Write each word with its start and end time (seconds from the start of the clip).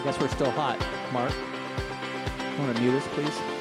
I 0.00 0.02
guess 0.02 0.18
we're 0.18 0.28
still 0.28 0.50
hot. 0.52 0.78
Mark, 1.12 1.30
want 2.58 2.74
to 2.74 2.82
mute 2.82 2.94
us, 2.94 3.06
please? 3.08 3.59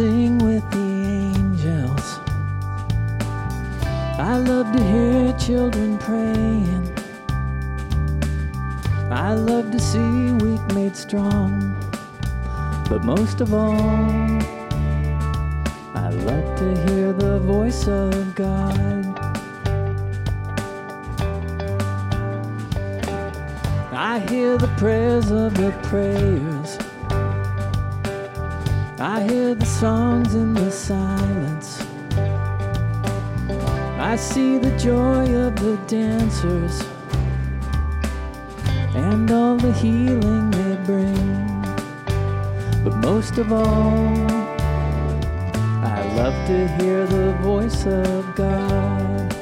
Sing 0.00 0.38
with 0.38 0.64
the 0.70 0.90
angels. 1.28 2.06
I 4.32 4.38
love 4.50 4.68
to 4.74 4.82
hear 4.92 5.36
children 5.46 5.98
praying. 5.98 6.86
I 9.10 9.34
love 9.34 9.70
to 9.72 9.78
see 9.78 10.32
weak 10.42 10.64
made 10.72 10.96
strong. 10.96 11.50
But 12.88 13.04
most 13.04 13.42
of 13.42 13.52
all, 13.52 13.76
I 16.06 16.08
love 16.30 16.48
to 16.60 16.68
hear 16.86 17.12
the 17.12 17.38
voice 17.40 17.86
of 17.86 18.34
God. 18.34 19.04
I 23.92 24.18
hear 24.30 24.56
the 24.56 24.72
prayers 24.78 25.30
of 25.30 25.52
the 25.62 25.72
prayers. 25.90 26.59
I 29.12 29.24
hear 29.24 29.56
the 29.56 29.66
songs 29.66 30.36
in 30.36 30.54
the 30.54 30.70
silence. 30.70 31.84
I 33.98 34.14
see 34.14 34.56
the 34.56 34.70
joy 34.78 35.34
of 35.34 35.56
the 35.56 35.76
dancers 35.88 36.80
and 38.94 39.28
all 39.32 39.56
the 39.56 39.72
healing 39.72 40.52
they 40.52 40.76
bring. 40.86 41.26
But 42.84 42.94
most 42.98 43.36
of 43.38 43.52
all, 43.52 44.30
I 45.82 46.00
love 46.14 46.36
to 46.46 46.68
hear 46.78 47.04
the 47.08 47.32
voice 47.42 47.86
of 47.86 48.36
God. 48.36 49.34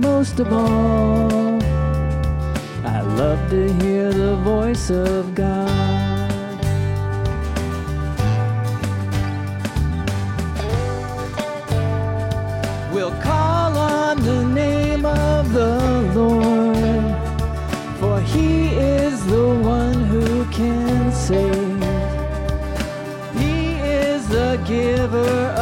Most 0.00 0.40
of 0.40 0.52
all, 0.52 1.62
I 2.84 3.02
love 3.02 3.38
to 3.50 3.72
hear 3.74 4.12
the 4.12 4.34
voice 4.42 4.90
of 4.90 5.32
God. 5.36 5.81
He 23.38 23.76
is 23.80 24.28
the 24.28 24.60
giver 24.66 25.54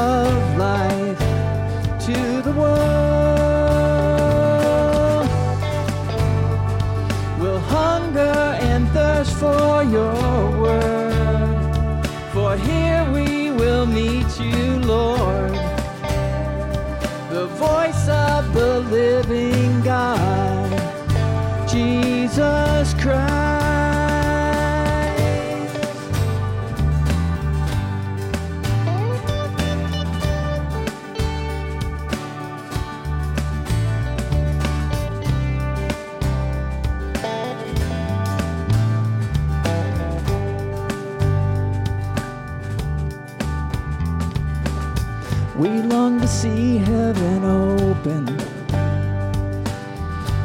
heaven 47.13 47.45
open 47.45 48.29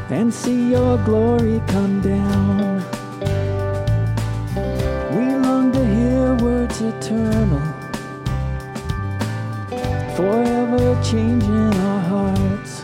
and 0.09 0.33
see 0.33 0.71
your 0.71 0.97
glory 1.05 1.61
come 1.67 2.01
down. 2.01 2.83
We 5.15 5.35
long 5.45 5.71
to 5.73 5.85
hear 5.85 6.33
words 6.43 6.81
eternal, 6.81 7.61
forever 10.15 10.99
changing 11.03 11.71
our 11.89 12.01
hearts. 12.13 12.81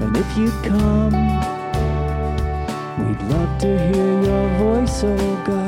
And 0.00 0.16
if 0.16 0.38
you'd 0.38 0.58
come, 0.64 1.12
we'd 3.00 3.22
love 3.34 3.60
to 3.60 3.78
hear 3.88 4.12
your 4.22 4.48
voice, 4.58 5.04
oh 5.04 5.44
God. 5.44 5.65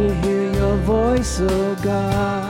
To 0.00 0.14
hear 0.22 0.50
your 0.54 0.76
voice, 0.78 1.40
oh 1.42 1.74
God. 1.82 2.49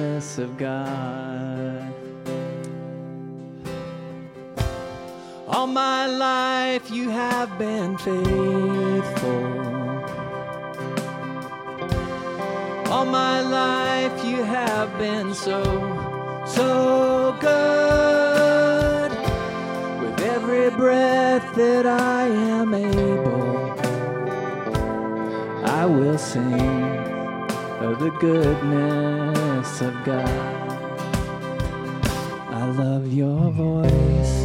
of 0.21 0.55
God. 0.55 1.91
All 5.47 5.65
my 5.65 6.05
life 6.05 6.91
you 6.91 7.09
have 7.09 7.57
been 7.57 7.97
faithful. 7.97 9.45
All 12.91 13.05
my 13.05 13.41
life 13.41 14.23
you 14.23 14.43
have 14.43 14.95
been 14.99 15.33
so, 15.33 15.63
so 16.45 17.35
good. 17.41 19.11
With 20.01 20.21
every 20.21 20.69
breath 20.69 21.55
that 21.55 21.87
I 21.87 22.27
am 22.27 22.75
able, 22.75 23.71
I 25.65 25.87
will 25.87 26.19
sing 26.19 26.91
of 27.81 27.97
the 27.97 28.11
goodness 28.19 29.20
of 29.61 29.93
God. 30.03 30.27
I 32.49 32.65
love 32.71 33.13
your 33.13 33.51
voice. 33.51 34.35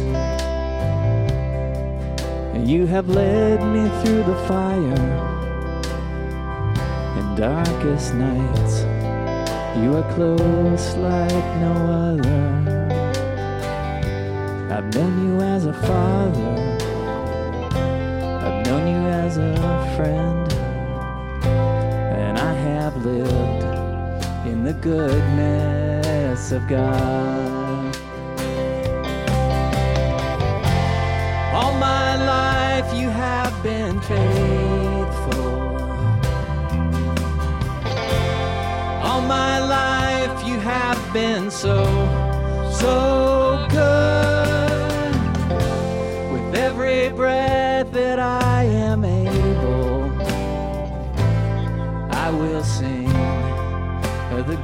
You 2.63 2.85
have 2.85 3.09
led 3.09 3.59
me 3.63 3.89
through 4.01 4.23
the 4.23 4.35
fire 4.47 5.01
and 7.17 7.35
darkest 7.35 8.13
nights. 8.13 8.81
You 9.81 9.97
are 9.97 10.13
close 10.13 10.95
like 10.97 11.47
no 11.65 11.73
other. 12.05 12.45
I've 14.71 14.93
known 14.93 15.13
you 15.25 15.41
as 15.41 15.65
a 15.65 15.73
father. 15.73 16.77
I've 18.45 18.65
known 18.67 18.87
you 18.87 19.07
as 19.25 19.37
a 19.37 19.55
friend. 19.95 20.53
And 21.43 22.37
I 22.37 22.53
have 22.53 23.03
lived 23.03 23.46
the 24.67 24.73
goodness 24.81 26.51
of 26.51 26.67
God. 26.67 27.95
All 31.55 31.73
my 31.79 32.09
life 32.35 32.93
you 32.93 33.09
have 33.09 33.53
been 33.63 34.01
faithful. 34.01 35.51
All 39.07 39.21
my 39.21 39.59
life 39.59 40.45
you 40.45 40.59
have 40.59 41.13
been 41.13 41.49
so, 41.49 41.85
so 42.69 43.16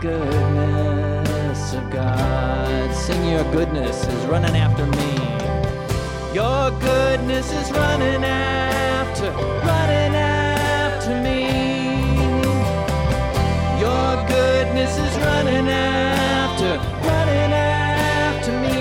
goodness 0.03 1.73
of 1.73 1.89
God. 1.89 2.93
Sing 2.93 3.23
your 3.25 3.45
goodness 3.53 4.05
is 4.05 4.25
running 4.25 4.53
after 4.57 4.85
me. 4.85 5.13
Your 6.35 6.71
goodness 6.81 7.49
is 7.53 7.71
running 7.71 8.21
after, 8.25 9.31
running 9.31 10.13
after 10.13 11.15
me. 11.23 11.39
Your 13.79 14.27
goodness 14.27 14.91
is 14.97 15.15
running 15.23 15.69
after, 15.69 16.71
running 17.07 17.53
after 17.53 18.51
me. 18.59 18.79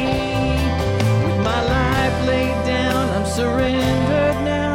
With 1.24 1.38
my 1.44 1.62
life 1.76 2.26
laid 2.26 2.66
down, 2.66 3.08
I'm 3.10 3.26
surrendered 3.26 4.38
now. 4.44 4.74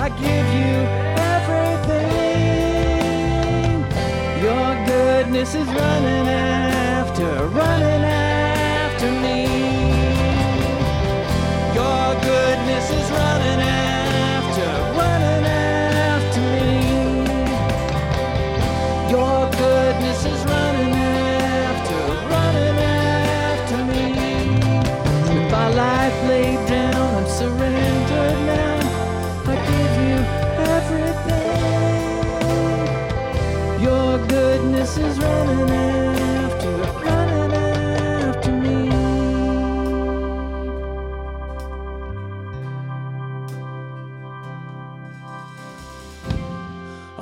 I 0.00 0.08
give 0.08 0.46
you 0.58 1.07
goodness 5.38 5.54
is 5.54 5.68
running 5.68 6.28
after, 6.28 7.46
running 7.46 8.02
after 8.02 8.37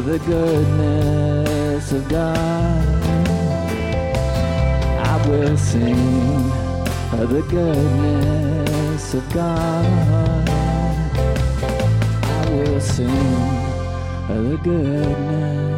Of 0.00 0.06
the 0.06 0.18
goodness 0.20 1.92
of 1.92 2.08
God. 2.08 3.04
I 5.12 5.28
will 5.28 5.58
sing 5.58 6.50
of 7.20 7.28
the 7.28 7.42
goodness 7.50 9.12
of 9.12 9.30
God. 9.30 10.48
I 12.24 12.50
will 12.50 12.80
sing 12.80 13.10
of 14.30 14.42
the 14.48 14.56
goodness 14.64 15.69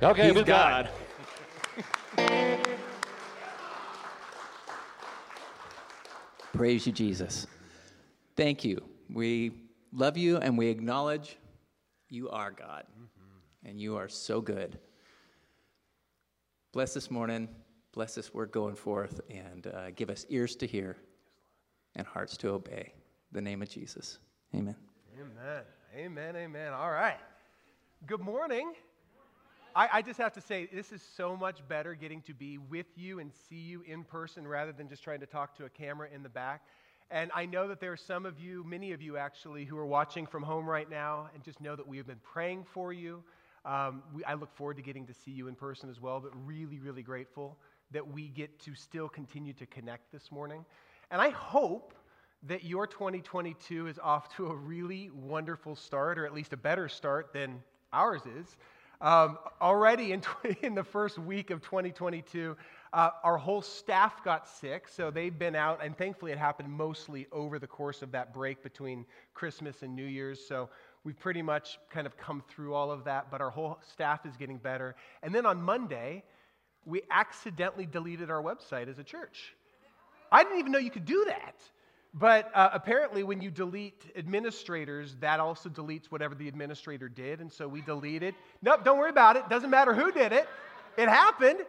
Okay, 0.00 0.28
He's 0.28 0.34
we 0.34 0.44
got 0.44 0.86
God. 0.86 2.26
Praise 6.52 6.86
you, 6.86 6.92
Jesus. 6.92 7.46
Thank 8.36 8.64
you. 8.64 8.82
We 9.12 9.52
love 9.92 10.16
you 10.16 10.36
and 10.36 10.56
we 10.56 10.68
acknowledge 10.68 11.36
you 12.10 12.30
are 12.30 12.52
God. 12.52 12.84
And 13.64 13.80
you 13.80 13.96
are 13.96 14.08
so 14.08 14.40
good. 14.40 14.78
Bless 16.72 16.94
this 16.94 17.10
morning. 17.10 17.48
Bless 17.92 18.14
this 18.14 18.32
word 18.32 18.52
going 18.52 18.76
forth 18.76 19.20
and 19.28 19.66
uh, 19.66 19.90
give 19.90 20.10
us 20.10 20.24
ears 20.28 20.54
to 20.56 20.66
hear 20.66 20.96
and 21.96 22.06
hearts 22.06 22.36
to 22.38 22.50
obey. 22.50 22.92
In 23.30 23.34
the 23.34 23.40
name 23.40 23.62
of 23.62 23.68
Jesus. 23.68 24.18
Amen. 24.54 24.76
Amen. 25.20 25.62
Amen. 25.96 26.36
Amen. 26.36 26.72
All 26.72 26.90
right. 26.90 27.18
Good 28.06 28.20
morning. 28.20 28.72
I, 29.78 29.88
I 29.92 30.02
just 30.02 30.18
have 30.18 30.32
to 30.32 30.40
say, 30.40 30.68
this 30.72 30.90
is 30.90 31.00
so 31.16 31.36
much 31.36 31.60
better 31.68 31.94
getting 31.94 32.20
to 32.22 32.34
be 32.34 32.58
with 32.58 32.86
you 32.96 33.20
and 33.20 33.30
see 33.48 33.60
you 33.60 33.82
in 33.86 34.02
person 34.02 34.44
rather 34.44 34.72
than 34.72 34.88
just 34.88 35.04
trying 35.04 35.20
to 35.20 35.26
talk 35.26 35.56
to 35.58 35.66
a 35.66 35.68
camera 35.68 36.08
in 36.12 36.24
the 36.24 36.28
back. 36.28 36.62
And 37.12 37.30
I 37.32 37.46
know 37.46 37.68
that 37.68 37.78
there 37.78 37.92
are 37.92 37.96
some 37.96 38.26
of 38.26 38.40
you, 38.40 38.64
many 38.64 38.90
of 38.90 39.00
you 39.00 39.16
actually, 39.16 39.64
who 39.64 39.78
are 39.78 39.86
watching 39.86 40.26
from 40.26 40.42
home 40.42 40.68
right 40.68 40.90
now 40.90 41.30
and 41.32 41.44
just 41.44 41.60
know 41.60 41.76
that 41.76 41.86
we 41.86 41.96
have 41.96 42.08
been 42.08 42.20
praying 42.24 42.64
for 42.64 42.92
you. 42.92 43.22
Um, 43.64 44.02
we, 44.12 44.24
I 44.24 44.34
look 44.34 44.52
forward 44.52 44.78
to 44.78 44.82
getting 44.82 45.06
to 45.06 45.14
see 45.14 45.30
you 45.30 45.46
in 45.46 45.54
person 45.54 45.88
as 45.88 46.00
well, 46.00 46.18
but 46.18 46.32
really, 46.44 46.80
really 46.80 47.02
grateful 47.02 47.56
that 47.92 48.04
we 48.04 48.30
get 48.30 48.58
to 48.64 48.74
still 48.74 49.08
continue 49.08 49.52
to 49.52 49.66
connect 49.66 50.10
this 50.10 50.32
morning. 50.32 50.64
And 51.12 51.22
I 51.22 51.30
hope 51.30 51.94
that 52.48 52.64
your 52.64 52.88
2022 52.88 53.86
is 53.86 54.00
off 54.00 54.34
to 54.38 54.48
a 54.48 54.56
really 54.56 55.10
wonderful 55.14 55.76
start, 55.76 56.18
or 56.18 56.26
at 56.26 56.34
least 56.34 56.52
a 56.52 56.56
better 56.56 56.88
start 56.88 57.32
than 57.32 57.62
ours 57.92 58.22
is. 58.40 58.56
Um, 59.00 59.38
already 59.60 60.12
in, 60.12 60.22
in 60.62 60.74
the 60.74 60.82
first 60.82 61.18
week 61.18 61.50
of 61.50 61.62
2022, 61.62 62.56
uh, 62.92 63.10
our 63.22 63.36
whole 63.36 63.62
staff 63.62 64.24
got 64.24 64.48
sick, 64.48 64.88
so 64.88 65.10
they've 65.10 65.36
been 65.38 65.54
out, 65.54 65.84
and 65.84 65.96
thankfully 65.96 66.32
it 66.32 66.38
happened 66.38 66.70
mostly 66.70 67.26
over 67.30 67.58
the 67.58 67.66
course 67.66 68.02
of 68.02 68.10
that 68.12 68.34
break 68.34 68.62
between 68.62 69.04
Christmas 69.34 69.82
and 69.82 69.94
New 69.94 70.06
Year's. 70.06 70.44
So 70.44 70.68
we've 71.04 71.18
pretty 71.18 71.42
much 71.42 71.78
kind 71.90 72.06
of 72.06 72.16
come 72.16 72.42
through 72.48 72.74
all 72.74 72.90
of 72.90 73.04
that, 73.04 73.30
but 73.30 73.40
our 73.40 73.50
whole 73.50 73.78
staff 73.92 74.26
is 74.26 74.36
getting 74.36 74.58
better. 74.58 74.96
And 75.22 75.34
then 75.34 75.46
on 75.46 75.62
Monday, 75.62 76.24
we 76.84 77.02
accidentally 77.10 77.86
deleted 77.86 78.30
our 78.30 78.42
website 78.42 78.88
as 78.88 78.98
a 78.98 79.04
church. 79.04 79.54
I 80.32 80.42
didn't 80.42 80.58
even 80.58 80.72
know 80.72 80.78
you 80.78 80.90
could 80.90 81.04
do 81.04 81.24
that. 81.28 81.56
But 82.14 82.50
uh, 82.54 82.70
apparently, 82.72 83.22
when 83.22 83.40
you 83.40 83.50
delete 83.50 84.02
administrators, 84.16 85.16
that 85.20 85.40
also 85.40 85.68
deletes 85.68 86.06
whatever 86.06 86.34
the 86.34 86.48
administrator 86.48 87.08
did. 87.08 87.40
And 87.40 87.52
so 87.52 87.68
we 87.68 87.82
deleted. 87.82 88.34
Nope, 88.62 88.84
don't 88.84 88.98
worry 88.98 89.10
about 89.10 89.36
it. 89.36 89.48
Doesn't 89.48 89.70
matter 89.70 89.94
who 89.94 90.10
did 90.10 90.32
it. 90.32 90.48
It 90.96 91.08
happened. 91.08 91.60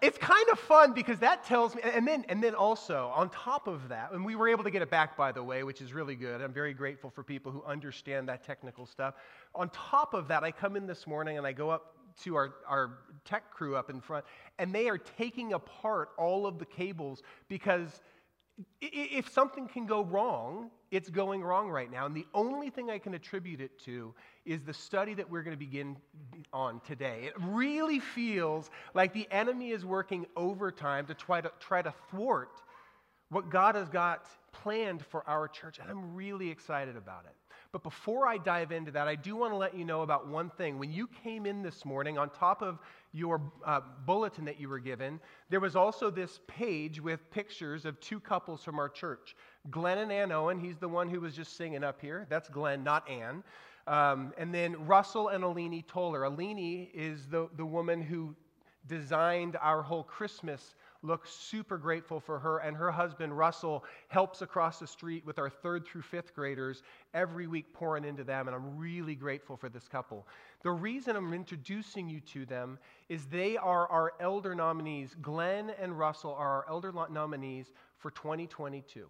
It's 0.00 0.18
kind 0.18 0.48
of 0.52 0.60
fun 0.60 0.92
because 0.92 1.18
that 1.20 1.44
tells 1.44 1.74
me, 1.74 1.82
and 1.82 2.06
then, 2.06 2.24
and 2.28 2.42
then 2.42 2.54
also 2.54 3.10
on 3.16 3.30
top 3.30 3.66
of 3.66 3.88
that, 3.88 4.12
and 4.12 4.24
we 4.24 4.36
were 4.36 4.48
able 4.48 4.62
to 4.62 4.70
get 4.70 4.80
it 4.80 4.90
back, 4.90 5.16
by 5.16 5.32
the 5.32 5.42
way, 5.42 5.64
which 5.64 5.80
is 5.80 5.92
really 5.92 6.14
good. 6.14 6.40
I'm 6.40 6.52
very 6.52 6.72
grateful 6.72 7.10
for 7.10 7.24
people 7.24 7.50
who 7.50 7.64
understand 7.64 8.28
that 8.28 8.44
technical 8.44 8.86
stuff. 8.86 9.14
On 9.56 9.68
top 9.70 10.14
of 10.14 10.28
that, 10.28 10.44
I 10.44 10.52
come 10.52 10.76
in 10.76 10.86
this 10.86 11.04
morning 11.08 11.36
and 11.36 11.44
I 11.44 11.52
go 11.52 11.70
up 11.70 11.96
to 12.22 12.36
our, 12.36 12.54
our 12.68 12.98
tech 13.24 13.50
crew 13.50 13.74
up 13.74 13.90
in 13.90 14.00
front, 14.00 14.24
and 14.60 14.72
they 14.72 14.88
are 14.88 14.98
taking 14.98 15.52
apart 15.52 16.10
all 16.16 16.46
of 16.46 16.60
the 16.60 16.66
cables 16.66 17.22
because 17.48 18.00
if 18.80 19.30
something 19.30 19.68
can 19.68 19.86
go 19.86 20.02
wrong, 20.02 20.70
it's 20.90 21.10
going 21.10 21.42
wrong 21.42 21.68
right 21.68 21.90
now. 21.90 22.06
And 22.06 22.14
the 22.14 22.26
only 22.34 22.70
thing 22.70 22.90
I 22.90 22.98
can 22.98 23.14
attribute 23.14 23.60
it 23.60 23.78
to 23.80 24.14
is 24.44 24.62
the 24.62 24.74
study 24.74 25.14
that 25.14 25.30
we're 25.30 25.42
going 25.42 25.56
to 25.56 25.58
begin 25.58 25.96
on 26.52 26.80
today. 26.80 27.24
It 27.24 27.34
really 27.38 28.00
feels 28.00 28.70
like 28.94 29.12
the 29.12 29.28
enemy 29.30 29.70
is 29.70 29.84
working 29.84 30.26
overtime 30.36 31.06
to 31.06 31.14
try 31.14 31.40
to 31.40 31.52
try 31.60 31.82
to 31.82 31.92
thwart 32.10 32.62
what 33.30 33.50
God 33.50 33.74
has 33.74 33.88
got 33.88 34.26
planned 34.52 35.04
for 35.04 35.28
our 35.28 35.48
church, 35.48 35.78
and 35.78 35.90
I'm 35.90 36.14
really 36.14 36.48
excited 36.48 36.96
about 36.96 37.24
it. 37.26 37.34
But 37.72 37.82
before 37.82 38.26
I 38.26 38.38
dive 38.38 38.72
into 38.72 38.90
that, 38.92 39.06
I 39.06 39.14
do 39.14 39.36
want 39.36 39.52
to 39.52 39.56
let 39.56 39.76
you 39.76 39.84
know 39.84 40.00
about 40.00 40.26
one 40.26 40.48
thing. 40.48 40.78
When 40.78 40.90
you 40.90 41.06
came 41.22 41.44
in 41.44 41.62
this 41.62 41.84
morning, 41.84 42.16
on 42.16 42.30
top 42.30 42.62
of 42.62 42.78
your 43.18 43.40
uh, 43.66 43.80
bulletin 44.06 44.44
that 44.44 44.60
you 44.60 44.68
were 44.68 44.78
given, 44.78 45.20
there 45.50 45.60
was 45.60 45.76
also 45.76 46.10
this 46.10 46.40
page 46.46 47.00
with 47.00 47.30
pictures 47.30 47.84
of 47.84 47.98
two 48.00 48.20
couples 48.20 48.62
from 48.62 48.78
our 48.78 48.88
church 48.88 49.36
Glenn 49.70 49.98
and 49.98 50.12
Ann 50.12 50.32
Owen. 50.32 50.58
He's 50.58 50.78
the 50.78 50.88
one 50.88 51.08
who 51.08 51.20
was 51.20 51.34
just 51.34 51.56
singing 51.56 51.84
up 51.84 52.00
here. 52.00 52.26
That's 52.30 52.48
Glenn, 52.48 52.84
not 52.84 53.08
Ann. 53.10 53.42
Um, 53.86 54.32
and 54.38 54.54
then 54.54 54.86
Russell 54.86 55.28
and 55.28 55.42
Alini 55.42 55.86
Toller. 55.86 56.20
Alini 56.20 56.90
is 56.94 57.26
the, 57.26 57.48
the 57.56 57.66
woman 57.66 58.00
who 58.02 58.34
designed 58.86 59.56
our 59.60 59.82
whole 59.82 60.02
Christmas 60.02 60.74
look. 61.02 61.26
Super 61.26 61.78
grateful 61.78 62.20
for 62.20 62.38
her. 62.38 62.58
And 62.58 62.76
her 62.76 62.90
husband, 62.90 63.36
Russell, 63.36 63.84
helps 64.08 64.42
across 64.42 64.78
the 64.78 64.86
street 64.86 65.24
with 65.24 65.38
our 65.38 65.50
third 65.50 65.86
through 65.86 66.02
fifth 66.02 66.34
graders 66.34 66.82
every 67.14 67.46
week, 67.46 67.72
pouring 67.72 68.04
into 68.04 68.24
them. 68.24 68.48
And 68.48 68.54
I'm 68.54 68.76
really 68.76 69.14
grateful 69.14 69.56
for 69.56 69.68
this 69.68 69.88
couple. 69.88 70.26
The 70.62 70.70
reason 70.70 71.16
I'm 71.16 71.32
introducing 71.32 72.08
you 72.08 72.20
to 72.20 72.46
them 72.46 72.78
is 73.08 73.26
they 73.26 73.56
are 73.56 73.86
our 73.88 74.14
elder 74.20 74.54
nominees. 74.54 75.14
Glenn 75.22 75.72
and 75.80 75.98
Russell 75.98 76.34
are 76.34 76.48
our 76.48 76.64
elder 76.68 76.92
nominees 77.10 77.72
for 77.98 78.10
2022. 78.10 79.06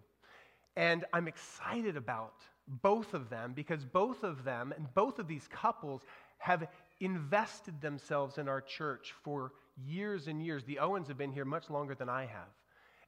And 0.75 1.05
I'm 1.13 1.27
excited 1.27 1.97
about 1.97 2.35
both 2.81 3.13
of 3.13 3.29
them 3.29 3.53
because 3.53 3.83
both 3.83 4.23
of 4.23 4.43
them 4.43 4.73
and 4.75 4.93
both 4.93 5.19
of 5.19 5.27
these 5.27 5.47
couples 5.51 6.03
have 6.37 6.67
invested 6.99 7.81
themselves 7.81 8.37
in 8.37 8.47
our 8.47 8.61
church 8.61 9.13
for 9.23 9.51
years 9.87 10.27
and 10.27 10.43
years. 10.43 10.63
The 10.63 10.79
Owens 10.79 11.07
have 11.07 11.17
been 11.17 11.31
here 11.31 11.45
much 11.45 11.69
longer 11.69 11.95
than 11.95 12.09
I 12.09 12.21
have. 12.21 12.49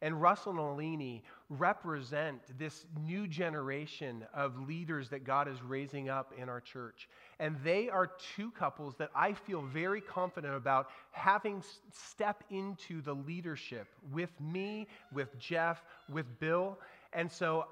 And 0.03 0.19
Russell 0.19 0.51
and 0.53 0.59
Alini 0.59 1.21
represent 1.49 2.41
this 2.57 2.85
new 3.05 3.27
generation 3.27 4.25
of 4.33 4.67
leaders 4.67 5.09
that 5.09 5.23
God 5.23 5.47
is 5.47 5.61
raising 5.61 6.09
up 6.09 6.33
in 6.35 6.49
our 6.49 6.59
church. 6.59 7.07
And 7.39 7.55
they 7.63 7.87
are 7.87 8.09
two 8.35 8.49
couples 8.51 8.95
that 8.97 9.11
I 9.15 9.33
feel 9.33 9.61
very 9.61 10.01
confident 10.01 10.55
about 10.55 10.89
having 11.11 11.63
step 11.91 12.43
into 12.49 13.01
the 13.01 13.13
leadership 13.13 13.87
with 14.11 14.31
me, 14.41 14.87
with 15.13 15.37
Jeff, 15.37 15.83
with 16.11 16.39
Bill. 16.39 16.79
And 17.13 17.31
so 17.31 17.65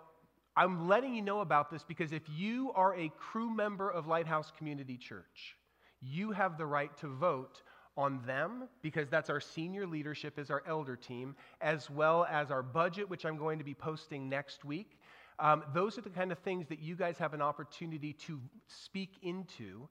I'm 0.55 0.87
letting 0.87 1.15
you 1.15 1.23
know 1.23 1.39
about 1.39 1.71
this 1.71 1.83
because 1.83 2.11
if 2.11 2.23
you 2.29 2.71
are 2.75 2.95
a 2.95 3.11
crew 3.17 3.49
member 3.49 3.89
of 3.89 4.05
Lighthouse 4.05 4.51
Community 4.55 4.97
Church, 4.97 5.55
you 6.01 6.31
have 6.31 6.57
the 6.57 6.65
right 6.65 6.95
to 6.97 7.07
vote 7.07 7.63
on 7.99 8.21
them 8.25 8.63
because 8.81 9.09
that's 9.09 9.29
our 9.29 9.41
senior 9.41 9.85
leadership 9.85 10.39
is 10.39 10.49
our 10.49 10.63
elder 10.65 10.95
team 10.95 11.35
as 11.59 11.89
well 11.89 12.25
as 12.29 12.49
our 12.49 12.63
budget 12.63 13.09
which 13.09 13.25
i'm 13.25 13.37
going 13.37 13.57
to 13.57 13.65
be 13.65 13.73
posting 13.73 14.29
next 14.29 14.63
week. 14.63 14.97
Um, 15.37 15.63
those 15.73 15.97
are 15.97 16.01
the 16.01 16.09
kind 16.09 16.31
of 16.31 16.39
things 16.39 16.67
that 16.67 16.79
you 16.79 16.95
guys 16.95 17.17
have 17.17 17.33
an 17.33 17.41
opportunity 17.41 18.11
to 18.27 18.39
speak 18.67 19.11
into. 19.21 19.87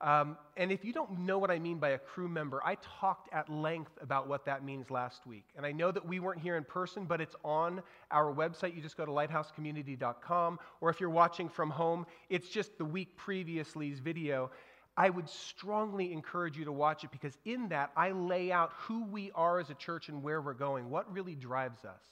Um, 0.00 0.36
and 0.56 0.70
if 0.70 0.84
you 0.84 0.92
don't 0.92 1.20
know 1.20 1.38
what 1.38 1.52
i 1.52 1.60
mean 1.60 1.78
by 1.78 1.90
a 1.90 1.98
crew 1.98 2.28
member 2.28 2.60
i 2.64 2.76
talked 3.00 3.32
at 3.32 3.48
length 3.48 3.92
about 4.00 4.26
what 4.26 4.44
that 4.46 4.64
means 4.64 4.90
last 4.90 5.24
week. 5.28 5.44
And 5.56 5.64
i 5.64 5.70
know 5.70 5.92
that 5.92 6.04
we 6.04 6.18
weren't 6.18 6.40
here 6.40 6.56
in 6.56 6.64
person 6.64 7.04
but 7.04 7.20
it's 7.20 7.36
on 7.44 7.80
our 8.10 8.34
website. 8.34 8.74
You 8.74 8.82
just 8.82 8.96
go 8.96 9.06
to 9.06 9.12
lighthousecommunity.com 9.12 10.58
or 10.80 10.90
if 10.90 11.00
you're 11.00 11.10
watching 11.10 11.48
from 11.48 11.70
home 11.70 12.06
it's 12.28 12.48
just 12.48 12.76
the 12.78 12.84
week 12.84 13.16
previously's 13.16 14.00
video 14.00 14.50
I 14.96 15.08
would 15.08 15.28
strongly 15.28 16.12
encourage 16.12 16.58
you 16.58 16.66
to 16.66 16.72
watch 16.72 17.02
it 17.02 17.10
because 17.10 17.36
in 17.44 17.68
that 17.68 17.92
I 17.96 18.10
lay 18.10 18.52
out 18.52 18.72
who 18.76 19.04
we 19.04 19.30
are 19.34 19.58
as 19.58 19.70
a 19.70 19.74
church 19.74 20.08
and 20.08 20.22
where 20.22 20.42
we're 20.42 20.52
going, 20.52 20.90
what 20.90 21.10
really 21.12 21.34
drives 21.34 21.84
us. 21.84 22.02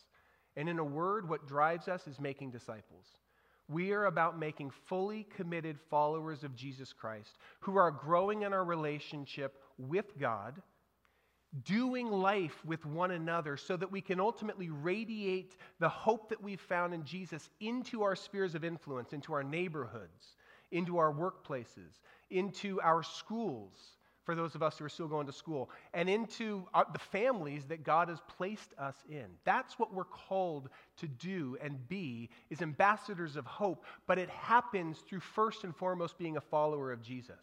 And 0.57 0.69
in 0.69 0.79
a 0.79 0.85
word, 0.85 1.29
what 1.29 1.47
drives 1.47 1.89
us 1.89 2.07
is 2.07 2.19
making 2.19 2.51
disciples. 2.51 3.07
We 3.69 3.93
are 3.93 4.07
about 4.07 4.39
making 4.39 4.71
fully 4.87 5.27
committed 5.37 5.79
followers 5.91 6.43
of 6.43 6.57
Jesus 6.57 6.93
Christ 6.93 7.39
who 7.61 7.77
are 7.77 7.91
growing 7.91 8.43
in 8.43 8.53
our 8.53 8.65
relationship 8.65 9.63
with 9.79 10.19
God, 10.19 10.61
doing 11.65 12.11
life 12.11 12.65
with 12.65 12.85
one 12.87 13.11
another 13.13 13.57
so 13.57 13.77
that 13.77 13.93
we 13.93 14.01
can 14.01 14.21
ultimately 14.21 14.71
radiate 14.71 15.57
the 15.79 15.89
hope 15.89 16.31
that 16.31 16.43
we've 16.43 16.61
found 16.61 16.95
in 16.95 17.05
Jesus 17.05 17.49
into 17.61 18.03
our 18.03 18.17
spheres 18.17 18.55
of 18.55 18.65
influence, 18.65 19.13
into 19.13 19.35
our 19.35 19.45
neighborhoods, 19.45 20.35
into 20.73 20.99
our 20.99 21.13
workplaces, 21.13 22.01
into 22.31 22.81
our 22.81 23.03
schools, 23.03 23.73
for 24.25 24.35
those 24.35 24.55
of 24.55 24.63
us 24.63 24.79
who 24.79 24.85
are 24.85 24.91
still 24.91 25.09
going 25.09 25.27
to 25.27 25.33
school, 25.33 25.71
and 25.95 26.09
into 26.09 26.65
our, 26.75 26.87
the 26.93 26.99
families 26.99 27.65
that 27.67 27.83
God 27.83 28.09
has 28.09 28.19
placed 28.29 28.75
us 28.79 28.95
in. 29.09 29.27
That's 29.45 29.79
what 29.79 29.93
we're 29.93 30.05
called 30.05 30.69
to 30.99 31.09
do 31.09 31.57
and 31.61 31.89
be, 31.89 32.29
is 32.51 32.63
ambassadors 32.63 33.37
of 33.37 33.47
hope, 33.47 33.85
but 34.07 34.19
it 34.19 34.29
happens 34.29 34.99
through 34.99 35.21
first 35.21 35.65
and 35.65 35.75
foremost 35.75 36.19
being 36.19 36.37
a 36.37 36.41
follower 36.41 36.93
of 36.93 37.03
Jesus. 37.03 37.41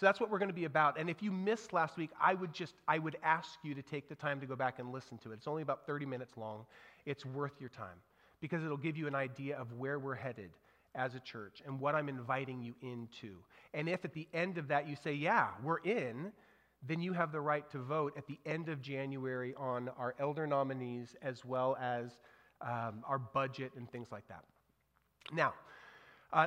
So 0.00 0.06
that's 0.06 0.18
what 0.18 0.30
we're 0.30 0.38
going 0.38 0.48
to 0.48 0.54
be 0.54 0.64
about. 0.64 0.98
And 0.98 1.10
if 1.10 1.22
you 1.22 1.30
missed 1.30 1.74
last 1.74 1.98
week, 1.98 2.08
I 2.18 2.32
would 2.32 2.54
just 2.54 2.74
I 2.88 2.98
would 2.98 3.18
ask 3.22 3.58
you 3.62 3.74
to 3.74 3.82
take 3.82 4.08
the 4.08 4.14
time 4.14 4.40
to 4.40 4.46
go 4.46 4.56
back 4.56 4.78
and 4.78 4.90
listen 4.92 5.18
to 5.18 5.30
it. 5.30 5.34
It's 5.34 5.46
only 5.46 5.60
about 5.60 5.86
30 5.86 6.06
minutes 6.06 6.38
long. 6.38 6.64
It's 7.04 7.26
worth 7.26 7.60
your 7.60 7.68
time 7.68 7.98
because 8.40 8.64
it'll 8.64 8.78
give 8.78 8.96
you 8.96 9.06
an 9.08 9.14
idea 9.14 9.58
of 9.58 9.74
where 9.74 9.98
we're 9.98 10.14
headed 10.14 10.50
as 10.94 11.14
a 11.14 11.20
church 11.20 11.62
and 11.64 11.78
what 11.80 11.94
I'm 11.94 12.08
inviting 12.08 12.60
you 12.62 12.74
into. 12.82 13.36
And 13.74 13.88
if 13.88 14.04
at 14.04 14.12
the 14.12 14.28
end 14.34 14.58
of 14.58 14.68
that 14.68 14.88
you 14.88 14.96
say, 14.96 15.12
yeah, 15.12 15.48
we're 15.62 15.78
in, 15.78 16.32
then 16.86 17.00
you 17.00 17.12
have 17.12 17.32
the 17.32 17.40
right 17.40 17.68
to 17.70 17.78
vote 17.78 18.14
at 18.16 18.26
the 18.26 18.38
end 18.46 18.68
of 18.68 18.80
January 18.80 19.54
on 19.56 19.90
our 19.98 20.14
elder 20.18 20.46
nominees 20.46 21.14
as 21.22 21.44
well 21.44 21.76
as 21.80 22.18
um, 22.62 23.02
our 23.06 23.18
budget 23.18 23.72
and 23.76 23.90
things 23.90 24.08
like 24.10 24.26
that. 24.28 24.44
Now, 25.32 25.54
uh, 26.32 26.46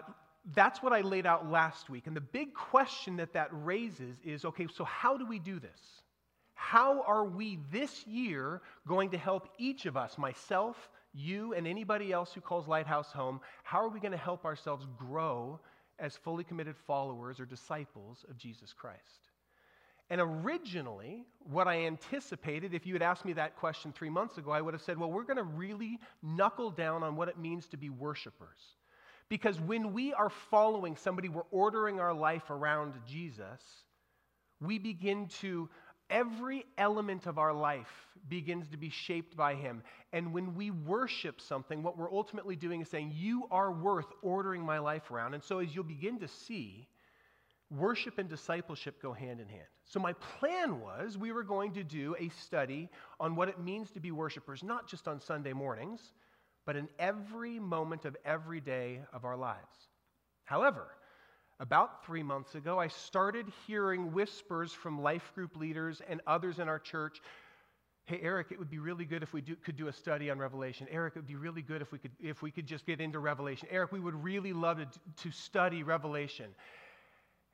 that's 0.54 0.84
what 0.84 0.92
I 0.92 1.02
laid 1.02 1.26
out 1.26 1.50
last 1.50 1.90
week. 1.90 2.08
And 2.08 2.16
the 2.16 2.22
big 2.22 2.54
question 2.54 3.16
that 3.18 3.34
that 3.34 3.50
raises 3.52 4.18
is 4.24 4.44
okay, 4.46 4.68
so 4.74 4.84
how 4.84 5.18
do 5.18 5.26
we 5.26 5.40
do 5.40 5.60
this? 5.60 6.02
How 6.54 7.02
are 7.04 7.26
we 7.26 7.60
this 7.72 8.06
year 8.06 8.62
going 8.88 9.10
to 9.12 9.18
help 9.18 9.50
each 9.58 9.86
of 9.86 9.96
us, 9.96 10.18
myself, 10.18 10.90
you 11.14 11.54
and 11.54 11.68
anybody 11.68 12.12
else 12.12 12.34
who 12.34 12.42
calls 12.42 12.68
Lighthouse 12.68 13.12
home, 13.12 13.40
how 13.64 13.80
are 13.80 13.90
we 13.90 14.00
going 14.00 14.12
to 14.12 14.18
help 14.18 14.46
ourselves 14.46 14.86
grow 14.98 15.60
as 16.00 16.18
fully 16.18 16.44
committed 16.44 16.76
followers 16.76 17.40
or 17.40 17.46
disciples 17.46 18.26
of 18.30 18.38
Jesus 18.38 18.74
Christ? 18.74 19.30
And 20.10 20.20
originally, 20.20 21.26
what 21.50 21.68
I 21.68 21.86
anticipated, 21.86 22.74
if 22.74 22.86
you 22.86 22.94
had 22.94 23.02
asked 23.02 23.26
me 23.26 23.34
that 23.34 23.56
question 23.56 23.92
three 23.92 24.10
months 24.10 24.38
ago, 24.38 24.52
I 24.52 24.62
would 24.62 24.74
have 24.74 24.84
said, 24.84 24.98
well, 24.98 25.12
we're 25.12 25.24
going 25.24 25.38
to 25.38 25.44
really 25.44 26.00
knuckle 26.22 26.72
down 26.72 27.04
on 27.04 27.16
what 27.16 27.30
it 27.30 27.38
means 27.38 27.68
to 27.70 27.78
be 27.78 27.90
worshipers. 27.90 28.60
Because 29.30 29.60
when 29.60 29.94
we 29.94 30.14
are 30.14 30.30
following 30.30 30.96
somebody, 30.96 31.30
we're 31.30 31.44
ordering 31.52 32.00
our 32.00 32.14
life 32.14 32.50
around 32.50 32.94
Jesus, 33.08 33.62
we 34.60 34.78
begin 34.78 35.28
to 35.42 35.70
every 36.10 36.66
element 36.78 37.26
of 37.26 37.38
our 37.38 37.54
life 37.54 37.92
begins 38.30 38.68
to 38.70 38.78
be 38.78 38.90
shaped 38.90 39.36
by 39.36 39.56
Him. 39.56 39.84
And 40.12 40.34
when 40.34 40.56
we 40.56 40.72
worship 40.72 41.42
something, 41.42 41.84
what 41.84 41.98
we're 41.98 42.12
ultimately 42.12 42.56
doing 42.56 42.82
is 42.82 42.90
saying, 42.90 43.14
You 43.16 43.48
are 43.52 43.72
worth 43.72 44.12
ordering 44.22 44.62
my 44.64 44.80
life 44.80 45.12
around. 45.12 45.34
And 45.34 45.44
so, 45.44 45.60
as 45.60 45.74
you'll 45.74 45.84
begin 45.84 46.20
to 46.20 46.28
see, 46.28 46.88
worship 47.70 48.18
and 48.18 48.30
discipleship 48.30 49.02
go 49.02 49.14
hand 49.14 49.40
in 49.40 49.48
hand. 49.48 49.68
So, 49.86 50.00
my 50.00 50.14
plan 50.14 50.80
was 50.80 51.18
we 51.18 51.32
were 51.32 51.44
going 51.44 51.74
to 51.74 51.84
do 51.84 52.16
a 52.20 52.30
study 52.30 52.90
on 53.20 53.36
what 53.36 53.50
it 53.50 53.60
means 53.60 53.92
to 53.92 54.00
be 54.00 54.12
worshipers, 54.12 54.64
not 54.64 54.88
just 54.88 55.08
on 55.08 55.20
Sunday 55.20 55.54
mornings, 55.54 56.14
but 56.66 56.76
in 56.76 56.88
every 57.00 57.60
moment 57.60 58.06
of 58.06 58.16
every 58.26 58.62
day 58.62 59.02
of 59.12 59.26
our 59.26 59.36
lives. 59.36 59.90
However, 60.46 60.88
about 61.64 62.06
three 62.06 62.24
months 62.24 62.56
ago, 62.56 62.78
I 62.78 62.90
started 62.90 63.46
hearing 63.66 64.12
whispers 64.12 64.74
from 64.74 65.02
life 65.02 65.32
group 65.34 65.56
leaders 65.56 66.02
and 66.10 66.20
others 66.28 66.60
in 66.60 66.68
our 66.68 66.78
church. 66.78 67.22
Hey, 68.04 68.20
Eric, 68.22 68.48
it 68.52 68.60
would 68.60 68.70
be 68.70 68.80
really 68.80 69.06
good 69.06 69.24
if 69.24 69.32
we 69.32 69.40
do, 69.40 69.56
could 69.56 69.78
do 69.78 69.88
a 69.88 69.94
study 69.94 70.30
on 70.30 70.38
Revelation. 70.38 70.88
Eric, 70.92 71.14
it 71.16 71.20
would 71.20 71.28
be 71.28 71.38
really 71.38 71.62
good 71.62 71.82
if 71.82 71.94
we 71.94 72.00
could, 72.00 72.12
if 72.20 72.42
we 72.42 72.52
could 72.52 72.68
just 72.68 72.86
get 72.86 73.00
into 73.00 73.20
Revelation. 73.20 73.70
Eric, 73.72 73.94
we 73.94 74.02
would 74.02 74.22
really 74.22 74.52
love 74.52 74.78
to, 74.78 74.88
to 75.24 75.32
study 75.32 75.84
Revelation. 75.84 76.48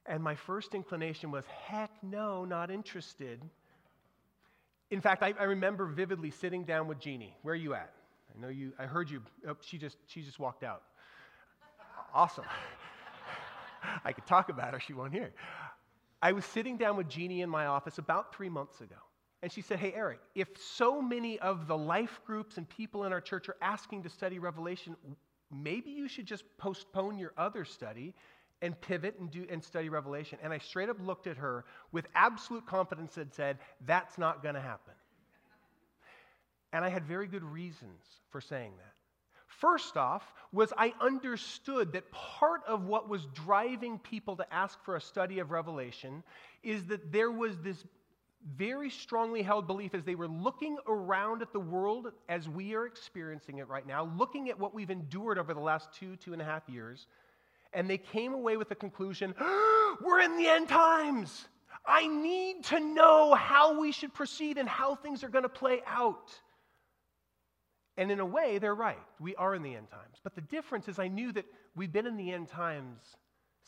And 0.07 0.23
my 0.23 0.33
first 0.33 0.73
inclination 0.73 1.29
was, 1.29 1.45
heck 1.45 1.91
no, 2.01 2.45
not 2.45 2.71
interested. 2.71 3.39
In 4.89 5.01
fact, 5.01 5.21
I, 5.21 5.35
I 5.39 5.43
remember 5.43 5.85
vividly 5.85 6.31
sitting 6.31 6.63
down 6.63 6.87
with 6.87 6.99
Jeannie. 6.99 7.37
Where 7.43 7.53
are 7.53 7.55
you 7.55 7.75
at? 7.75 7.93
I 8.35 8.41
know 8.41 8.47
you, 8.47 8.73
I 8.79 8.87
heard 8.87 9.07
you. 9.07 9.21
Oh, 9.47 9.55
she, 9.61 9.77
just, 9.77 9.97
she 10.07 10.23
just 10.23 10.39
walked 10.39 10.63
out. 10.63 10.81
Awesome. 12.11 12.45
I 14.05 14.13
could 14.13 14.25
talk 14.25 14.49
about 14.49 14.73
her, 14.73 14.79
she 14.79 14.93
won't 14.93 15.13
hear. 15.13 15.31
I 16.21 16.33
was 16.33 16.45
sitting 16.45 16.77
down 16.77 16.97
with 16.97 17.07
Jeannie 17.07 17.41
in 17.41 17.49
my 17.49 17.67
office 17.67 17.97
about 17.97 18.35
three 18.35 18.49
months 18.49 18.81
ago. 18.81 18.95
And 19.41 19.51
she 19.51 19.61
said, 19.61 19.79
Hey, 19.79 19.93
Eric, 19.95 20.19
if 20.35 20.49
so 20.57 21.01
many 21.01 21.39
of 21.39 21.67
the 21.67 21.77
life 21.77 22.19
groups 22.25 22.57
and 22.57 22.67
people 22.67 23.05
in 23.05 23.13
our 23.13 23.21
church 23.21 23.47
are 23.47 23.55
asking 23.61 24.03
to 24.03 24.09
study 24.09 24.37
Revelation, 24.37 24.95
maybe 25.49 25.91
you 25.91 26.07
should 26.07 26.25
just 26.25 26.43
postpone 26.57 27.17
your 27.17 27.33
other 27.37 27.63
study 27.63 28.13
and 28.61 28.79
pivot 28.81 29.15
and, 29.19 29.31
do, 29.31 29.45
and 29.49 29.63
study 29.63 29.87
Revelation. 29.87 30.37
And 30.43 30.51
I 30.51 30.57
straight 30.57 30.89
up 30.89 30.97
looked 30.99 31.27
at 31.27 31.37
her 31.37 31.63
with 31.93 32.05
absolute 32.15 32.65
confidence 32.65 33.15
and 33.15 33.31
said, 33.33 33.57
That's 33.85 34.17
not 34.17 34.43
going 34.43 34.55
to 34.55 34.61
happen. 34.61 34.93
And 36.73 36.83
I 36.83 36.89
had 36.89 37.05
very 37.05 37.27
good 37.27 37.43
reasons 37.43 38.03
for 38.29 38.41
saying 38.41 38.73
that. 38.77 38.93
First 39.59 39.97
off, 39.97 40.33
was 40.51 40.71
I 40.77 40.93
understood 41.01 41.91
that 41.93 42.09
part 42.11 42.61
of 42.65 42.85
what 42.85 43.09
was 43.09 43.25
driving 43.33 43.99
people 43.99 44.37
to 44.37 44.53
ask 44.53 44.81
for 44.83 44.95
a 44.95 45.01
study 45.01 45.39
of 45.39 45.51
Revelation 45.51 46.23
is 46.63 46.85
that 46.85 47.11
there 47.11 47.29
was 47.29 47.57
this 47.59 47.83
very 48.55 48.89
strongly 48.89 49.41
held 49.41 49.67
belief 49.67 49.93
as 49.93 50.05
they 50.05 50.15
were 50.15 50.29
looking 50.29 50.77
around 50.87 51.41
at 51.41 51.51
the 51.51 51.59
world 51.59 52.13
as 52.29 52.47
we 52.47 52.73
are 52.73 52.85
experiencing 52.85 53.57
it 53.57 53.67
right 53.67 53.85
now, 53.85 54.09
looking 54.17 54.49
at 54.49 54.57
what 54.57 54.73
we've 54.73 54.89
endured 54.89 55.37
over 55.37 55.53
the 55.53 55.59
last 55.59 55.91
two, 55.93 56.15
two 56.15 56.31
and 56.31 56.41
a 56.41 56.45
half 56.45 56.67
years, 56.69 57.07
and 57.73 57.89
they 57.89 57.97
came 57.97 58.33
away 58.33 58.55
with 58.55 58.69
the 58.69 58.75
conclusion 58.75 59.35
we're 60.01 60.21
in 60.21 60.37
the 60.37 60.47
end 60.47 60.69
times. 60.69 61.49
I 61.85 62.07
need 62.07 62.63
to 62.65 62.79
know 62.79 63.33
how 63.33 63.79
we 63.79 63.91
should 63.91 64.13
proceed 64.13 64.57
and 64.57 64.69
how 64.69 64.95
things 64.95 65.23
are 65.23 65.29
going 65.29 65.43
to 65.43 65.49
play 65.49 65.81
out. 65.85 66.31
And 67.99 68.09
in 68.11 68.21
a 68.21 68.25
way, 68.25 68.59
they're 68.59 68.73
right. 68.73 68.97
We 69.19 69.35
are 69.35 69.53
in 69.53 69.61
the 69.61 69.75
end 69.75 69.89
times. 69.89 70.19
But 70.23 70.33
the 70.33 70.39
difference 70.39 70.87
is, 70.87 70.99
I 70.99 71.09
knew 71.09 71.33
that 71.33 71.43
we've 71.75 71.91
been 71.91 72.07
in 72.07 72.15
the 72.15 72.31
end 72.31 72.47
times 72.47 73.01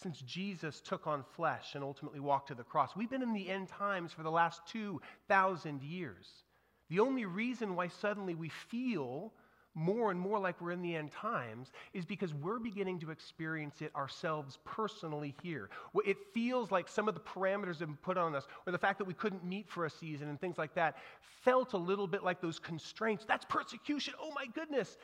since 0.02 0.22
Jesus 0.22 0.80
took 0.80 1.06
on 1.06 1.26
flesh 1.36 1.76
and 1.76 1.84
ultimately 1.84 2.22
walked 2.22 2.48
to 2.48 2.56
the 2.56 2.63
cross. 2.63 2.96
We've 2.96 3.10
been 3.10 3.24
in 3.24 3.34
the 3.34 3.50
end 3.50 3.67
times 3.67 4.13
for 4.13 4.24
the 4.24 4.32
last 4.32 4.62
2,000 4.67 5.84
years. 5.84 6.46
The 6.89 7.02
only 7.02 7.26
reason 7.26 7.76
why 7.76 7.89
suddenly 7.89 8.34
we 8.34 8.48
feel 8.48 9.34
more 9.74 10.12
and 10.12 10.20
more 10.20 10.38
like 10.38 10.60
we're 10.60 10.72
in 10.72 10.82
the 10.82 10.96
end 10.96 11.12
times 11.12 11.72
is 11.94 12.06
because 12.06 12.34
we're 12.34 12.60
beginning 12.60 13.00
to 13.00 13.12
experience 13.12 13.82
it 13.82 13.96
ourselves 13.96 14.60
personally 14.66 15.34
here. 15.42 15.70
It 16.06 16.18
feels 16.34 16.72
like 16.72 16.88
some 16.88 17.08
of 17.08 17.14
the 17.14 17.22
parameters 17.22 17.80
have 17.80 17.88
been 17.88 17.98
put 17.98 18.18
on 18.18 18.36
us, 18.36 18.48
or 18.66 18.72
the 18.72 18.78
fact 18.78 18.98
that 18.98 19.06
we 19.06 19.14
couldn't 19.14 19.44
meet 19.44 19.70
for 19.70 19.86
a 19.86 19.90
season 19.90 20.28
and 20.28 20.40
things 20.40 20.58
like 20.58 20.74
that, 20.76 20.98
felt 21.44 21.74
a 21.74 21.78
little 21.78 22.08
bit 22.08 22.24
like 22.24 22.42
those 22.42 22.60
constraints. 22.60 23.26
That's 23.26 23.46
persecution. 23.46 24.14
Oh 24.22 24.32
my 24.36 24.46
goodness. 24.54 24.98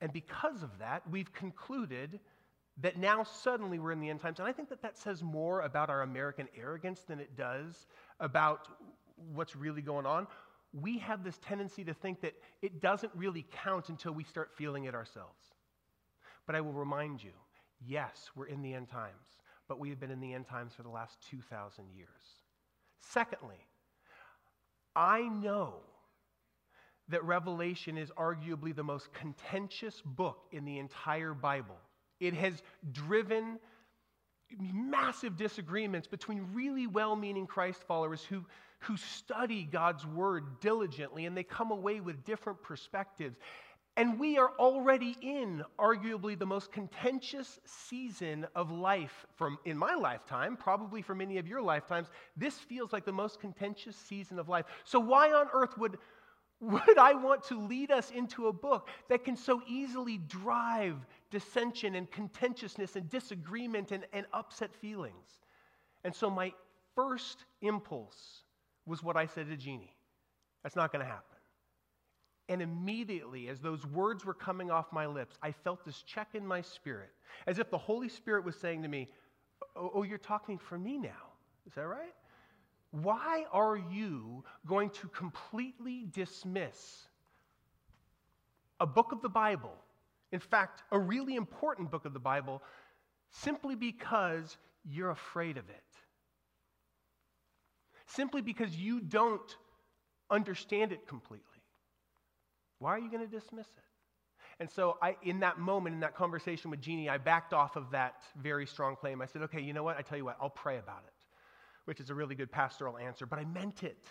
And 0.00 0.12
because 0.12 0.62
of 0.62 0.70
that, 0.78 1.02
we've 1.10 1.32
concluded 1.32 2.20
that 2.82 2.98
now 2.98 3.22
suddenly 3.22 3.78
we're 3.78 3.92
in 3.92 4.00
the 4.00 4.10
end 4.10 4.20
times. 4.20 4.38
And 4.38 4.48
I 4.48 4.52
think 4.52 4.68
that 4.68 4.82
that 4.82 4.98
says 4.98 5.22
more 5.22 5.62
about 5.62 5.90
our 5.90 6.02
American 6.02 6.48
arrogance 6.60 7.00
than 7.00 7.20
it 7.20 7.36
does 7.36 7.86
about 8.20 8.68
what's 9.32 9.54
really 9.54 9.82
going 9.82 10.06
on 10.06 10.26
we 10.80 10.98
have 10.98 11.22
this 11.22 11.38
tendency 11.38 11.84
to 11.84 11.94
think 11.94 12.20
that 12.22 12.34
it 12.60 12.80
doesn't 12.80 13.12
really 13.14 13.46
count 13.64 13.88
until 13.88 14.12
we 14.12 14.24
start 14.24 14.50
feeling 14.56 14.84
it 14.84 14.94
ourselves. 14.94 15.42
But 16.46 16.56
I 16.56 16.60
will 16.60 16.72
remind 16.72 17.22
you 17.22 17.30
yes, 17.86 18.30
we're 18.34 18.46
in 18.46 18.62
the 18.62 18.74
end 18.74 18.88
times, 18.88 19.26
but 19.68 19.78
we 19.78 19.90
have 19.90 20.00
been 20.00 20.10
in 20.10 20.20
the 20.20 20.32
end 20.32 20.46
times 20.46 20.72
for 20.74 20.82
the 20.82 20.88
last 20.88 21.18
2,000 21.30 21.84
years. 21.94 22.08
Secondly, 22.98 23.66
I 24.96 25.22
know 25.22 25.74
that 27.08 27.22
Revelation 27.24 27.98
is 27.98 28.10
arguably 28.12 28.74
the 28.74 28.82
most 28.82 29.12
contentious 29.12 30.00
book 30.04 30.46
in 30.52 30.64
the 30.64 30.78
entire 30.78 31.34
Bible. 31.34 31.76
It 32.20 32.34
has 32.34 32.62
driven 32.92 33.58
massive 34.58 35.36
disagreements 35.36 36.06
between 36.06 36.46
really 36.52 36.86
well 36.86 37.16
meaning 37.16 37.46
Christ 37.46 37.82
followers 37.86 38.22
who 38.24 38.44
who 38.80 38.96
study 38.96 39.64
God's 39.64 40.06
word 40.06 40.60
diligently 40.60 41.26
and 41.26 41.36
they 41.36 41.42
come 41.42 41.70
away 41.70 42.00
with 42.00 42.24
different 42.24 42.62
perspectives. 42.62 43.36
And 43.96 44.18
we 44.18 44.38
are 44.38 44.50
already 44.58 45.16
in 45.22 45.62
arguably 45.78 46.36
the 46.36 46.46
most 46.46 46.72
contentious 46.72 47.60
season 47.64 48.46
of 48.54 48.72
life 48.72 49.24
from 49.36 49.56
in 49.64 49.78
my 49.78 49.94
lifetime, 49.94 50.56
probably 50.56 51.00
for 51.00 51.14
many 51.14 51.38
of 51.38 51.46
your 51.46 51.62
lifetimes. 51.62 52.08
This 52.36 52.58
feels 52.58 52.92
like 52.92 53.04
the 53.04 53.12
most 53.12 53.40
contentious 53.40 53.96
season 53.96 54.38
of 54.38 54.48
life. 54.48 54.66
So 54.84 54.98
why 54.98 55.32
on 55.32 55.46
earth 55.52 55.78
would 55.78 55.98
would 56.60 56.98
I 56.98 57.14
want 57.14 57.42
to 57.44 57.60
lead 57.60 57.90
us 57.90 58.10
into 58.10 58.48
a 58.48 58.52
book 58.52 58.88
that 59.08 59.24
can 59.24 59.36
so 59.36 59.62
easily 59.68 60.18
drive 60.18 60.96
dissension 61.34 61.96
and 61.96 62.08
contentiousness 62.10 62.94
and 62.96 63.10
disagreement 63.10 63.90
and, 63.90 64.06
and 64.12 64.24
upset 64.32 64.72
feelings? 64.74 65.40
And 66.04 66.14
so 66.14 66.30
my 66.30 66.52
first 66.94 67.44
impulse 67.60 68.44
was 68.86 69.02
what 69.02 69.16
I 69.16 69.26
said 69.26 69.48
to 69.48 69.56
Jeannie. 69.56 69.96
That's 70.62 70.76
not 70.76 70.92
going 70.92 71.04
to 71.04 71.10
happen. 71.10 71.24
And 72.48 72.62
immediately, 72.62 73.48
as 73.48 73.60
those 73.60 73.84
words 73.86 74.24
were 74.24 74.34
coming 74.34 74.70
off 74.70 74.92
my 74.92 75.06
lips, 75.06 75.36
I 75.42 75.50
felt 75.50 75.84
this 75.84 76.02
check 76.02 76.28
in 76.34 76.46
my 76.46 76.60
spirit, 76.60 77.10
as 77.46 77.58
if 77.58 77.70
the 77.70 77.78
Holy 77.78 78.08
Spirit 78.08 78.44
was 78.44 78.56
saying 78.56 78.82
to 78.82 78.88
me, 78.88 79.08
Oh, 79.74 79.90
oh 79.96 80.02
you're 80.02 80.18
talking 80.18 80.58
for 80.58 80.78
me 80.78 80.98
now. 80.98 81.32
Is 81.66 81.74
that 81.74 81.86
right? 81.86 82.14
Why 82.90 83.44
are 83.50 83.76
you 83.76 84.44
going 84.66 84.90
to 84.90 85.08
completely 85.08 86.06
dismiss 86.12 87.08
a 88.80 88.86
book 88.86 89.12
of 89.12 89.22
the 89.22 89.28
Bible, 89.28 89.74
in 90.34 90.40
fact, 90.40 90.82
a 90.90 90.98
really 90.98 91.36
important 91.36 91.90
book 91.90 92.04
of 92.04 92.12
the 92.12 92.18
Bible, 92.18 92.62
simply 93.30 93.74
because 93.74 94.56
you're 94.84 95.10
afraid 95.10 95.56
of 95.56 95.68
it? 95.70 95.82
simply 98.06 98.42
because 98.42 98.74
you 98.76 99.00
don't 99.00 99.56
understand 100.30 100.92
it 100.92 101.06
completely. 101.06 101.44
Why 102.78 102.90
are 102.90 102.98
you 102.98 103.10
going 103.10 103.28
to 103.28 103.30
dismiss 103.30 103.66
it? 103.66 103.82
And 104.60 104.70
so, 104.70 104.98
I, 105.02 105.16
in 105.22 105.40
that 105.40 105.58
moment, 105.58 105.94
in 105.94 106.00
that 106.00 106.14
conversation 106.14 106.70
with 106.70 106.80
Jeannie, 106.80 107.08
I 107.08 107.18
backed 107.18 107.52
off 107.52 107.74
of 107.74 107.90
that 107.90 108.22
very 108.40 108.66
strong 108.66 108.94
claim. 108.94 109.20
I 109.20 109.26
said, 109.26 109.42
okay, 109.42 109.60
you 109.60 109.72
know 109.72 109.82
what? 109.82 109.96
I 109.98 110.02
tell 110.02 110.16
you 110.16 110.24
what, 110.24 110.36
I'll 110.40 110.50
pray 110.50 110.78
about 110.78 111.02
it, 111.06 111.12
which 111.86 111.98
is 111.98 112.10
a 112.10 112.14
really 112.14 112.36
good 112.36 112.52
pastoral 112.52 112.96
answer, 112.96 113.26
but 113.26 113.38
I 113.38 113.44
meant 113.44 113.82
it. 113.82 114.04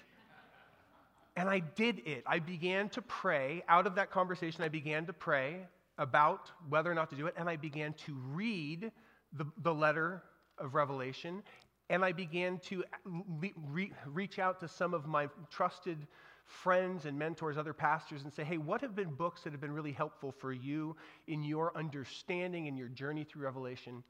And 1.35 1.49
I 1.49 1.59
did 1.59 2.01
it. 2.05 2.23
I 2.27 2.39
began 2.39 2.89
to 2.89 3.01
pray. 3.01 3.63
Out 3.69 3.87
of 3.87 3.95
that 3.95 4.11
conversation, 4.11 4.63
I 4.63 4.67
began 4.67 5.05
to 5.05 5.13
pray 5.13 5.61
about 5.97 6.51
whether 6.69 6.91
or 6.91 6.95
not 6.95 7.09
to 7.11 7.15
do 7.15 7.27
it, 7.27 7.35
and 7.37 7.49
I 7.49 7.55
began 7.55 7.93
to 8.05 8.15
read 8.31 8.91
the, 9.33 9.45
the 9.61 9.73
letter 9.73 10.23
of 10.57 10.75
Revelation 10.75 11.43
and 11.89 12.03
I 12.03 12.11
began 12.11 12.59
to 12.59 12.83
re- 13.05 13.91
reach 14.07 14.39
out 14.39 14.59
to 14.61 14.67
some 14.67 14.93
of 14.93 15.05
my 15.05 15.27
trusted 15.49 16.07
friends 16.45 17.05
and 17.05 17.17
mentors, 17.17 17.57
other 17.57 17.73
pastors, 17.73 18.23
and 18.23 18.33
say, 18.33 18.43
hey, 18.43 18.57
what 18.57 18.81
have 18.81 18.95
been 18.95 19.13
books 19.13 19.41
that 19.43 19.51
have 19.51 19.61
been 19.61 19.71
really 19.71 19.91
helpful 19.91 20.31
for 20.31 20.51
you 20.51 20.95
in 21.27 21.43
your 21.43 21.75
understanding 21.77 22.67
and 22.67 22.77
your 22.77 22.87
journey 22.87 23.23
through 23.23 23.43
Revelation? 23.43 24.03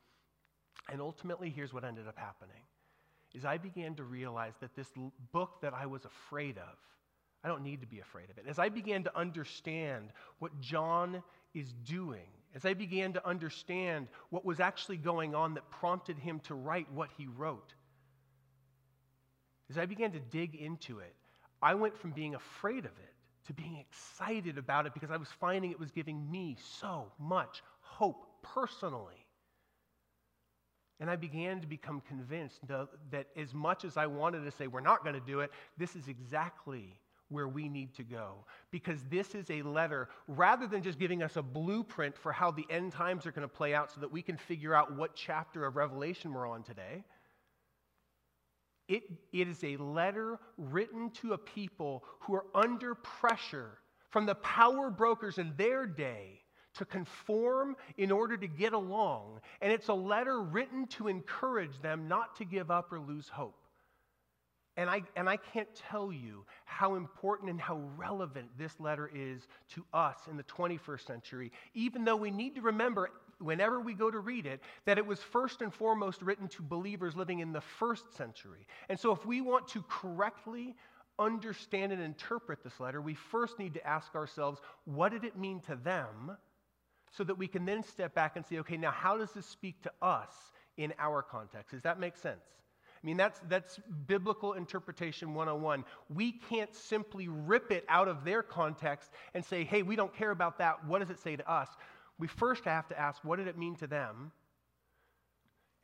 And 0.91 1.01
ultimately, 1.01 1.49
here's 1.49 1.73
what 1.73 1.83
ended 1.83 2.07
up 2.07 2.17
happening 2.17 2.61
is 3.33 3.45
I 3.45 3.57
began 3.57 3.95
to 3.95 4.03
realize 4.03 4.53
that 4.61 4.75
this 4.75 4.87
book 5.31 5.61
that 5.61 5.73
I 5.73 5.87
was 5.87 6.05
afraid 6.05 6.57
of, 6.57 6.77
I 7.43 7.47
don't 7.47 7.63
need 7.63 7.81
to 7.81 7.87
be 7.87 7.99
afraid 7.99 8.29
of 8.29 8.37
it. 8.37 8.45
As 8.47 8.59
I 8.59 8.69
began 8.69 9.03
to 9.05 9.17
understand 9.17 10.09
what 10.37 10.59
John 10.61 11.23
is 11.53 11.73
doing 11.85 12.27
as 12.55 12.65
I 12.65 12.73
began 12.73 13.13
to 13.13 13.27
understand 13.27 14.07
what 14.29 14.45
was 14.45 14.59
actually 14.59 14.97
going 14.97 15.33
on 15.33 15.55
that 15.55 15.69
prompted 15.71 16.19
him 16.19 16.39
to 16.41 16.53
write 16.53 16.91
what 16.91 17.09
he 17.17 17.27
wrote, 17.27 17.73
as 19.69 19.77
I 19.77 19.85
began 19.85 20.11
to 20.11 20.19
dig 20.19 20.55
into 20.55 20.99
it, 20.99 21.15
I 21.61 21.73
went 21.73 21.97
from 21.97 22.11
being 22.11 22.35
afraid 22.35 22.79
of 22.79 22.91
it 22.91 23.13
to 23.47 23.53
being 23.53 23.77
excited 23.77 24.57
about 24.57 24.85
it 24.85 24.93
because 24.93 25.09
I 25.09 25.17
was 25.17 25.29
finding 25.39 25.71
it 25.71 25.79
was 25.79 25.91
giving 25.91 26.29
me 26.29 26.57
so 26.79 27.11
much 27.19 27.63
hope 27.81 28.25
personally. 28.43 29.25
And 30.99 31.09
I 31.09 31.15
began 31.15 31.59
to 31.61 31.67
become 31.67 32.01
convinced 32.07 32.59
that 32.67 33.27
as 33.35 33.53
much 33.53 33.83
as 33.83 33.97
I 33.97 34.05
wanted 34.05 34.45
to 34.45 34.51
say, 34.51 34.67
we're 34.67 34.79
not 34.79 35.03
going 35.03 35.15
to 35.15 35.25
do 35.25 35.39
it, 35.39 35.51
this 35.77 35.95
is 35.95 36.07
exactly 36.07 36.99
where 37.33 37.47
we 37.47 37.67
need 37.67 37.93
to 37.95 38.03
go. 38.03 38.45
Because 38.71 39.03
this 39.09 39.35
is 39.35 39.49
a 39.49 39.61
letter, 39.63 40.09
rather 40.27 40.67
than 40.67 40.81
just 40.81 40.99
giving 40.99 41.21
us 41.21 41.35
a 41.35 41.41
blueprint 41.41 42.17
for 42.17 42.31
how 42.31 42.51
the 42.51 42.65
end 42.69 42.91
times 42.91 43.25
are 43.25 43.31
going 43.31 43.47
to 43.47 43.53
play 43.53 43.73
out 43.73 43.91
so 43.91 43.99
that 44.01 44.11
we 44.11 44.21
can 44.21 44.37
figure 44.37 44.73
out 44.73 44.95
what 44.95 45.15
chapter 45.15 45.65
of 45.65 45.75
Revelation 45.75 46.33
we're 46.33 46.47
on 46.47 46.63
today. 46.63 47.03
It, 48.87 49.03
it 49.31 49.47
is 49.47 49.63
a 49.63 49.77
letter 49.77 50.39
written 50.57 51.09
to 51.21 51.33
a 51.33 51.37
people 51.37 52.03
who 52.19 52.35
are 52.35 52.45
under 52.53 52.95
pressure 52.95 53.79
from 54.09 54.25
the 54.25 54.35
power 54.35 54.89
brokers 54.89 55.37
in 55.37 55.53
their 55.57 55.85
day 55.85 56.41
to 56.75 56.85
conform 56.85 57.75
in 57.97 58.11
order 58.11 58.35
to 58.35 58.47
get 58.47 58.73
along. 58.73 59.39
And 59.61 59.71
it's 59.71 59.87
a 59.87 59.93
letter 59.93 60.41
written 60.41 60.87
to 60.87 61.07
encourage 61.07 61.81
them 61.81 62.07
not 62.07 62.35
to 62.37 62.45
give 62.45 62.71
up 62.71 62.91
or 62.91 62.99
lose 62.99 63.29
hope. 63.29 63.62
And 64.75 64.89
I, 64.89 65.03
and 65.15 65.29
I 65.29 65.37
can't 65.37 65.69
tell 65.89 66.11
you 66.11 66.45
how 66.65 66.95
important 66.95 67.51
and 67.51 67.61
how 67.61 67.79
relevant 67.95 68.47
this 68.57 68.79
letter 68.79 69.09
is 69.13 69.47
to 69.75 69.85
us 69.93 70.17
in 70.29 70.35
the 70.35 70.43
21st 70.43 71.05
century, 71.05 71.51
even 71.75 72.03
though 72.05 72.15
we 72.15 72.31
need 72.31 72.55
to 72.55 72.61
remember 72.61 73.09
whenever 73.39 73.79
we 73.79 73.93
go 73.93 74.09
to 74.09 74.19
read 74.19 74.45
it 74.45 74.61
that 74.85 74.97
it 74.97 75.05
was 75.05 75.19
first 75.19 75.61
and 75.61 75.73
foremost 75.73 76.21
written 76.21 76.47
to 76.47 76.63
believers 76.63 77.15
living 77.15 77.39
in 77.39 77.51
the 77.51 77.61
first 77.61 78.15
century. 78.15 78.65
And 78.89 78.99
so, 78.99 79.11
if 79.11 79.25
we 79.25 79.41
want 79.41 79.67
to 79.69 79.83
correctly 79.87 80.75
understand 81.19 81.91
and 81.91 82.01
interpret 82.01 82.63
this 82.63 82.79
letter, 82.79 83.01
we 83.01 83.13
first 83.13 83.59
need 83.59 83.75
to 83.75 83.87
ask 83.87 84.15
ourselves 84.15 84.59
what 84.85 85.11
did 85.11 85.23
it 85.23 85.37
mean 85.37 85.59
to 85.61 85.75
them 85.75 86.37
so 87.11 87.23
that 87.23 87.37
we 87.37 87.47
can 87.47 87.65
then 87.65 87.83
step 87.83 88.15
back 88.15 88.35
and 88.35 88.45
say, 88.45 88.57
okay, 88.57 88.77
now 88.77 88.91
how 88.91 89.17
does 89.17 89.31
this 89.33 89.45
speak 89.45 89.81
to 89.83 89.91
us 90.01 90.31
in 90.77 90.93
our 90.97 91.21
context? 91.21 91.71
Does 91.71 91.83
that 91.83 91.99
make 91.99 92.17
sense? 92.17 92.41
I 93.03 93.05
mean, 93.05 93.17
that's, 93.17 93.41
that's 93.49 93.79
biblical 94.07 94.53
interpretation 94.53 95.33
101. 95.33 95.83
We 96.09 96.31
can't 96.31 96.73
simply 96.73 97.27
rip 97.27 97.69
it 97.69 97.83
out 97.89 98.07
of 98.07 98.23
their 98.23 98.41
context 98.41 99.11
and 99.33 99.43
say, 99.43 99.65
hey, 99.65 99.81
we 99.81 99.97
don't 99.97 100.15
care 100.15 100.31
about 100.31 100.59
that. 100.59 100.85
What 100.85 100.99
does 100.99 101.09
it 101.09 101.19
say 101.19 101.35
to 101.35 101.51
us? 101.51 101.67
We 102.17 102.27
first 102.27 102.63
have 102.63 102.87
to 102.87 102.99
ask, 102.99 103.21
what 103.23 103.39
did 103.39 103.47
it 103.47 103.57
mean 103.57 103.75
to 103.77 103.87
them? 103.87 104.31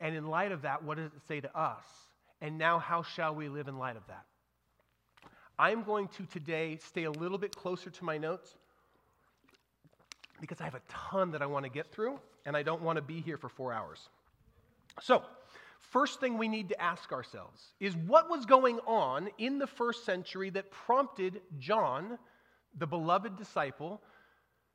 And 0.00 0.16
in 0.16 0.28
light 0.28 0.50
of 0.50 0.62
that, 0.62 0.82
what 0.82 0.96
does 0.96 1.06
it 1.06 1.20
say 1.28 1.40
to 1.42 1.58
us? 1.58 1.84
And 2.40 2.56
now, 2.56 2.78
how 2.78 3.02
shall 3.02 3.34
we 3.34 3.50
live 3.50 3.68
in 3.68 3.78
light 3.78 3.96
of 3.96 4.06
that? 4.06 4.24
I'm 5.58 5.82
going 5.82 6.08
to 6.16 6.24
today 6.24 6.78
stay 6.82 7.04
a 7.04 7.10
little 7.10 7.36
bit 7.36 7.54
closer 7.54 7.90
to 7.90 8.04
my 8.04 8.16
notes 8.16 8.54
because 10.40 10.58
I 10.62 10.64
have 10.64 10.74
a 10.74 10.80
ton 10.88 11.32
that 11.32 11.42
I 11.42 11.46
want 11.46 11.66
to 11.66 11.70
get 11.70 11.92
through, 11.92 12.18
and 12.46 12.56
I 12.56 12.62
don't 12.62 12.80
want 12.80 12.96
to 12.96 13.02
be 13.02 13.20
here 13.20 13.36
for 13.36 13.50
four 13.50 13.74
hours. 13.74 14.08
So, 15.02 15.22
first 15.80 16.20
thing 16.20 16.38
we 16.38 16.48
need 16.48 16.68
to 16.68 16.80
ask 16.80 17.12
ourselves 17.12 17.72
is 17.80 17.96
what 17.96 18.30
was 18.30 18.46
going 18.46 18.78
on 18.86 19.28
in 19.38 19.58
the 19.58 19.66
first 19.66 20.04
century 20.04 20.50
that 20.50 20.70
prompted 20.70 21.40
John, 21.58 22.18
the 22.78 22.86
beloved 22.86 23.36
disciple, 23.36 24.00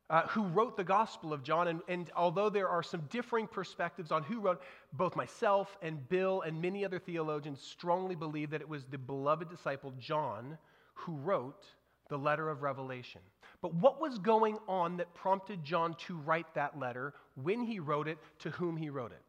uh, 0.08 0.22
who 0.28 0.44
wrote 0.44 0.76
the 0.76 0.84
Gospel 0.84 1.32
of 1.32 1.42
John. 1.42 1.68
And, 1.68 1.80
and, 1.88 2.10
although 2.14 2.48
there 2.48 2.68
are 2.68 2.82
some 2.82 3.02
differing 3.10 3.46
perspectives 3.46 4.12
on 4.12 4.22
who 4.22 4.38
wrote, 4.40 4.62
both 4.92 5.16
myself 5.16 5.76
and 5.82 6.08
Bill 6.08 6.42
and 6.42 6.60
many 6.60 6.84
other 6.84 6.98
theologians 6.98 7.60
strongly 7.60 8.14
believe 8.14 8.50
that 8.50 8.60
it 8.60 8.68
was 8.68 8.84
the 8.84 8.98
beloved 8.98 9.48
disciple 9.48 9.92
John 9.98 10.58
who 10.94 11.16
wrote 11.16 11.64
the 12.08 12.16
letter 12.16 12.48
of 12.48 12.62
Revelation. 12.62 13.20
But 13.62 13.74
what 13.74 14.00
was 14.00 14.18
going 14.18 14.58
on 14.68 14.96
that 14.98 15.12
prompted 15.14 15.64
John 15.64 15.94
to 16.06 16.16
write 16.16 16.54
that 16.54 16.78
letter, 16.78 17.14
when 17.34 17.62
he 17.62 17.80
wrote 17.80 18.06
it, 18.06 18.18
to 18.40 18.50
whom 18.50 18.76
he 18.76 18.90
wrote 18.90 19.12
it? 19.12 19.22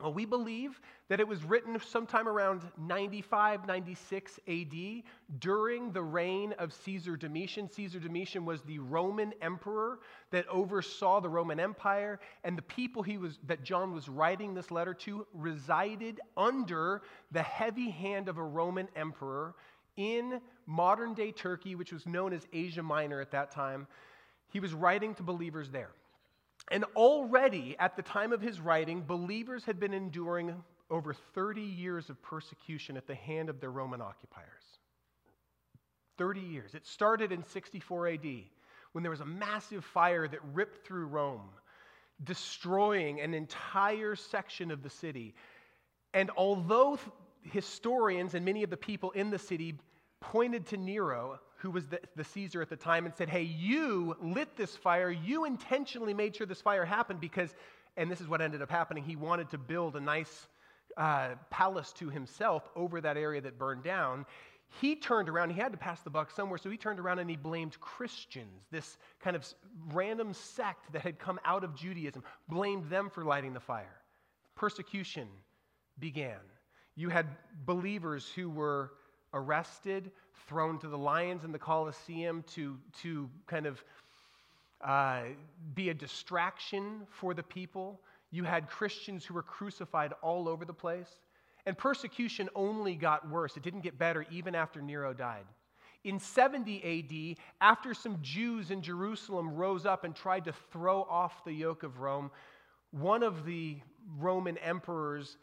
Well, 0.00 0.14
we 0.14 0.24
believe 0.24 0.80
that 1.08 1.20
it 1.20 1.28
was 1.28 1.44
written 1.44 1.78
sometime 1.78 2.26
around 2.26 2.62
95, 2.78 3.66
96 3.66 4.40
AD 4.48 5.02
during 5.38 5.92
the 5.92 6.02
reign 6.02 6.54
of 6.58 6.72
Caesar 6.72 7.16
Domitian. 7.16 7.68
Caesar 7.68 8.00
Domitian 8.00 8.46
was 8.46 8.62
the 8.62 8.78
Roman 8.78 9.34
emperor 9.42 9.98
that 10.30 10.48
oversaw 10.48 11.20
the 11.20 11.28
Roman 11.28 11.60
Empire, 11.60 12.18
and 12.44 12.56
the 12.56 12.62
people 12.62 13.02
he 13.02 13.18
was, 13.18 13.38
that 13.46 13.62
John 13.62 13.92
was 13.92 14.08
writing 14.08 14.54
this 14.54 14.70
letter 14.70 14.94
to 14.94 15.26
resided 15.34 16.20
under 16.34 17.02
the 17.30 17.42
heavy 17.42 17.90
hand 17.90 18.28
of 18.28 18.38
a 18.38 18.44
Roman 18.44 18.88
emperor 18.96 19.54
in 19.96 20.40
modern 20.66 21.12
day 21.12 21.30
Turkey, 21.30 21.74
which 21.74 21.92
was 21.92 22.06
known 22.06 22.32
as 22.32 22.46
Asia 22.54 22.82
Minor 22.82 23.20
at 23.20 23.32
that 23.32 23.50
time. 23.50 23.86
He 24.48 24.60
was 24.60 24.72
writing 24.72 25.14
to 25.16 25.22
believers 25.22 25.70
there. 25.70 25.90
And 26.68 26.84
already 26.96 27.76
at 27.78 27.96
the 27.96 28.02
time 28.02 28.32
of 28.32 28.40
his 28.40 28.60
writing, 28.60 29.02
believers 29.02 29.64
had 29.64 29.80
been 29.80 29.94
enduring 29.94 30.62
over 30.90 31.14
30 31.14 31.60
years 31.60 32.10
of 32.10 32.20
persecution 32.22 32.96
at 32.96 33.06
the 33.06 33.14
hand 33.14 33.48
of 33.48 33.60
their 33.60 33.70
Roman 33.70 34.00
occupiers. 34.00 34.48
30 36.18 36.40
years. 36.40 36.74
It 36.74 36.86
started 36.86 37.32
in 37.32 37.42
64 37.42 38.08
AD 38.08 38.26
when 38.92 39.02
there 39.02 39.10
was 39.10 39.20
a 39.20 39.26
massive 39.26 39.84
fire 39.84 40.28
that 40.28 40.40
ripped 40.52 40.84
through 40.84 41.06
Rome, 41.06 41.48
destroying 42.24 43.20
an 43.20 43.34
entire 43.34 44.16
section 44.16 44.70
of 44.70 44.82
the 44.82 44.90
city. 44.90 45.34
And 46.12 46.30
although 46.36 46.98
historians 47.42 48.34
and 48.34 48.44
many 48.44 48.62
of 48.62 48.70
the 48.70 48.76
people 48.76 49.12
in 49.12 49.30
the 49.30 49.38
city 49.38 49.76
pointed 50.20 50.66
to 50.66 50.76
Nero, 50.76 51.38
who 51.60 51.70
was 51.70 51.86
the, 51.86 52.00
the, 52.16 52.24
Caesar 52.24 52.62
at 52.62 52.70
the 52.70 52.76
time, 52.76 53.04
and 53.04 53.14
said, 53.14 53.28
Hey, 53.28 53.42
you 53.42 54.16
lit 54.22 54.56
this 54.56 54.76
fire. 54.76 55.10
You 55.10 55.44
intentionally 55.44 56.14
made 56.14 56.34
sure 56.34 56.46
this 56.46 56.60
fire 56.60 56.84
happened 56.84 57.20
because, 57.20 57.54
and 57.96 58.10
this 58.10 58.20
is 58.20 58.28
what 58.28 58.40
ended 58.40 58.62
up 58.62 58.70
happening, 58.70 59.04
he 59.04 59.16
wanted 59.16 59.50
to 59.50 59.58
build 59.58 59.96
a 59.96 60.00
nice 60.00 60.48
uh, 60.96 61.30
palace 61.50 61.92
to 61.94 62.08
himself 62.08 62.68
over 62.74 63.00
that 63.00 63.16
area 63.16 63.40
that 63.40 63.58
burned 63.58 63.82
down. 63.82 64.24
He 64.80 64.94
turned 64.94 65.28
around, 65.28 65.50
he 65.50 65.60
had 65.60 65.72
to 65.72 65.78
pass 65.78 66.00
the 66.02 66.10
buck 66.10 66.30
somewhere, 66.30 66.56
so 66.58 66.70
he 66.70 66.76
turned 66.76 67.00
around 67.00 67.18
and 67.18 67.28
he 67.28 67.36
blamed 67.36 67.78
Christians, 67.80 68.62
this 68.70 68.98
kind 69.20 69.34
of 69.34 69.44
random 69.92 70.32
sect 70.32 70.92
that 70.92 71.02
had 71.02 71.18
come 71.18 71.40
out 71.44 71.64
of 71.64 71.74
Judaism, 71.74 72.22
blamed 72.48 72.88
them 72.88 73.10
for 73.10 73.24
lighting 73.24 73.52
the 73.52 73.60
fire. 73.60 74.00
Persecution 74.54 75.26
began. 75.98 76.38
You 76.94 77.08
had 77.08 77.26
believers 77.66 78.30
who 78.34 78.48
were 78.48 78.92
arrested, 79.32 80.10
thrown 80.46 80.78
to 80.78 80.88
the 80.88 80.98
lions 80.98 81.44
in 81.44 81.52
the 81.52 81.58
Colosseum 81.58 82.44
to, 82.54 82.78
to 83.02 83.28
kind 83.46 83.66
of 83.66 83.82
uh, 84.82 85.22
be 85.74 85.90
a 85.90 85.94
distraction 85.94 87.06
for 87.10 87.34
the 87.34 87.42
people. 87.42 88.00
You 88.30 88.44
had 88.44 88.68
Christians 88.68 89.24
who 89.24 89.34
were 89.34 89.42
crucified 89.42 90.12
all 90.22 90.48
over 90.48 90.64
the 90.64 90.72
place. 90.72 91.10
And 91.66 91.76
persecution 91.76 92.48
only 92.54 92.94
got 92.94 93.28
worse. 93.28 93.56
It 93.56 93.62
didn't 93.62 93.82
get 93.82 93.98
better 93.98 94.24
even 94.30 94.54
after 94.54 94.80
Nero 94.80 95.12
died. 95.12 95.44
In 96.04 96.18
70 96.18 97.36
AD, 97.36 97.44
after 97.60 97.92
some 97.92 98.18
Jews 98.22 98.70
in 98.70 98.80
Jerusalem 98.80 99.54
rose 99.54 99.84
up 99.84 100.04
and 100.04 100.16
tried 100.16 100.46
to 100.46 100.54
throw 100.72 101.02
off 101.02 101.44
the 101.44 101.52
yoke 101.52 101.82
of 101.82 102.00
Rome, 102.00 102.30
one 102.90 103.22
of 103.22 103.44
the 103.44 103.78
Roman 104.18 104.56
emperors 104.58 105.36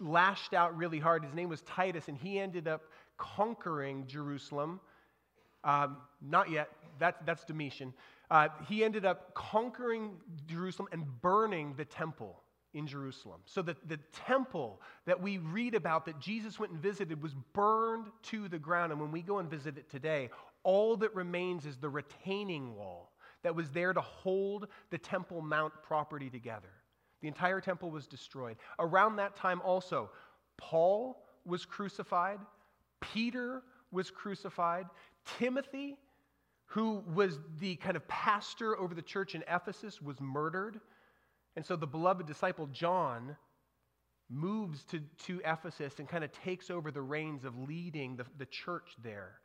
lashed 0.00 0.54
out 0.54 0.76
really 0.76 0.98
hard. 0.98 1.24
His 1.24 1.34
name 1.34 1.48
was 1.48 1.62
Titus, 1.62 2.08
and 2.08 2.16
he 2.16 2.38
ended 2.38 2.68
up 2.68 2.82
conquering 3.18 4.06
Jerusalem. 4.06 4.80
Um, 5.64 5.98
not 6.22 6.50
yet, 6.50 6.68
that, 6.98 7.26
that's 7.26 7.44
Domitian. 7.44 7.92
Uh, 8.30 8.48
he 8.68 8.84
ended 8.84 9.04
up 9.04 9.34
conquering 9.34 10.12
Jerusalem 10.46 10.88
and 10.92 11.04
burning 11.20 11.74
the 11.76 11.84
temple 11.84 12.42
in 12.72 12.86
Jerusalem. 12.86 13.40
So 13.44 13.62
that 13.62 13.76
the 13.88 13.98
temple 14.26 14.80
that 15.04 15.20
we 15.20 15.38
read 15.38 15.74
about 15.74 16.04
that 16.06 16.20
Jesus 16.20 16.58
went 16.58 16.72
and 16.72 16.80
visited 16.80 17.22
was 17.22 17.34
burned 17.52 18.06
to 18.24 18.48
the 18.48 18.58
ground. 18.58 18.92
And 18.92 19.00
when 19.00 19.10
we 19.10 19.22
go 19.22 19.38
and 19.38 19.50
visit 19.50 19.76
it 19.76 19.90
today, 19.90 20.30
all 20.62 20.96
that 20.98 21.14
remains 21.14 21.66
is 21.66 21.76
the 21.76 21.88
retaining 21.88 22.76
wall 22.76 23.12
that 23.42 23.54
was 23.54 23.70
there 23.70 23.92
to 23.92 24.00
hold 24.00 24.68
the 24.90 24.98
Temple 24.98 25.40
Mount 25.40 25.72
property 25.82 26.30
together. 26.30 26.68
The 27.20 27.28
entire 27.28 27.60
temple 27.60 27.90
was 27.90 28.06
destroyed. 28.06 28.56
Around 28.78 29.16
that 29.16 29.36
time, 29.36 29.60
also, 29.62 30.10
Paul 30.56 31.22
was 31.44 31.64
crucified, 31.64 32.38
Peter 33.00 33.62
was 33.90 34.10
crucified, 34.10 34.86
Timothy, 35.38 35.96
who 36.66 37.02
was 37.14 37.38
the 37.58 37.76
kind 37.76 37.96
of 37.96 38.06
pastor 38.08 38.78
over 38.78 38.94
the 38.94 39.02
church 39.02 39.34
in 39.34 39.42
Ephesus, 39.48 40.00
was 40.00 40.20
murdered. 40.20 40.80
And 41.56 41.66
so 41.66 41.76
the 41.76 41.86
beloved 41.86 42.26
disciple 42.26 42.68
John 42.68 43.36
moves 44.28 44.84
to, 44.84 45.00
to 45.24 45.40
Ephesus 45.44 45.98
and 45.98 46.08
kind 46.08 46.22
of 46.22 46.30
takes 46.30 46.70
over 46.70 46.92
the 46.92 47.02
reins 47.02 47.44
of 47.44 47.58
leading 47.58 48.16
the, 48.16 48.24
the 48.38 48.46
church 48.46 48.94
there. 49.02 49.40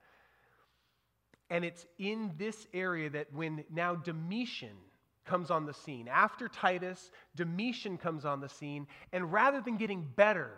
And 1.49 1.65
it's 1.65 1.85
in 1.97 2.31
this 2.37 2.67
area 2.73 3.09
that 3.09 3.33
when 3.33 3.63
now 3.71 3.95
Domitian, 3.95 4.77
comes 5.25 5.51
on 5.51 5.65
the 5.65 5.73
scene. 5.73 6.07
After 6.07 6.47
Titus, 6.47 7.11
Domitian 7.35 7.97
comes 7.97 8.25
on 8.25 8.39
the 8.39 8.49
scene, 8.49 8.87
and 9.11 9.31
rather 9.31 9.61
than 9.61 9.77
getting 9.77 10.07
better, 10.15 10.51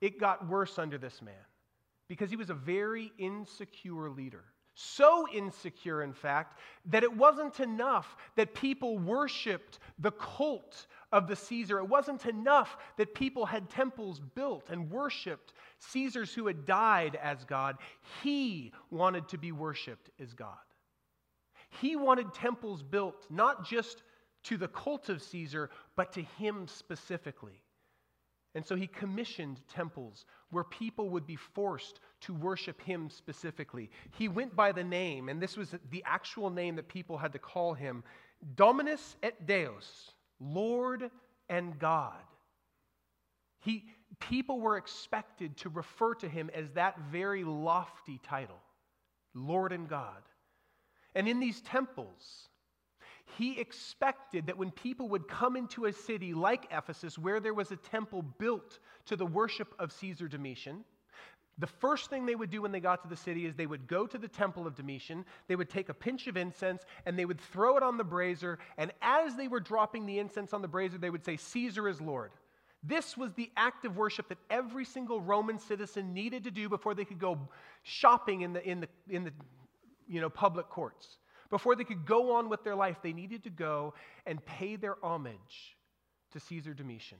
it 0.00 0.18
got 0.18 0.48
worse 0.48 0.78
under 0.78 0.98
this 0.98 1.20
man 1.22 1.34
because 2.08 2.30
he 2.30 2.36
was 2.36 2.50
a 2.50 2.54
very 2.54 3.12
insecure 3.18 4.10
leader. 4.10 4.44
So 4.80 5.26
insecure, 5.34 6.04
in 6.04 6.12
fact, 6.12 6.60
that 6.86 7.02
it 7.02 7.12
wasn't 7.12 7.58
enough 7.58 8.16
that 8.36 8.54
people 8.54 8.96
worshiped 8.96 9.80
the 9.98 10.12
cult 10.12 10.86
of 11.10 11.26
the 11.26 11.34
Caesar. 11.34 11.78
It 11.78 11.88
wasn't 11.88 12.26
enough 12.26 12.76
that 12.96 13.12
people 13.12 13.44
had 13.44 13.68
temples 13.68 14.20
built 14.36 14.70
and 14.70 14.88
worshiped 14.88 15.52
Caesars 15.80 16.32
who 16.32 16.46
had 16.46 16.64
died 16.64 17.18
as 17.20 17.44
God. 17.44 17.78
He 18.22 18.72
wanted 18.90 19.26
to 19.28 19.36
be 19.36 19.50
worshiped 19.50 20.10
as 20.20 20.32
God. 20.32 20.54
He 21.70 21.96
wanted 21.96 22.32
temples 22.34 22.82
built 22.82 23.26
not 23.30 23.66
just 23.66 24.02
to 24.44 24.56
the 24.56 24.68
cult 24.68 25.08
of 25.08 25.22
Caesar, 25.22 25.70
but 25.96 26.12
to 26.12 26.22
him 26.22 26.66
specifically. 26.66 27.62
And 28.54 28.66
so 28.66 28.74
he 28.74 28.86
commissioned 28.86 29.60
temples 29.68 30.24
where 30.50 30.64
people 30.64 31.10
would 31.10 31.26
be 31.26 31.36
forced 31.36 32.00
to 32.22 32.34
worship 32.34 32.80
him 32.80 33.10
specifically. 33.10 33.90
He 34.16 34.28
went 34.28 34.56
by 34.56 34.72
the 34.72 34.82
name, 34.82 35.28
and 35.28 35.40
this 35.40 35.56
was 35.56 35.74
the 35.90 36.02
actual 36.06 36.50
name 36.50 36.76
that 36.76 36.88
people 36.88 37.18
had 37.18 37.32
to 37.34 37.38
call 37.38 37.74
him 37.74 38.02
Dominus 38.56 39.16
et 39.22 39.46
Deus, 39.46 40.12
Lord 40.40 41.10
and 41.48 41.78
God. 41.78 42.14
He, 43.60 43.84
people 44.20 44.60
were 44.60 44.76
expected 44.76 45.56
to 45.58 45.68
refer 45.68 46.14
to 46.14 46.28
him 46.28 46.50
as 46.54 46.70
that 46.70 46.98
very 47.10 47.44
lofty 47.44 48.18
title, 48.22 48.60
Lord 49.34 49.72
and 49.72 49.88
God. 49.88 50.22
And 51.18 51.26
in 51.26 51.40
these 51.40 51.60
temples, 51.62 52.48
he 53.36 53.58
expected 53.58 54.46
that 54.46 54.56
when 54.56 54.70
people 54.70 55.08
would 55.08 55.26
come 55.26 55.56
into 55.56 55.86
a 55.86 55.92
city 55.92 56.32
like 56.32 56.68
Ephesus, 56.70 57.18
where 57.18 57.40
there 57.40 57.52
was 57.52 57.72
a 57.72 57.76
temple 57.76 58.22
built 58.22 58.78
to 59.06 59.16
the 59.16 59.26
worship 59.26 59.74
of 59.80 59.90
Caesar 59.90 60.28
Domitian, 60.28 60.84
the 61.58 61.66
first 61.66 62.08
thing 62.08 62.24
they 62.24 62.36
would 62.36 62.50
do 62.50 62.62
when 62.62 62.70
they 62.70 62.78
got 62.78 63.02
to 63.02 63.08
the 63.08 63.16
city 63.16 63.46
is 63.46 63.56
they 63.56 63.66
would 63.66 63.88
go 63.88 64.06
to 64.06 64.16
the 64.16 64.28
temple 64.28 64.64
of 64.64 64.76
Domitian, 64.76 65.24
they 65.48 65.56
would 65.56 65.68
take 65.68 65.88
a 65.88 65.94
pinch 65.94 66.28
of 66.28 66.36
incense, 66.36 66.84
and 67.04 67.18
they 67.18 67.24
would 67.24 67.40
throw 67.40 67.76
it 67.76 67.82
on 67.82 67.96
the 67.96 68.04
brazier. 68.04 68.60
And 68.76 68.92
as 69.02 69.34
they 69.34 69.48
were 69.48 69.58
dropping 69.58 70.06
the 70.06 70.20
incense 70.20 70.52
on 70.54 70.62
the 70.62 70.68
brazier, 70.68 70.98
they 70.98 71.10
would 71.10 71.24
say, 71.24 71.36
Caesar 71.36 71.88
is 71.88 72.00
Lord. 72.00 72.30
This 72.84 73.16
was 73.16 73.32
the 73.32 73.50
act 73.56 73.84
of 73.84 73.96
worship 73.96 74.28
that 74.28 74.38
every 74.50 74.84
single 74.84 75.20
Roman 75.20 75.58
citizen 75.58 76.14
needed 76.14 76.44
to 76.44 76.52
do 76.52 76.68
before 76.68 76.94
they 76.94 77.04
could 77.04 77.18
go 77.18 77.48
shopping 77.82 78.42
in 78.42 78.52
the, 78.52 78.64
in 78.64 78.78
the, 78.78 78.88
in 79.08 79.24
the 79.24 79.32
you 80.08 80.20
know, 80.20 80.30
public 80.30 80.68
courts. 80.68 81.18
Before 81.50 81.74
they 81.76 81.84
could 81.84 82.04
go 82.04 82.34
on 82.34 82.48
with 82.48 82.64
their 82.64 82.74
life, 82.74 82.98
they 83.02 83.12
needed 83.12 83.44
to 83.44 83.50
go 83.50 83.94
and 84.26 84.44
pay 84.44 84.76
their 84.76 84.96
homage 85.02 85.76
to 86.32 86.40
Caesar 86.40 86.74
Domitian. 86.74 87.18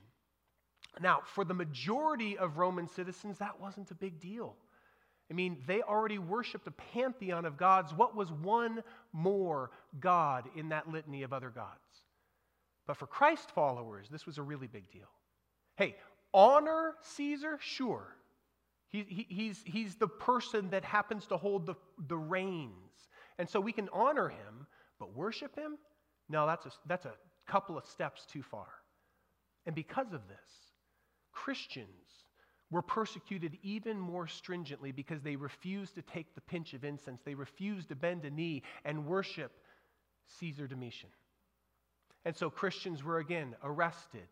Now, 1.01 1.21
for 1.25 1.45
the 1.45 1.55
majority 1.55 2.37
of 2.37 2.59
Roman 2.59 2.89
citizens, 2.89 3.39
that 3.39 3.61
wasn't 3.61 3.91
a 3.91 3.95
big 3.95 4.21
deal. 4.21 4.57
I 5.31 5.35
mean, 5.35 5.59
they 5.67 5.83
already 5.83 6.19
worshiped 6.19 6.67
a 6.67 6.71
pantheon 6.71 7.45
of 7.45 7.57
gods. 7.57 7.93
What 7.93 8.17
was 8.17 8.33
one 8.33 8.83
more 9.13 9.71
God 10.01 10.45
in 10.57 10.71
that 10.71 10.91
litany 10.91 11.23
of 11.23 11.33
other 11.33 11.51
gods? 11.51 11.79
But 12.87 12.97
for 12.97 13.07
Christ 13.07 13.51
followers, 13.51 14.09
this 14.11 14.25
was 14.25 14.39
a 14.39 14.43
really 14.43 14.67
big 14.67 14.91
deal. 14.91 15.11
Hey, 15.77 15.97
honor 16.33 16.95
Caesar? 17.03 17.59
Sure. 17.61 18.17
He, 18.91 19.05
he, 19.09 19.27
he's, 19.29 19.63
he's 19.65 19.97
the 19.97 20.09
person 20.09 20.71
that 20.71 20.85
happens 20.85 21.27
to 21.27 21.37
hold 21.37 21.67
the, 21.67 21.75
the 22.09 22.17
reins. 22.17 22.73
And 23.39 23.49
so 23.49 23.61
we 23.61 23.73
can 23.73 23.89
honor 23.93 24.29
him, 24.29 24.67
but 24.99 25.15
worship 25.15 25.55
him? 25.57 25.77
No, 26.29 26.47
that's 26.47 26.67
a, 26.67 26.71
that's 26.87 27.07
a 27.07 27.13
couple 27.47 27.77
of 27.77 27.87
steps 27.87 28.27
too 28.27 28.43
far. 28.43 28.69
And 29.67 29.75
because 29.75 30.13
of 30.13 30.27
this, 30.29 30.51
Christians 31.33 31.89
were 32.71 32.83
persecuted 32.83 33.59
even 33.63 33.99
more 33.99 34.27
stringently 34.27 34.93
because 34.93 35.23
they 35.23 35.37
refused 35.37 35.95
to 35.95 36.03
take 36.03 36.35
the 36.35 36.41
pinch 36.41 36.75
of 36.75 36.85
incense. 36.85 37.21
They 37.25 37.35
refused 37.35 37.89
to 37.89 37.97
bend 37.97 38.25
a 38.25 38.31
knee 38.31 38.63
and 38.85 39.07
worship 39.07 39.53
Caesar 40.39 40.67
Domitian. 40.67 41.11
And 42.25 42.37
so 42.37 42.51
Christians 42.51 43.03
were 43.03 43.19
again 43.19 43.55
arrested. 43.63 44.29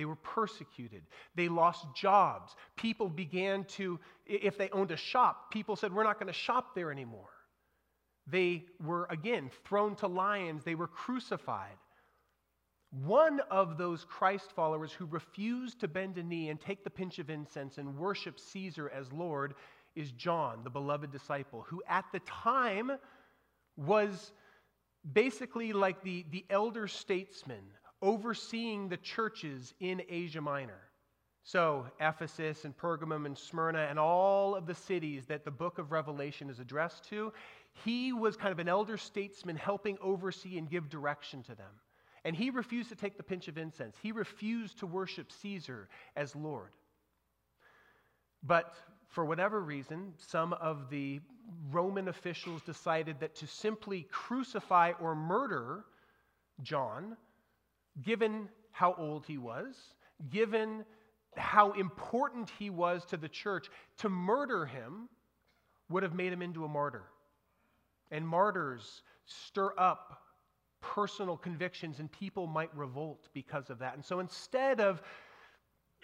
They 0.00 0.06
were 0.06 0.16
persecuted. 0.16 1.02
They 1.34 1.50
lost 1.50 1.84
jobs. 1.94 2.56
People 2.74 3.10
began 3.10 3.64
to, 3.76 4.00
if 4.24 4.56
they 4.56 4.70
owned 4.70 4.92
a 4.92 4.96
shop, 4.96 5.50
people 5.50 5.76
said, 5.76 5.92
We're 5.92 6.04
not 6.04 6.18
going 6.18 6.32
to 6.32 6.32
shop 6.32 6.74
there 6.74 6.90
anymore. 6.90 7.28
They 8.26 8.64
were 8.82 9.06
again 9.10 9.50
thrown 9.66 9.96
to 9.96 10.06
lions. 10.06 10.64
They 10.64 10.74
were 10.74 10.86
crucified. 10.86 11.76
One 12.92 13.40
of 13.50 13.76
those 13.76 14.06
Christ 14.08 14.52
followers 14.52 14.90
who 14.90 15.04
refused 15.04 15.80
to 15.80 15.88
bend 15.88 16.16
a 16.16 16.22
knee 16.22 16.48
and 16.48 16.58
take 16.58 16.82
the 16.82 16.88
pinch 16.88 17.18
of 17.18 17.28
incense 17.28 17.76
and 17.76 17.98
worship 17.98 18.40
Caesar 18.40 18.88
as 18.88 19.12
Lord 19.12 19.52
is 19.94 20.12
John, 20.12 20.60
the 20.64 20.70
beloved 20.70 21.12
disciple, 21.12 21.66
who 21.68 21.82
at 21.86 22.06
the 22.10 22.20
time 22.20 22.92
was 23.76 24.32
basically 25.12 25.74
like 25.74 26.02
the, 26.02 26.24
the 26.30 26.46
elder 26.48 26.88
statesman 26.88 27.64
overseeing 28.02 28.88
the 28.88 28.96
churches 28.96 29.74
in 29.80 30.02
Asia 30.08 30.40
Minor. 30.40 30.80
So, 31.42 31.86
Ephesus 32.00 32.64
and 32.64 32.76
Pergamum 32.76 33.24
and 33.26 33.36
Smyrna 33.36 33.86
and 33.88 33.98
all 33.98 34.54
of 34.54 34.66
the 34.66 34.74
cities 34.74 35.26
that 35.26 35.44
the 35.44 35.50
book 35.50 35.78
of 35.78 35.90
Revelation 35.90 36.50
is 36.50 36.60
addressed 36.60 37.04
to, 37.08 37.32
he 37.84 38.12
was 38.12 38.36
kind 38.36 38.52
of 38.52 38.58
an 38.58 38.68
elder 38.68 38.96
statesman 38.96 39.56
helping 39.56 39.96
oversee 40.02 40.58
and 40.58 40.68
give 40.68 40.90
direction 40.90 41.42
to 41.44 41.54
them. 41.54 41.70
And 42.24 42.36
he 42.36 42.50
refused 42.50 42.90
to 42.90 42.94
take 42.94 43.16
the 43.16 43.22
pinch 43.22 43.48
of 43.48 43.56
incense. 43.56 43.96
He 44.02 44.12
refused 44.12 44.78
to 44.80 44.86
worship 44.86 45.32
Caesar 45.32 45.88
as 46.16 46.36
Lord. 46.36 46.70
But 48.42 48.74
for 49.08 49.24
whatever 49.24 49.60
reason, 49.60 50.12
some 50.18 50.52
of 50.54 50.90
the 50.90 51.20
Roman 51.70 52.08
officials 52.08 52.62
decided 52.62 53.18
that 53.20 53.34
to 53.36 53.46
simply 53.46 54.06
crucify 54.10 54.92
or 55.00 55.14
murder 55.14 55.84
John, 56.62 57.16
given 58.02 58.48
how 58.72 58.94
old 58.94 59.26
he 59.26 59.38
was, 59.38 59.76
given 60.30 60.84
how 61.36 61.72
important 61.72 62.50
he 62.58 62.70
was 62.70 63.04
to 63.06 63.16
the 63.16 63.28
church, 63.28 63.68
to 63.98 64.08
murder 64.08 64.66
him 64.66 65.08
would 65.88 66.02
have 66.02 66.14
made 66.14 66.32
him 66.32 66.42
into 66.42 66.64
a 66.64 66.68
martyr. 66.68 67.04
And 68.10 68.26
martyrs 68.26 69.02
stir 69.26 69.72
up 69.78 70.22
personal 70.80 71.36
convictions, 71.36 71.98
and 72.00 72.10
people 72.10 72.46
might 72.46 72.74
revolt 72.74 73.28
because 73.32 73.70
of 73.70 73.78
that. 73.80 73.94
And 73.94 74.04
so 74.04 74.20
instead 74.20 74.80
of 74.80 75.02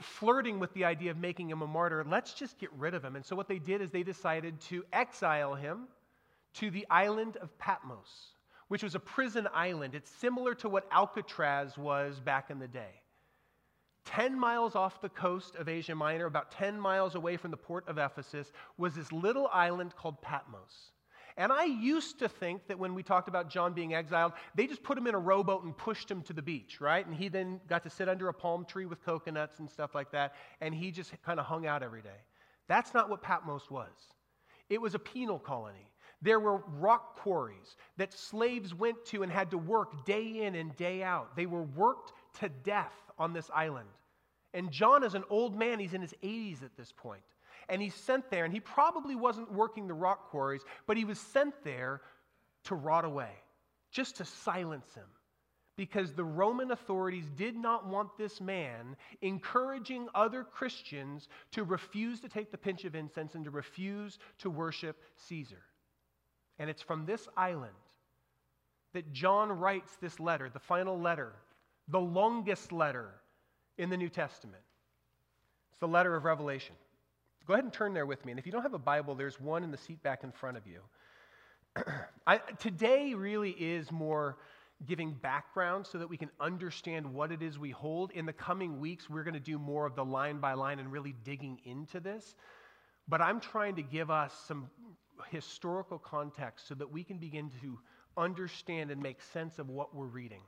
flirting 0.01 0.59
with 0.59 0.73
the 0.75 0.85
idea 0.85 1.11
of 1.11 1.17
making 1.17 1.51
him 1.51 1.63
a 1.63 1.67
martyr, 1.67 2.05
let's 2.07 2.35
just 2.35 2.59
get 2.59 2.71
rid 2.75 2.95
of 2.95 3.05
him. 3.05 3.17
And 3.17 3.25
so 3.25 3.35
what 3.35 3.49
they 3.49 3.59
did 3.59 3.81
is 3.81 3.91
they 3.91 4.03
decided 4.03 4.61
to 4.63 4.85
exile 4.93 5.55
him 5.55 5.89
to 6.55 6.71
the 6.71 6.87
island 6.91 7.37
of 7.39 7.57
Patmos, 7.59 8.33
which 8.69 8.83
was 8.83 8.95
a 8.95 9.01
prison 9.01 9.49
island. 9.55 9.95
It's 9.95 10.11
similar 10.11 10.55
to 10.57 10.69
what 10.69 10.87
Alcatraz 10.91 11.77
was 11.79 12.21
back 12.21 12.51
in 12.51 12.59
the 12.59 12.69
day. 12.69 13.03
10 14.07 14.39
miles 14.39 14.77
off 14.77 15.01
the 15.01 15.09
coast 15.09 15.57
of 15.57 15.69
Asia 15.69 15.95
Minor, 15.95 16.27
about 16.27 16.53
10 16.53 16.79
miles 16.79 17.17
away 17.17 17.37
from 17.37 17.51
the 17.51 17.57
port 17.57 17.87
of 17.89 17.99
Ephesus, 17.99 18.53
was 18.79 18.95
this 18.95 19.11
little 19.13 19.49
island 19.53 19.95
called 19.97 20.23
Patmos. 20.23 20.93
And 21.37 21.53
I 21.53 21.65
used 21.65 22.19
to 22.21 22.29
think 22.29 22.67
that 22.69 22.79
when 22.79 22.95
we 22.95 23.03
talked 23.03 23.29
about 23.29 23.51
John 23.51 23.75
being 23.75 23.95
exiled, 23.95 24.33
they 24.55 24.67
just 24.67 24.83
put 24.83 24.97
him 24.97 25.07
in 25.07 25.15
a 25.15 25.19
rowboat 25.19 25.65
and 25.65 25.77
pushed 25.77 26.11
him 26.11 26.23
to 26.23 26.33
the 26.33 26.41
beach, 26.41 26.81
right? 26.81 27.05
And 27.05 27.15
he 27.15 27.29
then 27.29 27.61
got 27.69 27.83
to 27.83 27.91
sit 27.91 28.09
under 28.09 28.29
a 28.29 28.33
palm 28.33 28.65
tree 28.65 28.87
with 28.87 29.05
coconuts 29.05 29.59
and 29.59 29.69
stuff 29.69 29.95
like 29.95 30.11
that, 30.13 30.35
and 30.63 30.75
he 30.75 30.91
just 30.91 31.13
kind 31.23 31.39
of 31.39 31.45
hung 31.45 31.67
out 31.67 31.83
every 31.83 32.01
day. 32.01 32.23
That's 32.69 32.95
not 32.95 33.11
what 33.11 33.23
Patmos 33.23 33.71
was. 33.71 33.93
It 34.71 34.81
was 34.81 34.95
a 34.95 34.99
penal 34.99 35.39
colony. 35.39 35.91
There 36.27 36.41
were 36.41 36.65
rock 36.81 37.21
quarries 37.21 37.77
that 37.99 38.13
slaves 38.13 38.75
went 38.75 39.05
to 39.07 39.23
and 39.23 39.31
had 39.31 39.53
to 39.53 39.59
work 39.59 40.05
day 40.05 40.43
in 40.43 40.57
and 40.57 40.75
day 40.75 41.05
out. 41.05 41.37
They 41.37 41.47
were 41.47 41.63
worked 41.63 42.13
to 42.41 42.49
death 42.49 42.93
on 43.17 43.33
this 43.33 43.49
island. 43.55 43.89
And 44.53 44.73
John 44.73 45.05
is 45.05 45.15
an 45.15 45.23
old 45.31 45.57
man, 45.57 45.79
he's 45.79 45.95
in 45.95 46.03
his 46.03 46.15
80s 46.25 46.65
at 46.65 46.77
this 46.77 46.91
point. 46.91 47.23
and 47.69 47.83
he's 47.83 47.95
sent 47.95 48.31
there, 48.31 48.45
and 48.45 48.53
he 48.53 48.61
probably 48.61 49.15
wasn't 49.15 49.53
working 49.53 49.87
the 49.87 49.95
rock 49.95 50.31
quarries, 50.31 50.63
but 50.87 50.97
he 50.97 51.05
was 51.05 51.19
sent 51.19 51.55
there 51.65 52.01
to 52.65 52.75
rot 52.75 53.05
away, 53.05 53.33
just 53.91 54.17
to 54.17 54.25
silence 54.25 54.95
him. 54.95 55.09
Because 55.77 56.13
the 56.13 56.25
Roman 56.25 56.71
authorities 56.71 57.29
did 57.37 57.55
not 57.57 57.87
want 57.87 58.17
this 58.17 58.41
man 58.41 58.97
encouraging 59.21 60.09
other 60.15 60.43
Christians 60.43 61.29
to 61.53 61.65
refuse 61.65 62.21
to 62.21 62.29
take 62.29 62.51
the 62.51 62.59
pinch 62.59 62.85
of 62.85 62.95
incense 62.95 63.35
and 63.35 63.45
to 63.45 63.51
refuse 63.51 64.19
to 64.39 64.49
worship 64.49 64.97
Caesar. 65.29 65.63
And 66.59 66.71
it's 66.71 66.83
from 66.83 67.07
this 67.07 67.29
island 67.37 67.75
that 68.93 69.13
John 69.13 69.53
writes 69.53 69.97
this 70.01 70.19
letter, 70.19 70.49
the 70.49 70.59
final 70.59 70.99
letter, 70.99 71.33
the 71.89 72.01
longest 72.01 72.73
letter 72.73 73.11
in 73.79 73.91
the 73.91 73.97
New 73.97 74.09
Testament. 74.09 74.63
It's 75.71 75.81
the 75.81 75.89
letter 75.89 76.17
of 76.17 76.25
Revelation. 76.25 76.75
Go 77.47 77.55
ahead 77.55 77.65
and 77.65 77.73
turn 77.73 77.95
there 77.95 78.07
with 78.07 78.25
me. 78.25 78.33
And 78.33 78.39
if 78.39 78.47
you 78.47 78.53
don't 78.53 78.63
have 78.63 78.75
a 78.75 78.79
Bible, 78.79 79.15
there's 79.15 79.41
one 79.41 79.63
in 79.63 79.71
the 79.71 79.77
seat 79.77 80.03
back 80.03 80.25
in 80.25 80.33
front 80.33 80.57
of 80.57 80.67
you. 80.67 80.81
I, 82.27 82.39
today 82.59 83.15
really 83.15 83.51
is 83.51 83.93
more 83.93 84.37
giving 84.85 85.13
background 85.13 85.87
so 85.87 85.99
that 85.99 86.09
we 86.09 86.17
can 86.17 86.31
understand 86.41 87.07
what 87.07 87.33
it 87.33 87.43
is 87.43 87.59
we 87.59 87.71
hold. 87.71 88.11
In 88.13 88.27
the 88.27 88.33
coming 88.33 88.81
weeks, 88.81 89.09
we're 89.09 89.25
going 89.25 89.35
to 89.35 89.41
do 89.41 89.59
more 89.59 89.87
of 89.87 89.95
the 89.95 90.05
line 90.05 90.39
by 90.39 90.55
line 90.55 90.79
and 90.79 90.91
really 90.91 91.15
digging 91.25 91.61
into 91.65 92.01
this. 92.01 92.35
But 93.09 93.21
I'm 93.21 93.41
trying 93.41 93.77
to 93.77 93.83
give 93.83 94.11
us 94.11 94.35
some 94.47 94.69
historical 95.31 95.99
context 95.99 96.69
so 96.69 96.75
that 96.75 96.91
we 96.91 97.05
can 97.05 97.19
begin 97.19 97.51
to 97.63 97.79
understand 98.17 98.91
and 98.91 99.03
make 99.03 99.21
sense 99.21 99.59
of 99.59 99.69
what 99.69 99.95
we're 99.95 100.07
reading. 100.07 100.43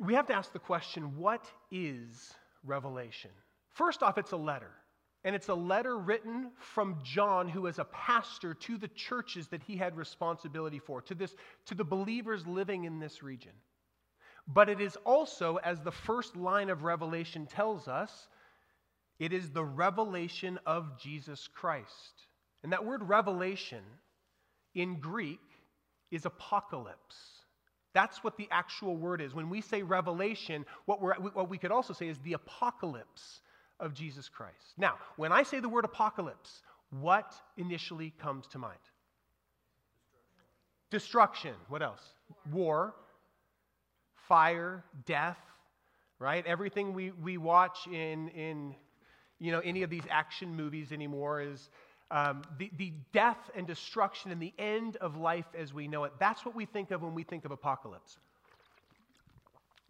We 0.00 0.14
have 0.14 0.26
to 0.26 0.34
ask 0.34 0.52
the 0.52 0.58
question 0.58 1.16
what 1.16 1.44
is 1.70 2.34
Revelation? 2.64 3.30
First 3.70 4.02
off, 4.02 4.18
it's 4.18 4.32
a 4.32 4.36
letter. 4.36 4.70
And 5.24 5.34
it's 5.34 5.48
a 5.48 5.54
letter 5.54 5.98
written 5.98 6.52
from 6.56 6.98
John, 7.02 7.48
who 7.48 7.66
is 7.66 7.80
a 7.80 7.84
pastor 7.84 8.54
to 8.54 8.78
the 8.78 8.88
churches 8.88 9.48
that 9.48 9.62
he 9.62 9.76
had 9.76 9.96
responsibility 9.96 10.78
for, 10.78 11.02
to, 11.02 11.16
this, 11.16 11.34
to 11.64 11.74
the 11.74 11.84
believers 11.84 12.46
living 12.46 12.84
in 12.84 13.00
this 13.00 13.24
region. 13.24 13.52
But 14.46 14.68
it 14.68 14.80
is 14.80 14.96
also, 15.04 15.56
as 15.56 15.80
the 15.80 15.90
first 15.90 16.36
line 16.36 16.70
of 16.70 16.84
Revelation 16.84 17.46
tells 17.46 17.88
us, 17.88 18.28
it 19.18 19.32
is 19.32 19.50
the 19.50 19.64
revelation 19.64 20.58
of 20.66 20.98
Jesus 20.98 21.48
Christ. 21.48 22.26
And 22.62 22.72
that 22.72 22.84
word 22.84 23.02
revelation 23.02 23.82
in 24.74 25.00
Greek 25.00 25.40
is 26.10 26.26
apocalypse. 26.26 27.16
That's 27.94 28.22
what 28.22 28.36
the 28.36 28.48
actual 28.50 28.96
word 28.96 29.22
is. 29.22 29.34
When 29.34 29.48
we 29.48 29.62
say 29.62 29.82
revelation, 29.82 30.66
what, 30.84 31.00
we're, 31.00 31.14
what 31.14 31.48
we 31.48 31.56
could 31.56 31.70
also 31.70 31.94
say 31.94 32.08
is 32.08 32.18
the 32.18 32.34
apocalypse 32.34 33.40
of 33.80 33.94
Jesus 33.94 34.28
Christ. 34.28 34.74
Now, 34.76 34.96
when 35.16 35.32
I 35.32 35.42
say 35.42 35.60
the 35.60 35.68
word 35.68 35.86
apocalypse, 35.86 36.62
what 36.90 37.32
initially 37.56 38.12
comes 38.18 38.46
to 38.48 38.58
mind? 38.58 38.78
Destruction. 40.90 41.54
What 41.68 41.82
else? 41.82 42.02
War, 42.52 42.94
fire, 44.28 44.84
death, 45.06 45.38
right? 46.18 46.46
Everything 46.46 46.92
we, 46.92 47.10
we 47.10 47.38
watch 47.38 47.86
in, 47.86 48.28
in 48.28 48.74
you 49.38 49.52
know, 49.52 49.60
any 49.60 49.82
of 49.82 49.90
these 49.90 50.04
action 50.10 50.54
movies 50.54 50.92
anymore 50.92 51.40
is 51.40 51.70
um, 52.10 52.42
the, 52.58 52.70
the 52.78 52.92
death 53.12 53.50
and 53.54 53.66
destruction 53.66 54.30
and 54.30 54.40
the 54.40 54.54
end 54.58 54.96
of 54.96 55.16
life 55.16 55.46
as 55.58 55.74
we 55.74 55.88
know 55.88 56.04
it. 56.04 56.12
That's 56.18 56.44
what 56.44 56.54
we 56.54 56.64
think 56.64 56.90
of 56.90 57.02
when 57.02 57.14
we 57.14 57.24
think 57.24 57.44
of 57.44 57.50
apocalypse 57.50 58.18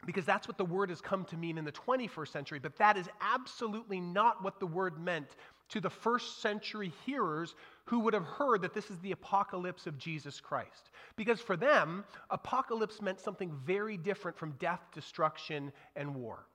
because 0.07 0.25
that's 0.25 0.47
what 0.47 0.57
the 0.57 0.65
word 0.65 0.89
has 0.89 1.01
come 1.01 1.25
to 1.25 1.37
mean 1.37 1.59
in 1.59 1.65
the 1.65 1.73
21st 1.73 2.29
century, 2.29 2.59
but 2.61 2.77
that 2.77 2.97
is 2.97 3.09
absolutely 3.21 4.01
not 4.01 4.43
what 4.43 4.61
the 4.61 4.67
word 4.67 4.99
meant 4.99 5.27
to 5.69 5.81
the 5.81 5.91
first 5.91 6.41
century 6.41 6.93
hearers 7.05 7.57
who 7.85 7.99
would 7.99 8.15
have 8.15 8.25
heard 8.25 8.63
that 8.63 8.73
this 8.73 8.89
is 8.89 8.99
the 9.01 9.11
apocalypse 9.11 9.87
of 9.87 9.99
Jesus 9.99 10.41
Christ. 10.41 10.91
Because 11.17 11.41
for 11.41 11.57
them, 11.57 12.05
apocalypse 12.31 13.03
meant 13.03 13.21
something 13.21 13.53
very 13.65 13.97
different 13.97 14.39
from 14.39 14.53
death, 14.61 14.81
destruction, 14.95 15.73
and 15.97 16.15
war. 16.15 16.47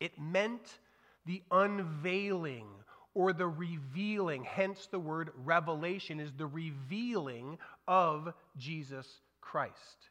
It 0.00 0.18
meant 0.18 0.78
the 1.26 1.42
unveiling 1.50 2.66
or 3.14 3.32
the 3.32 3.46
revealing, 3.46 4.44
hence 4.44 4.88
the 4.90 4.98
word 4.98 5.30
revelation 5.44 6.18
is 6.18 6.32
the 6.32 6.46
revealing 6.46 7.58
of 7.86 8.32
Jesus 8.56 9.06
Christ. 9.40 10.08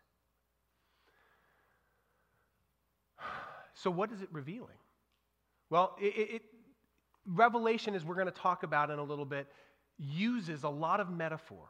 So, 3.74 3.90
what 3.90 4.12
is 4.12 4.22
it 4.22 4.30
revealing? 4.32 4.78
Well, 5.72 5.96
it, 6.00 6.30
it, 6.36 6.42
Revelation, 7.26 7.96
as 7.96 8.06
we're 8.06 8.16
going 8.16 8.28
to 8.28 8.32
talk 8.32 8.64
about 8.64 8.92
in 8.92 9.00
a 9.00 9.04
little 9.04 9.26
bit, 9.26 9.48
uses 9.98 10.64
a 10.64 10.70
lot 10.70 11.00
of 11.00 11.10
metaphor, 11.10 11.68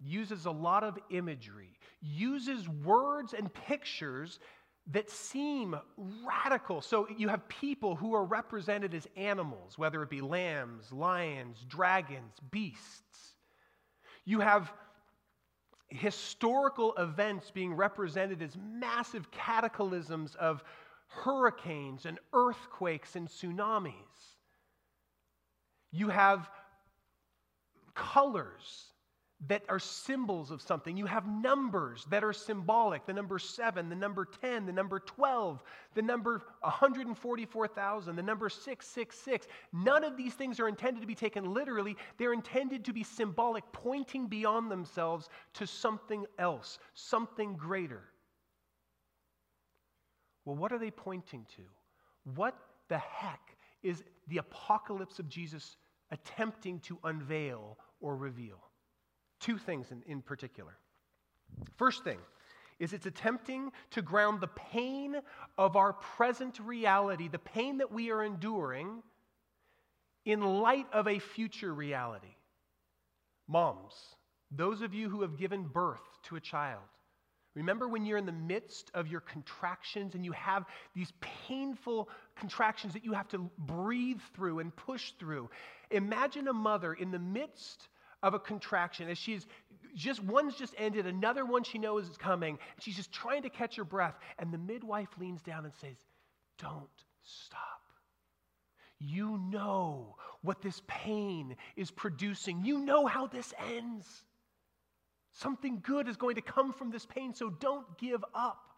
uses 0.00 0.46
a 0.46 0.50
lot 0.50 0.82
of 0.82 0.98
imagery, 1.10 1.78
uses 2.00 2.68
words 2.68 3.34
and 3.34 3.52
pictures 3.52 4.40
that 4.90 5.10
seem 5.10 5.76
radical. 6.26 6.80
So 6.80 7.06
you 7.16 7.28
have 7.28 7.48
people 7.48 7.94
who 7.94 8.14
are 8.14 8.24
represented 8.24 8.94
as 8.94 9.06
animals, 9.16 9.78
whether 9.78 10.02
it 10.02 10.10
be 10.10 10.20
lambs, 10.20 10.92
lions, 10.92 11.64
dragons, 11.68 12.34
beasts. 12.50 13.36
You 14.24 14.40
have 14.40 14.72
historical 15.88 16.94
events 16.96 17.50
being 17.50 17.74
represented 17.74 18.42
as 18.42 18.56
massive 18.56 19.30
cataclysms 19.30 20.34
of 20.36 20.64
hurricanes 21.06 22.06
and 22.06 22.18
earthquakes 22.32 23.14
and 23.14 23.28
tsunamis. 23.28 23.92
You 25.90 26.08
have 26.08 26.48
colors 27.94 28.91
that 29.48 29.64
are 29.68 29.78
symbols 29.78 30.50
of 30.52 30.62
something. 30.62 30.96
You 30.96 31.06
have 31.06 31.26
numbers 31.26 32.06
that 32.10 32.22
are 32.22 32.32
symbolic 32.32 33.06
the 33.06 33.12
number 33.12 33.38
seven, 33.38 33.88
the 33.88 33.96
number 33.96 34.24
10, 34.24 34.66
the 34.66 34.72
number 34.72 35.00
12, 35.00 35.62
the 35.94 36.02
number 36.02 36.42
144,000, 36.60 38.14
the 38.14 38.22
number 38.22 38.48
666. 38.48 39.48
None 39.72 40.04
of 40.04 40.16
these 40.16 40.34
things 40.34 40.60
are 40.60 40.68
intended 40.68 41.00
to 41.00 41.06
be 41.06 41.14
taken 41.14 41.52
literally, 41.52 41.96
they're 42.18 42.32
intended 42.32 42.84
to 42.84 42.92
be 42.92 43.02
symbolic, 43.02 43.64
pointing 43.72 44.28
beyond 44.28 44.70
themselves 44.70 45.28
to 45.54 45.66
something 45.66 46.24
else, 46.38 46.78
something 46.94 47.54
greater. 47.56 48.02
Well, 50.44 50.56
what 50.56 50.72
are 50.72 50.78
they 50.78 50.90
pointing 50.90 51.46
to? 51.56 51.62
What 52.36 52.56
the 52.88 52.98
heck 52.98 53.56
is 53.82 54.04
the 54.28 54.38
apocalypse 54.38 55.18
of 55.18 55.28
Jesus 55.28 55.76
attempting 56.12 56.78
to 56.80 56.98
unveil 57.02 57.78
or 58.00 58.16
reveal? 58.16 58.60
Two 59.42 59.58
things 59.58 59.90
in, 59.90 60.02
in 60.06 60.22
particular. 60.22 60.78
First 61.76 62.04
thing 62.04 62.18
is 62.78 62.92
it's 62.92 63.06
attempting 63.06 63.70
to 63.90 64.02
ground 64.02 64.40
the 64.40 64.48
pain 64.48 65.16
of 65.58 65.76
our 65.76 65.92
present 65.92 66.58
reality, 66.60 67.28
the 67.28 67.38
pain 67.38 67.78
that 67.78 67.92
we 67.92 68.10
are 68.10 68.22
enduring, 68.22 69.02
in 70.24 70.40
light 70.40 70.86
of 70.92 71.08
a 71.08 71.18
future 71.18 71.74
reality. 71.74 72.34
Moms, 73.48 73.94
those 74.50 74.80
of 74.80 74.94
you 74.94 75.08
who 75.08 75.22
have 75.22 75.36
given 75.36 75.64
birth 75.64 76.00
to 76.24 76.36
a 76.36 76.40
child, 76.40 76.82
remember 77.54 77.88
when 77.88 78.06
you're 78.06 78.18
in 78.18 78.26
the 78.26 78.32
midst 78.32 78.90
of 78.94 79.08
your 79.08 79.20
contractions 79.20 80.14
and 80.14 80.24
you 80.24 80.32
have 80.32 80.64
these 80.94 81.12
painful 81.20 82.08
contractions 82.36 82.92
that 82.92 83.04
you 83.04 83.12
have 83.12 83.28
to 83.28 83.50
breathe 83.58 84.20
through 84.34 84.60
and 84.60 84.74
push 84.76 85.12
through? 85.18 85.50
Imagine 85.90 86.46
a 86.46 86.52
mother 86.52 86.94
in 86.94 87.10
the 87.10 87.18
midst 87.18 87.88
of 88.22 88.34
a 88.34 88.38
contraction 88.38 89.08
as 89.08 89.18
she's 89.18 89.46
just 89.94 90.22
one's 90.22 90.54
just 90.54 90.74
ended, 90.78 91.06
another 91.06 91.44
one 91.44 91.64
she 91.64 91.78
knows 91.78 92.08
is 92.08 92.16
coming. 92.16 92.58
She's 92.80 92.96
just 92.96 93.12
trying 93.12 93.42
to 93.42 93.50
catch 93.50 93.76
her 93.76 93.84
breath. 93.84 94.14
And 94.38 94.52
the 94.52 94.58
midwife 94.58 95.08
leans 95.18 95.42
down 95.42 95.64
and 95.64 95.74
says, 95.80 95.96
Don't 96.58 96.88
stop. 97.22 97.60
You 98.98 99.38
know 99.50 100.16
what 100.42 100.62
this 100.62 100.80
pain 100.86 101.56
is 101.76 101.90
producing. 101.90 102.64
You 102.64 102.78
know 102.78 103.06
how 103.06 103.26
this 103.26 103.52
ends. 103.68 104.06
Something 105.32 105.80
good 105.82 106.08
is 106.08 106.16
going 106.16 106.36
to 106.36 106.42
come 106.42 106.72
from 106.72 106.90
this 106.90 107.06
pain, 107.06 107.34
so 107.34 107.50
don't 107.50 107.98
give 107.98 108.24
up. 108.34 108.71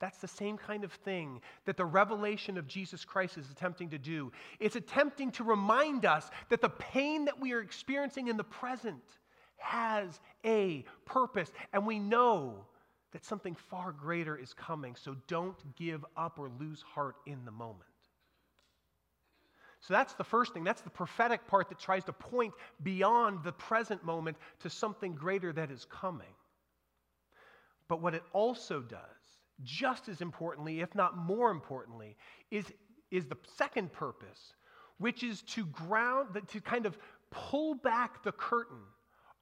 That's 0.00 0.18
the 0.18 0.28
same 0.28 0.56
kind 0.56 0.84
of 0.84 0.92
thing 0.92 1.40
that 1.64 1.76
the 1.76 1.84
revelation 1.84 2.56
of 2.56 2.68
Jesus 2.68 3.04
Christ 3.04 3.36
is 3.36 3.50
attempting 3.50 3.90
to 3.90 3.98
do. 3.98 4.30
It's 4.60 4.76
attempting 4.76 5.32
to 5.32 5.44
remind 5.44 6.06
us 6.06 6.30
that 6.50 6.60
the 6.60 6.68
pain 6.68 7.24
that 7.24 7.40
we 7.40 7.52
are 7.52 7.60
experiencing 7.60 8.28
in 8.28 8.36
the 8.36 8.44
present 8.44 9.02
has 9.56 10.20
a 10.44 10.84
purpose, 11.04 11.50
and 11.72 11.84
we 11.84 11.98
know 11.98 12.64
that 13.12 13.24
something 13.24 13.56
far 13.56 13.90
greater 13.90 14.36
is 14.36 14.52
coming, 14.52 14.94
so 14.94 15.16
don't 15.26 15.56
give 15.74 16.04
up 16.16 16.38
or 16.38 16.48
lose 16.60 16.82
heart 16.82 17.16
in 17.26 17.44
the 17.44 17.50
moment. 17.50 17.82
So 19.80 19.94
that's 19.94 20.14
the 20.14 20.24
first 20.24 20.52
thing. 20.52 20.64
That's 20.64 20.82
the 20.82 20.90
prophetic 20.90 21.46
part 21.46 21.68
that 21.70 21.78
tries 21.78 22.04
to 22.04 22.12
point 22.12 22.52
beyond 22.82 23.42
the 23.42 23.52
present 23.52 24.04
moment 24.04 24.36
to 24.60 24.70
something 24.70 25.14
greater 25.14 25.52
that 25.52 25.70
is 25.70 25.86
coming. 25.86 26.34
But 27.88 28.02
what 28.02 28.14
it 28.14 28.22
also 28.32 28.80
does 28.80 29.17
just 29.62 30.08
as 30.08 30.20
importantly, 30.20 30.80
if 30.80 30.94
not 30.94 31.16
more 31.16 31.50
importantly, 31.50 32.16
is, 32.50 32.64
is 33.10 33.26
the 33.26 33.36
second 33.56 33.92
purpose, 33.92 34.54
which 34.98 35.22
is 35.22 35.42
to 35.42 35.66
ground, 35.66 36.40
to 36.48 36.60
kind 36.60 36.86
of 36.86 36.98
pull 37.30 37.74
back 37.74 38.22
the 38.22 38.32
curtain 38.32 38.78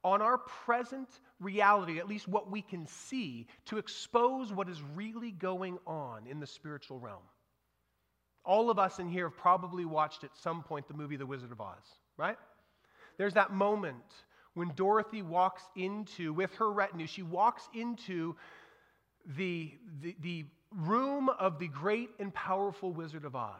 on 0.03 0.21
our 0.21 0.37
present 0.37 1.09
reality, 1.39 1.99
at 1.99 2.07
least 2.07 2.27
what 2.27 2.49
we 2.49 2.61
can 2.61 2.85
see, 2.87 3.47
to 3.65 3.77
expose 3.77 4.53
what 4.53 4.69
is 4.69 4.81
really 4.95 5.31
going 5.31 5.77
on 5.85 6.27
in 6.27 6.39
the 6.39 6.47
spiritual 6.47 6.99
realm. 6.99 7.23
All 8.45 8.69
of 8.69 8.79
us 8.79 8.99
in 8.99 9.09
here 9.09 9.27
have 9.27 9.37
probably 9.37 9.83
watched 9.83 10.23
at 10.23 10.37
some 10.37 10.63
point 10.63 10.87
the 10.87 10.93
movie 10.93 11.17
The 11.17 11.25
Wizard 11.25 11.51
of 11.51 11.59
Oz, 11.59 11.83
right? 12.15 12.37
There's 13.17 13.33
that 13.33 13.51
moment 13.51 14.03
when 14.53 14.71
Dorothy 14.75 15.21
walks 15.21 15.63
into, 15.75 16.33
with 16.33 16.53
her 16.55 16.71
retinue, 16.71 17.07
she 17.07 17.21
walks 17.21 17.67
into 17.75 18.35
the, 19.35 19.73
the, 20.01 20.15
the 20.21 20.45
room 20.71 21.29
of 21.29 21.59
the 21.59 21.67
great 21.67 22.09
and 22.19 22.33
powerful 22.33 22.91
Wizard 22.91 23.25
of 23.25 23.35
Oz. 23.35 23.53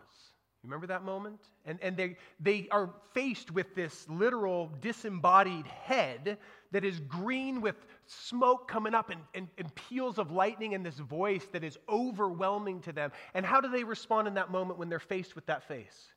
You 0.64 0.70
remember 0.70 0.88
that 0.88 1.04
moment? 1.04 1.40
And, 1.66 1.80
and 1.82 1.96
they, 1.96 2.18
they 2.40 2.68
are 2.72 2.90
faced 3.14 3.52
with 3.52 3.76
this 3.76 4.08
literal 4.10 4.72
disembodied 4.82 5.68
head 5.68 6.38
that 6.72 6.84
is 6.84 7.00
green 7.02 7.62
with 7.62 7.76
smoke 8.06 8.68
coming 8.68 8.94
up 8.94 9.10
and, 9.10 9.22
and, 9.34 9.48
and, 9.58 9.74
peals 9.76 10.18
of 10.18 10.32
lightning 10.32 10.74
and 10.74 10.86
this 10.86 10.98
voice 10.98 11.46
that 11.52 11.64
is 11.64 11.78
overwhelming 11.88 12.82
to 12.82 12.92
them. 12.92 13.12
And 13.34 13.46
how 13.46 13.62
do 13.62 13.70
they 13.70 13.84
respond 13.84 14.28
in 14.28 14.34
that 14.34 14.52
moment 14.52 14.80
when 14.80 14.90
they're 14.90 15.00
faced 15.00 15.36
with 15.36 15.46
that 15.46 15.68
face? 15.68 16.08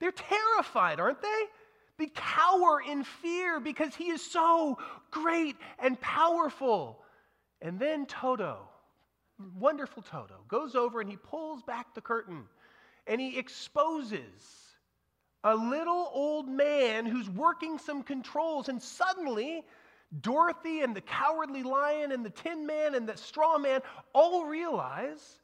They're 0.00 0.12
terrified, 0.12 0.98
aren't 0.98 1.22
they? 1.22 1.42
They 1.98 2.10
cower 2.14 2.80
in 2.80 3.04
fear 3.04 3.60
because 3.60 3.94
he 3.94 4.10
is 4.10 4.24
so 4.24 4.78
great 5.10 5.56
and 5.78 6.00
powerful. 6.00 7.01
And 7.62 7.78
then 7.78 8.06
Toto, 8.06 8.68
wonderful 9.58 10.02
Toto, 10.02 10.40
goes 10.48 10.74
over 10.74 11.00
and 11.00 11.08
he 11.08 11.16
pulls 11.16 11.62
back 11.62 11.94
the 11.94 12.00
curtain 12.00 12.42
and 13.06 13.20
he 13.20 13.38
exposes 13.38 14.74
a 15.44 15.54
little 15.54 16.10
old 16.12 16.48
man 16.48 17.06
who's 17.06 17.30
working 17.30 17.78
some 17.78 18.02
controls. 18.02 18.68
And 18.68 18.82
suddenly, 18.82 19.64
Dorothy 20.20 20.82
and 20.82 20.94
the 20.94 21.00
cowardly 21.00 21.62
lion 21.62 22.12
and 22.12 22.24
the 22.24 22.30
tin 22.30 22.66
man 22.66 22.94
and 22.94 23.08
the 23.08 23.16
straw 23.16 23.58
man 23.58 23.80
all 24.12 24.44
realize 24.44 25.40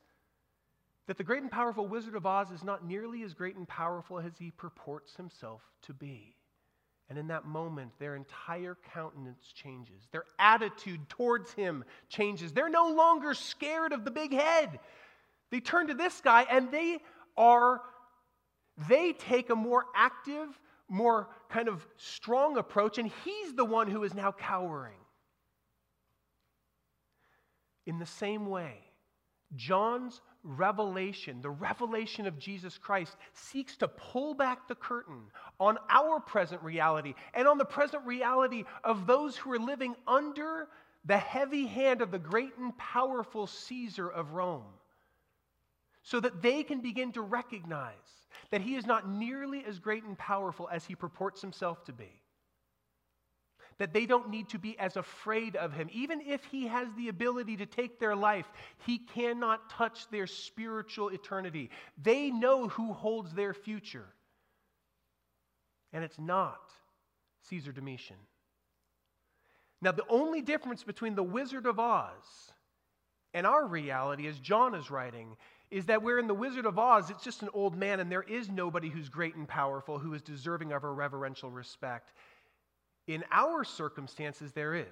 that 1.06 1.16
the 1.16 1.24
great 1.24 1.42
and 1.42 1.50
powerful 1.50 1.86
Wizard 1.86 2.14
of 2.14 2.26
Oz 2.26 2.50
is 2.50 2.62
not 2.62 2.84
nearly 2.84 3.22
as 3.22 3.32
great 3.32 3.56
and 3.56 3.66
powerful 3.66 4.18
as 4.18 4.32
he 4.38 4.50
purports 4.50 5.16
himself 5.16 5.62
to 5.82 5.94
be. 5.94 6.34
And 7.08 7.18
in 7.18 7.28
that 7.28 7.46
moment, 7.46 7.92
their 7.98 8.16
entire 8.16 8.76
countenance 8.92 9.52
changes. 9.54 10.06
Their 10.12 10.24
attitude 10.38 11.08
towards 11.08 11.52
him 11.52 11.84
changes. 12.08 12.52
They're 12.52 12.68
no 12.68 12.90
longer 12.90 13.32
scared 13.32 13.92
of 13.92 14.04
the 14.04 14.10
big 14.10 14.32
head. 14.32 14.78
They 15.50 15.60
turn 15.60 15.86
to 15.86 15.94
this 15.94 16.20
guy 16.20 16.46
and 16.50 16.70
they 16.70 16.98
are, 17.36 17.80
they 18.88 19.14
take 19.14 19.48
a 19.48 19.56
more 19.56 19.86
active, 19.96 20.48
more 20.88 21.28
kind 21.48 21.68
of 21.68 21.86
strong 21.96 22.58
approach, 22.58 22.98
and 22.98 23.10
he's 23.24 23.54
the 23.54 23.64
one 23.64 23.88
who 23.88 24.04
is 24.04 24.12
now 24.12 24.32
cowering. 24.32 24.92
In 27.86 27.98
the 27.98 28.06
same 28.06 28.46
way, 28.50 28.74
John's 29.56 30.20
revelation, 30.42 31.40
the 31.42 31.50
revelation 31.50 32.26
of 32.26 32.38
Jesus 32.38 32.78
Christ, 32.78 33.16
seeks 33.32 33.76
to 33.78 33.88
pull 33.88 34.34
back 34.34 34.68
the 34.68 34.74
curtain 34.74 35.22
on 35.58 35.78
our 35.88 36.20
present 36.20 36.62
reality 36.62 37.14
and 37.34 37.48
on 37.48 37.58
the 37.58 37.64
present 37.64 38.04
reality 38.06 38.64
of 38.84 39.06
those 39.06 39.36
who 39.36 39.52
are 39.52 39.58
living 39.58 39.94
under 40.06 40.68
the 41.04 41.16
heavy 41.16 41.66
hand 41.66 42.02
of 42.02 42.10
the 42.10 42.18
great 42.18 42.56
and 42.58 42.76
powerful 42.76 43.46
Caesar 43.46 44.08
of 44.08 44.32
Rome, 44.32 44.64
so 46.02 46.20
that 46.20 46.42
they 46.42 46.62
can 46.62 46.80
begin 46.80 47.12
to 47.12 47.22
recognize 47.22 47.92
that 48.50 48.60
he 48.60 48.76
is 48.76 48.86
not 48.86 49.08
nearly 49.08 49.64
as 49.64 49.78
great 49.78 50.04
and 50.04 50.16
powerful 50.18 50.68
as 50.70 50.84
he 50.84 50.94
purports 50.94 51.40
himself 51.40 51.84
to 51.84 51.92
be 51.92 52.10
that 53.78 53.92
they 53.92 54.06
don't 54.06 54.28
need 54.28 54.48
to 54.50 54.58
be 54.58 54.78
as 54.78 54.96
afraid 54.96 55.56
of 55.56 55.72
him. 55.72 55.88
Even 55.92 56.20
if 56.20 56.44
he 56.44 56.66
has 56.66 56.88
the 56.96 57.08
ability 57.08 57.56
to 57.56 57.66
take 57.66 57.98
their 57.98 58.16
life, 58.16 58.46
he 58.86 58.98
cannot 58.98 59.70
touch 59.70 60.08
their 60.10 60.26
spiritual 60.26 61.08
eternity. 61.08 61.70
They 62.02 62.30
know 62.30 62.68
who 62.68 62.92
holds 62.92 63.32
their 63.32 63.54
future. 63.54 64.06
And 65.92 66.04
it's 66.04 66.18
not 66.18 66.60
Caesar 67.48 67.72
Domitian. 67.72 68.16
Now, 69.80 69.92
the 69.92 70.04
only 70.08 70.42
difference 70.42 70.82
between 70.82 71.14
the 71.14 71.22
Wizard 71.22 71.66
of 71.66 71.78
Oz 71.78 72.52
and 73.32 73.46
our 73.46 73.64
reality, 73.64 74.26
as 74.26 74.38
John 74.40 74.74
is 74.74 74.90
writing, 74.90 75.36
is 75.70 75.86
that 75.86 76.02
we're 76.02 76.18
in 76.18 76.26
the 76.26 76.34
Wizard 76.34 76.66
of 76.66 76.78
Oz, 76.78 77.10
it's 77.10 77.22
just 77.22 77.42
an 77.42 77.50
old 77.52 77.76
man, 77.76 78.00
and 78.00 78.10
there 78.10 78.22
is 78.22 78.48
nobody 78.48 78.88
who's 78.88 79.08
great 79.08 79.36
and 79.36 79.46
powerful 79.46 79.98
who 79.98 80.14
is 80.14 80.22
deserving 80.22 80.72
of 80.72 80.82
our 80.82 80.94
reverential 80.94 81.50
respect. 81.50 82.12
In 83.08 83.24
our 83.32 83.64
circumstances, 83.64 84.52
there 84.52 84.74
is. 84.74 84.84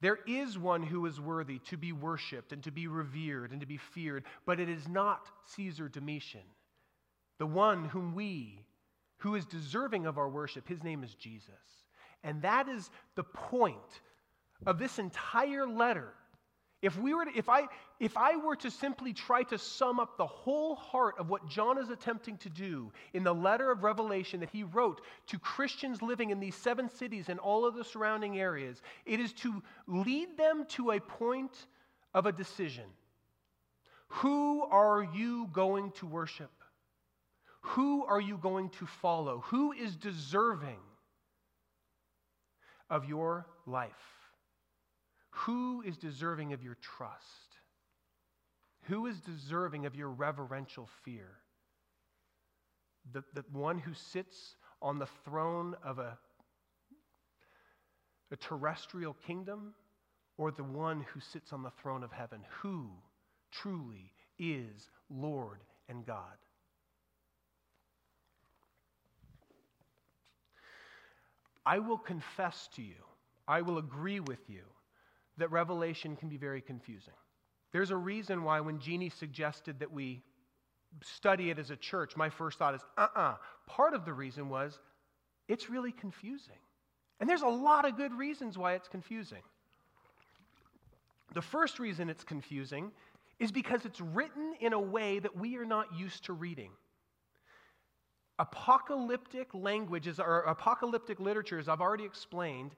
There 0.00 0.18
is 0.26 0.58
one 0.58 0.82
who 0.82 1.06
is 1.06 1.20
worthy 1.20 1.58
to 1.66 1.76
be 1.76 1.92
worshiped 1.92 2.52
and 2.52 2.62
to 2.62 2.70
be 2.70 2.86
revered 2.86 3.52
and 3.52 3.60
to 3.60 3.66
be 3.66 3.76
feared, 3.76 4.24
but 4.46 4.58
it 4.58 4.68
is 4.68 4.88
not 4.88 5.28
Caesar 5.44 5.88
Domitian. 5.88 6.40
The 7.38 7.46
one 7.46 7.84
whom 7.84 8.14
we, 8.14 8.64
who 9.18 9.34
is 9.34 9.44
deserving 9.44 10.06
of 10.06 10.18
our 10.18 10.28
worship, 10.28 10.66
his 10.66 10.82
name 10.82 11.04
is 11.04 11.14
Jesus. 11.14 11.84
And 12.24 12.40
that 12.42 12.68
is 12.68 12.90
the 13.14 13.24
point 13.24 14.00
of 14.66 14.78
this 14.78 14.98
entire 14.98 15.66
letter. 15.66 16.14
If, 16.80 16.96
we 16.96 17.12
were 17.12 17.24
to, 17.24 17.36
if, 17.36 17.48
I, 17.48 17.66
if 17.98 18.16
I 18.16 18.36
were 18.36 18.54
to 18.56 18.70
simply 18.70 19.12
try 19.12 19.42
to 19.44 19.58
sum 19.58 19.98
up 19.98 20.16
the 20.16 20.26
whole 20.26 20.76
heart 20.76 21.16
of 21.18 21.28
what 21.28 21.48
John 21.48 21.76
is 21.76 21.90
attempting 21.90 22.36
to 22.38 22.48
do 22.48 22.92
in 23.14 23.24
the 23.24 23.34
letter 23.34 23.72
of 23.72 23.82
Revelation 23.82 24.38
that 24.40 24.50
he 24.50 24.62
wrote 24.62 25.00
to 25.26 25.38
Christians 25.40 26.02
living 26.02 26.30
in 26.30 26.38
these 26.38 26.54
seven 26.54 26.88
cities 26.88 27.28
and 27.28 27.40
all 27.40 27.66
of 27.66 27.74
the 27.74 27.82
surrounding 27.82 28.38
areas, 28.38 28.80
it 29.06 29.18
is 29.18 29.32
to 29.34 29.60
lead 29.88 30.36
them 30.36 30.66
to 30.70 30.92
a 30.92 31.00
point 31.00 31.66
of 32.14 32.26
a 32.26 32.32
decision. 32.32 32.84
Who 34.08 34.62
are 34.62 35.02
you 35.02 35.48
going 35.52 35.90
to 35.92 36.06
worship? 36.06 36.50
Who 37.62 38.04
are 38.06 38.20
you 38.20 38.38
going 38.38 38.70
to 38.70 38.86
follow? 38.86 39.42
Who 39.46 39.72
is 39.72 39.96
deserving 39.96 40.78
of 42.88 43.08
your 43.08 43.46
life? 43.66 44.17
Who 45.46 45.82
is 45.82 45.96
deserving 45.96 46.52
of 46.52 46.62
your 46.62 46.76
trust? 46.80 47.24
Who 48.82 49.06
is 49.06 49.20
deserving 49.20 49.86
of 49.86 49.94
your 49.94 50.08
reverential 50.08 50.88
fear? 51.04 51.28
The, 53.12 53.22
the 53.34 53.44
one 53.52 53.78
who 53.78 53.94
sits 53.94 54.56
on 54.82 54.98
the 54.98 55.08
throne 55.24 55.76
of 55.84 55.98
a, 55.98 56.18
a 58.32 58.36
terrestrial 58.36 59.14
kingdom 59.26 59.74
or 60.36 60.50
the 60.50 60.64
one 60.64 61.04
who 61.12 61.20
sits 61.20 61.52
on 61.52 61.62
the 61.62 61.72
throne 61.82 62.02
of 62.02 62.10
heaven? 62.10 62.40
Who 62.62 62.90
truly 63.52 64.12
is 64.38 64.90
Lord 65.08 65.60
and 65.88 66.04
God? 66.04 66.22
I 71.64 71.78
will 71.78 71.98
confess 71.98 72.68
to 72.74 72.82
you, 72.82 73.04
I 73.46 73.62
will 73.62 73.78
agree 73.78 74.20
with 74.20 74.40
you 74.48 74.62
that 75.38 75.50
Revelation 75.50 76.16
can 76.16 76.28
be 76.28 76.36
very 76.36 76.60
confusing. 76.60 77.14
There's 77.72 77.90
a 77.90 77.96
reason 77.96 78.42
why, 78.42 78.60
when 78.60 78.78
Jeannie 78.78 79.10
suggested 79.10 79.78
that 79.80 79.92
we 79.92 80.22
study 81.02 81.50
it 81.50 81.58
as 81.58 81.70
a 81.70 81.76
church, 81.76 82.16
my 82.16 82.30
first 82.30 82.58
thought 82.58 82.74
is, 82.74 82.80
uh 82.96 83.02
uh-uh. 83.14 83.20
uh 83.20 83.34
Part 83.66 83.94
of 83.94 84.04
the 84.04 84.12
reason 84.12 84.48
was 84.48 84.78
it's 85.48 85.68
really 85.68 85.92
confusing. 85.92 86.58
And 87.20 87.28
there's 87.28 87.42
a 87.42 87.48
lot 87.48 87.84
of 87.84 87.96
good 87.96 88.14
reasons 88.14 88.56
why 88.56 88.74
it's 88.74 88.88
confusing. 88.88 89.42
The 91.34 91.42
first 91.42 91.78
reason 91.78 92.08
it's 92.08 92.24
confusing 92.24 92.90
is 93.38 93.52
because 93.52 93.84
it's 93.84 94.00
written 94.00 94.54
in 94.60 94.72
a 94.72 94.80
way 94.80 95.18
that 95.18 95.36
we 95.36 95.56
are 95.56 95.64
not 95.64 95.86
used 95.96 96.24
to 96.24 96.32
reading. 96.32 96.70
Apocalyptic 98.38 99.52
languages 99.52 100.20
or 100.20 100.40
apocalyptic 100.42 101.20
literature, 101.20 101.58
as 101.58 101.68
I've 101.68 101.80
already 101.80 102.04
explained, 102.04 102.74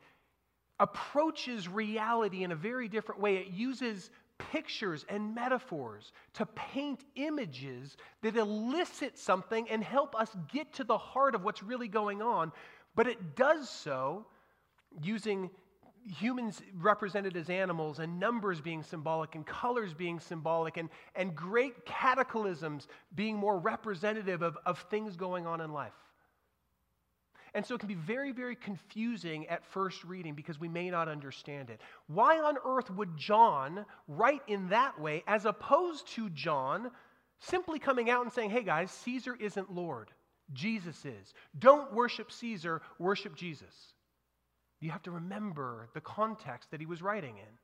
approaches 0.80 1.68
reality 1.68 2.42
in 2.42 2.50
a 2.50 2.56
very 2.56 2.88
different 2.88 3.20
way. 3.20 3.36
It 3.36 3.48
uses 3.48 4.10
pictures 4.38 5.04
and 5.08 5.34
metaphors 5.34 6.12
to 6.34 6.46
paint 6.46 7.04
images 7.14 7.96
that 8.22 8.36
elicit 8.36 9.18
something 9.18 9.68
and 9.68 9.84
help 9.84 10.18
us 10.18 10.30
get 10.52 10.72
to 10.74 10.84
the 10.84 10.96
heart 10.96 11.34
of 11.34 11.44
what's 11.44 11.62
really 11.62 11.88
going 11.88 12.22
on. 12.22 12.50
But 12.96 13.06
it 13.06 13.36
does 13.36 13.68
so 13.68 14.26
using 15.02 15.50
humans 16.06 16.62
represented 16.78 17.36
as 17.36 17.50
animals 17.50 17.98
and 17.98 18.18
numbers 18.18 18.60
being 18.60 18.82
symbolic 18.82 19.34
and 19.34 19.46
colors 19.46 19.92
being 19.92 20.18
symbolic 20.18 20.78
and, 20.78 20.88
and 21.14 21.36
great 21.36 21.84
cataclysms 21.84 22.88
being 23.14 23.36
more 23.36 23.58
representative 23.58 24.42
of, 24.42 24.56
of 24.64 24.78
things 24.90 25.14
going 25.14 25.46
on 25.46 25.60
in 25.60 25.72
life. 25.72 25.92
And 27.54 27.64
so 27.64 27.74
it 27.74 27.78
can 27.78 27.88
be 27.88 27.94
very, 27.94 28.32
very 28.32 28.54
confusing 28.54 29.46
at 29.48 29.64
first 29.64 30.04
reading 30.04 30.34
because 30.34 30.60
we 30.60 30.68
may 30.68 30.90
not 30.90 31.08
understand 31.08 31.70
it. 31.70 31.80
Why 32.06 32.38
on 32.38 32.56
earth 32.64 32.90
would 32.90 33.16
John 33.16 33.84
write 34.06 34.42
in 34.46 34.68
that 34.68 35.00
way 35.00 35.24
as 35.26 35.46
opposed 35.46 36.06
to 36.14 36.30
John 36.30 36.90
simply 37.40 37.78
coming 37.78 38.10
out 38.10 38.22
and 38.22 38.32
saying, 38.32 38.50
hey 38.50 38.62
guys, 38.62 38.90
Caesar 38.90 39.34
isn't 39.34 39.74
Lord, 39.74 40.10
Jesus 40.52 41.04
is. 41.04 41.34
Don't 41.58 41.92
worship 41.92 42.30
Caesar, 42.30 42.82
worship 42.98 43.34
Jesus. 43.34 43.74
You 44.80 44.90
have 44.90 45.02
to 45.02 45.10
remember 45.10 45.88
the 45.94 46.00
context 46.00 46.70
that 46.70 46.80
he 46.80 46.86
was 46.86 47.02
writing 47.02 47.36
in. 47.36 47.58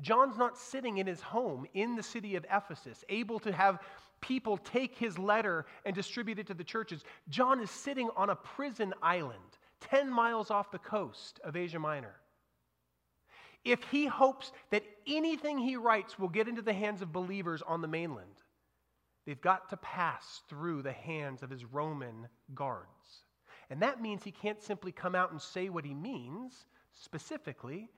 John's 0.00 0.36
not 0.36 0.58
sitting 0.58 0.98
in 0.98 1.06
his 1.06 1.20
home 1.20 1.66
in 1.74 1.96
the 1.96 2.02
city 2.02 2.36
of 2.36 2.44
Ephesus, 2.50 3.04
able 3.08 3.38
to 3.40 3.52
have 3.52 3.80
people 4.20 4.58
take 4.58 4.96
his 4.96 5.18
letter 5.18 5.66
and 5.84 5.94
distribute 5.94 6.38
it 6.38 6.46
to 6.48 6.54
the 6.54 6.64
churches. 6.64 7.04
John 7.28 7.60
is 7.60 7.70
sitting 7.70 8.10
on 8.16 8.30
a 8.30 8.36
prison 8.36 8.92
island 9.02 9.58
10 9.80 10.10
miles 10.10 10.50
off 10.50 10.70
the 10.70 10.78
coast 10.78 11.40
of 11.44 11.56
Asia 11.56 11.78
Minor. 11.78 12.14
If 13.64 13.82
he 13.84 14.06
hopes 14.06 14.52
that 14.70 14.84
anything 15.06 15.58
he 15.58 15.76
writes 15.76 16.18
will 16.18 16.28
get 16.28 16.48
into 16.48 16.62
the 16.62 16.72
hands 16.72 17.02
of 17.02 17.12
believers 17.12 17.62
on 17.66 17.80
the 17.80 17.88
mainland, 17.88 18.42
they've 19.26 19.40
got 19.40 19.68
to 19.70 19.76
pass 19.78 20.42
through 20.48 20.82
the 20.82 20.92
hands 20.92 21.42
of 21.42 21.50
his 21.50 21.64
Roman 21.64 22.28
guards. 22.54 23.24
And 23.68 23.82
that 23.82 24.00
means 24.00 24.22
he 24.22 24.30
can't 24.30 24.62
simply 24.62 24.92
come 24.92 25.14
out 25.14 25.32
and 25.32 25.42
say 25.42 25.68
what 25.68 25.84
he 25.84 25.94
means 25.94 26.66
specifically. 26.92 27.88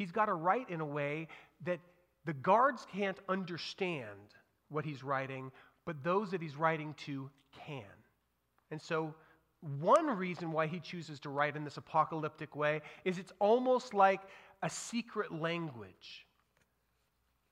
He's 0.00 0.12
got 0.12 0.26
to 0.26 0.32
write 0.32 0.70
in 0.70 0.80
a 0.80 0.86
way 0.86 1.28
that 1.66 1.78
the 2.24 2.32
guards 2.32 2.86
can't 2.90 3.18
understand 3.28 4.32
what 4.70 4.86
he's 4.86 5.04
writing, 5.04 5.52
but 5.84 6.02
those 6.02 6.30
that 6.30 6.40
he's 6.40 6.56
writing 6.56 6.94
to 7.04 7.28
can. 7.66 7.84
And 8.70 8.80
so, 8.80 9.14
one 9.60 10.06
reason 10.06 10.52
why 10.52 10.68
he 10.68 10.80
chooses 10.80 11.20
to 11.20 11.28
write 11.28 11.54
in 11.54 11.64
this 11.64 11.76
apocalyptic 11.76 12.56
way 12.56 12.80
is 13.04 13.18
it's 13.18 13.34
almost 13.40 13.92
like 13.92 14.22
a 14.62 14.70
secret 14.70 15.38
language. 15.38 16.26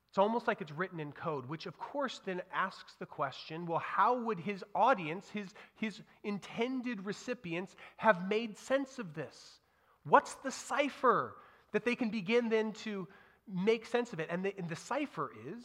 It's 0.09 0.17
almost 0.17 0.49
like 0.49 0.63
it's 0.63 0.73
written 0.73 1.01
in 1.01 1.13
code, 1.13 1.45
which 1.51 1.67
of 1.67 1.79
course 1.79 2.23
then 2.25 2.41
asks 2.51 2.95
the 2.95 3.05
question 3.05 3.67
well, 3.67 3.81
how 3.81 4.19
would 4.23 4.41
his 4.41 4.65
audience, 4.75 5.29
his, 5.29 5.53
his 5.75 6.01
intended 6.25 7.05
recipients, 7.05 7.77
have 7.99 8.27
made 8.27 8.57
sense 8.57 8.99
of 8.99 9.13
this? 9.13 9.61
What's 10.05 10.33
the 10.37 10.51
cipher 10.51 11.35
that 11.73 11.85
they 11.85 11.95
can 11.95 12.11
begin 12.11 12.49
then 12.49 12.73
to 12.73 13.09
make 13.53 13.87
sense 13.87 14.13
of 14.13 14.21
it? 14.21 14.29
And 14.31 14.45
the, 14.45 14.55
and 14.59 14.69
the 14.69 14.77
cipher 14.77 15.31
is 15.47 15.65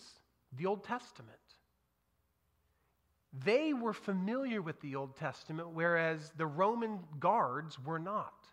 the 0.57 0.65
Old 0.65 0.83
Testament. 0.83 1.37
They 3.45 3.73
were 3.73 3.93
familiar 3.93 4.61
with 4.61 4.79
the 4.81 4.95
Old 4.95 5.15
Testament, 5.15 5.69
whereas 5.69 6.31
the 6.37 6.45
Roman 6.45 6.99
guards 7.19 7.79
were 7.79 7.99
not. 7.99 8.47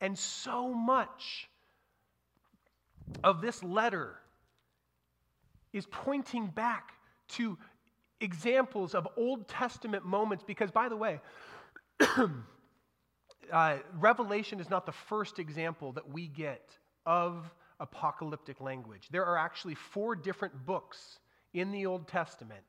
And 0.00 0.16
so 0.16 0.72
much 0.72 1.48
of 3.24 3.40
this 3.40 3.62
letter 3.64 4.20
is 5.72 5.86
pointing 5.86 6.46
back 6.46 6.92
to 7.28 7.58
examples 8.20 8.94
of 8.94 9.08
Old 9.16 9.48
Testament 9.48 10.04
moments, 10.04 10.44
because, 10.46 10.70
by 10.70 10.88
the 10.88 10.96
way, 10.96 11.20
uh, 13.52 13.78
Revelation 13.98 14.60
is 14.60 14.70
not 14.70 14.86
the 14.86 14.92
first 14.92 15.38
example 15.38 15.92
that 15.92 16.08
we 16.08 16.28
get 16.28 16.76
of 17.06 17.52
apocalyptic 17.80 18.60
language. 18.60 19.08
There 19.10 19.24
are 19.24 19.38
actually 19.38 19.74
four 19.74 20.14
different 20.14 20.66
books 20.66 21.18
in 21.54 21.72
the 21.72 21.86
Old 21.86 22.06
Testament 22.06 22.62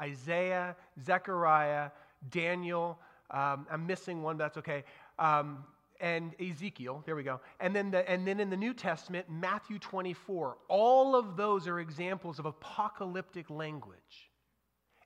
Isaiah, 0.00 0.74
Zechariah, 1.04 1.90
Daniel. 2.30 2.98
Um, 3.30 3.66
I'm 3.70 3.86
missing 3.86 4.22
one, 4.22 4.38
that's 4.38 4.56
okay. 4.58 4.84
Um, 5.18 5.64
and 6.00 6.34
Ezekiel, 6.40 7.02
there 7.06 7.14
we 7.14 7.22
go. 7.22 7.40
And 7.60 7.76
then, 7.76 7.90
the, 7.90 8.08
and 8.10 8.26
then 8.26 8.40
in 8.40 8.50
the 8.50 8.56
New 8.56 8.74
Testament, 8.74 9.26
Matthew 9.30 9.78
24. 9.78 10.56
All 10.68 11.14
of 11.14 11.36
those 11.36 11.68
are 11.68 11.78
examples 11.78 12.38
of 12.38 12.46
apocalyptic 12.46 13.48
language. 13.50 14.31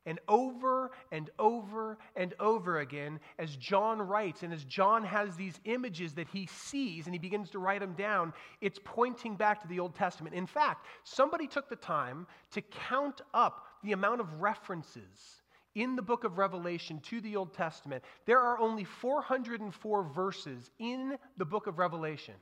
And 0.07 0.21
over 0.29 0.93
and 1.11 1.31
over 1.39 1.99
and 2.15 2.33
over 2.39 2.79
again, 2.79 3.19
as 3.41 3.57
John 3.57 4.01
writes, 4.01 4.45
and 4.45 4.53
as 4.53 4.65
John 4.65 5.03
has 5.03 5.35
these 5.35 5.59
images 5.65 6.15
that 6.15 6.29
he 6.29 6.47
sees 6.47 7.07
and 7.07 7.15
he 7.15 7.19
begins 7.19 7.51
to 7.51 7.59
write 7.59 7.81
them 7.81 7.95
down, 7.95 8.33
it's 8.61 8.79
pointing 8.85 9.35
back 9.35 9.61
to 9.63 9.69
the 9.69 9.81
Old 9.81 9.97
Testament. 9.97 10.35
In 10.35 10.47
fact, 10.47 10.87
somebody 11.03 11.49
took 11.49 11.69
the 11.69 11.77
time 11.77 12.27
to 12.53 12.63
count 12.63 13.21
up 13.35 13.67
the 13.83 13.93
amount 13.93 14.21
of 14.21 14.41
references 14.41 15.43
in 15.75 15.97
the 15.97 16.03
book 16.03 16.25
of 16.25 16.39
Revelation 16.39 17.01
to 17.01 17.21
the 17.21 17.37
Old 17.37 17.53
Testament. 17.53 18.03
There 18.27 18.41
are 18.41 18.59
only 18.59 18.85
404 18.85 20.05
verses 20.05 20.71
in 20.79 21.19
the 21.37 21.45
book 21.45 21.67
of 21.67 21.79
Revelation, 21.79 22.35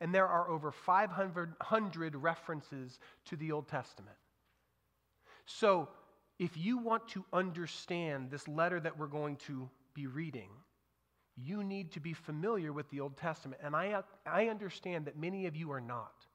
and 0.00 0.14
there 0.14 0.28
are 0.28 0.48
over 0.48 0.70
500 0.70 2.16
references 2.16 2.98
to 3.26 3.36
the 3.36 3.52
Old 3.52 3.68
Testament. 3.68 4.16
So, 5.44 5.88
if 6.42 6.56
you 6.56 6.76
want 6.76 7.06
to 7.06 7.24
understand 7.32 8.28
this 8.28 8.48
letter 8.48 8.80
that 8.80 8.98
we're 8.98 9.06
going 9.06 9.36
to 9.36 9.70
be 9.94 10.08
reading, 10.08 10.48
you 11.36 11.62
need 11.62 11.92
to 11.92 12.00
be 12.00 12.12
familiar 12.12 12.72
with 12.72 12.90
the 12.90 12.98
Old 12.98 13.16
Testament. 13.16 13.60
And 13.64 13.76
I, 13.76 14.02
I 14.26 14.48
understand 14.48 15.04
that 15.06 15.16
many 15.16 15.46
of 15.46 15.54
you 15.54 15.70
are 15.70 15.80
not. 15.80 16.26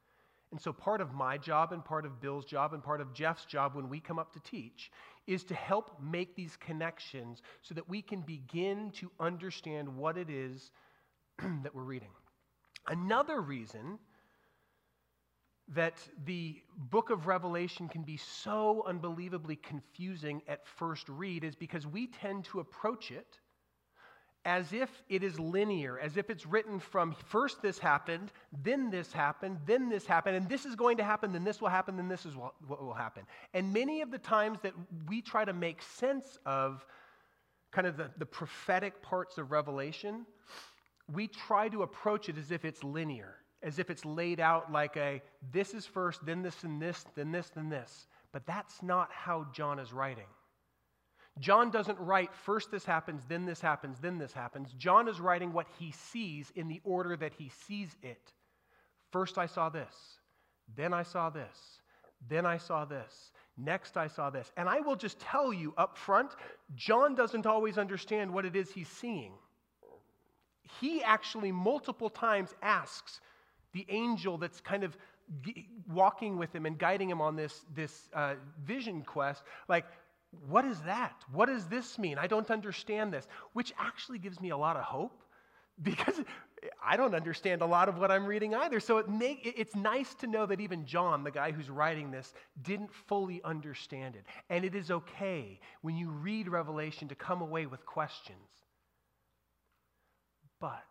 And 0.51 0.61
so, 0.61 0.71
part 0.71 1.01
of 1.01 1.13
my 1.13 1.37
job, 1.37 1.73
and 1.73 1.83
part 1.83 2.05
of 2.05 2.21
Bill's 2.21 2.45
job, 2.45 2.73
and 2.73 2.81
part 2.81 3.01
of 3.01 3.13
Jeff's 3.13 3.43
job 3.43 3.75
when 3.75 3.89
we 3.89 3.99
come 3.99 4.17
up 4.17 4.31
to 4.31 4.39
teach 4.39 4.91
is 5.27 5.43
to 5.43 5.53
help 5.53 6.01
make 6.01 6.37
these 6.37 6.55
connections 6.55 7.41
so 7.61 7.75
that 7.75 7.89
we 7.89 8.01
can 8.01 8.21
begin 8.21 8.91
to 8.91 9.11
understand 9.19 9.93
what 9.93 10.17
it 10.17 10.29
is 10.29 10.71
that 11.63 11.75
we're 11.75 11.83
reading. 11.83 12.11
Another 12.87 13.41
reason 13.41 13.99
that 15.70 15.97
the 16.26 16.61
book 16.78 17.09
of 17.09 17.28
Revelation 17.28 17.89
can 17.89 18.03
be 18.03 18.18
so 18.18 18.84
unbelievably 18.88 19.57
confusing 19.57 20.41
at 20.47 20.65
first 20.65 21.09
read 21.09 21.43
is 21.43 21.55
because 21.55 21.86
we 21.86 22.07
tend 22.07 22.45
to 22.45 22.59
approach 22.59 23.11
it 23.11 23.39
as 24.45 24.72
if 24.72 25.03
it 25.09 25.24
is 25.24 25.38
linear, 25.41 25.99
as 25.99 26.15
if 26.15 26.30
it's 26.30 26.45
written 26.45 26.80
from 26.80 27.13
first 27.28 27.61
this 27.61 27.78
happened, 27.78 28.32
then 28.63 28.89
this 28.89 29.11
happened, 29.11 29.57
then 29.65 29.89
this 29.89 30.05
happened, 30.05 30.38
and 30.38 30.47
this 30.47 30.65
is 30.65 30.74
going 30.74 30.95
to 30.95 31.03
happen, 31.03 31.34
then 31.34 31.43
this 31.43 31.59
will 31.59 31.68
happen, 31.68 31.97
then 31.97 32.07
this 32.07 32.26
is 32.26 32.34
what, 32.34 32.53
will 32.65 32.93
happen. 32.93 33.24
And 33.53 33.74
many 33.74 33.99
of 33.99 34.09
the 34.09 34.18
times 34.18 34.59
that 34.63 34.72
we 35.09 35.22
try 35.22 35.43
to 35.43 35.51
make 35.51 35.82
sense 35.82 36.39
of 36.45 36.86
kind 37.74 37.86
of 37.86 37.97
the, 37.97 38.09
the 38.18 38.26
prophetic 38.26 39.01
parts 39.01 39.38
of 39.38 39.51
Revelation, 39.51 40.26
we 41.11 41.28
try 41.28 41.68
to 41.68 41.84
approach 41.84 42.30
it 42.30 42.38
as 42.38 42.49
if 42.49 42.63
it's 42.63 42.86
linear, 42.86 43.36
as 43.63 43.79
if 43.79 43.89
it's 43.89 44.05
laid 44.05 44.39
out 44.39 44.71
like 44.71 44.95
a 44.97 45.21
this 45.51 45.73
is 45.73 45.85
first, 45.85 46.25
then 46.25 46.41
this, 46.41 46.63
and 46.63 46.81
this, 46.81 47.05
then 47.15 47.31
this, 47.31 47.49
then 47.49 47.69
this. 47.69 48.07
But 48.31 48.45
that's 48.45 48.83
not 48.83 49.09
how 49.11 49.47
John 49.53 49.79
is 49.79 49.93
writing. 49.93 50.27
John 51.39 51.69
doesn't 51.69 51.99
write, 51.99 52.33
first 52.33 52.71
this 52.71 52.85
happens, 52.85 53.23
then 53.27 53.45
this 53.45 53.61
happens, 53.61 53.99
then 53.99 54.17
this 54.17 54.33
happens. 54.33 54.73
John 54.77 55.07
is 55.07 55.19
writing 55.19 55.53
what 55.53 55.67
he 55.77 55.91
sees 55.91 56.51
in 56.55 56.67
the 56.67 56.81
order 56.83 57.15
that 57.17 57.33
he 57.33 57.51
sees 57.67 57.95
it. 58.01 58.33
First 59.11 59.37
I 59.37 59.45
saw 59.45 59.69
this, 59.69 59.95
then 60.75 60.93
I 60.93 61.03
saw 61.03 61.29
this, 61.29 61.81
then 62.27 62.45
I 62.45 62.57
saw 62.57 62.85
this, 62.85 63.31
next 63.55 63.97
I 63.97 64.07
saw 64.07 64.29
this. 64.29 64.51
And 64.57 64.67
I 64.67 64.79
will 64.79 64.95
just 64.95 65.19
tell 65.19 65.53
you 65.53 65.73
up 65.77 65.97
front, 65.97 66.31
John 66.75 67.15
doesn't 67.15 67.45
always 67.45 67.77
understand 67.77 68.33
what 68.33 68.45
it 68.45 68.55
is 68.55 68.71
he's 68.71 68.89
seeing. 68.89 69.33
He 70.81 71.03
actually 71.03 71.51
multiple 71.51 72.09
times 72.09 72.53
asks 72.61 73.21
the 73.74 73.86
angel 73.89 74.38
that's 74.38 74.61
kind 74.61 74.84
of 74.84 74.97
walking 75.91 76.38
with 76.38 76.53
him 76.53 76.65
and 76.65 76.78
guiding 76.78 77.09
him 77.09 77.22
on 77.22 77.36
this, 77.36 77.65
this 77.76 78.09
uh, 78.13 78.36
vision 78.65 79.01
quest, 79.01 79.43
like, 79.68 79.86
what 80.47 80.65
is 80.65 80.80
that? 80.82 81.24
What 81.32 81.47
does 81.47 81.65
this 81.68 81.97
mean? 81.97 82.18
I 82.18 82.28
don't 82.28 82.49
understand 82.51 83.13
this, 83.13 83.28
which 83.53 83.74
actually 83.78 84.20
gives 84.20 84.39
me 84.41 84.49
a 84.49 84.57
lot 84.57 84.76
of 84.76 84.84
hope 84.84 85.24
because 85.82 86.22
I 86.84 86.97
don't 86.97 87.13
understand 87.13 87.61
a 87.61 87.65
lot 87.65 87.88
of 87.88 87.97
what 87.97 88.09
I'm 88.09 88.26
reading 88.26 88.55
either. 88.55 88.80
So 88.80 88.97
it 88.97 89.07
make, 89.07 89.53
it's 89.57 89.76
nice 89.76 90.13
to 90.15 90.28
know 90.28 90.45
that 90.47 90.59
even 90.59 90.86
John, 90.86 91.24
the 91.24 91.32
guy 91.32 91.51
who's 91.51 91.70
writing 91.70 92.09
this, 92.09 92.34
didn't 92.63 92.93
fully 93.07 93.41
understand 93.43 94.15
it. 94.15 94.26
And 94.49 94.65
it 94.65 94.74
is 94.74 94.89
okay 94.89 95.59
when 95.82 95.95
you 95.95 96.09
read 96.09 96.47
Revelation 96.47 97.07
to 97.09 97.15
come 97.15 97.41
away 97.41 97.68
with 97.68 97.86
questions. 97.86 98.38
But 100.59 100.84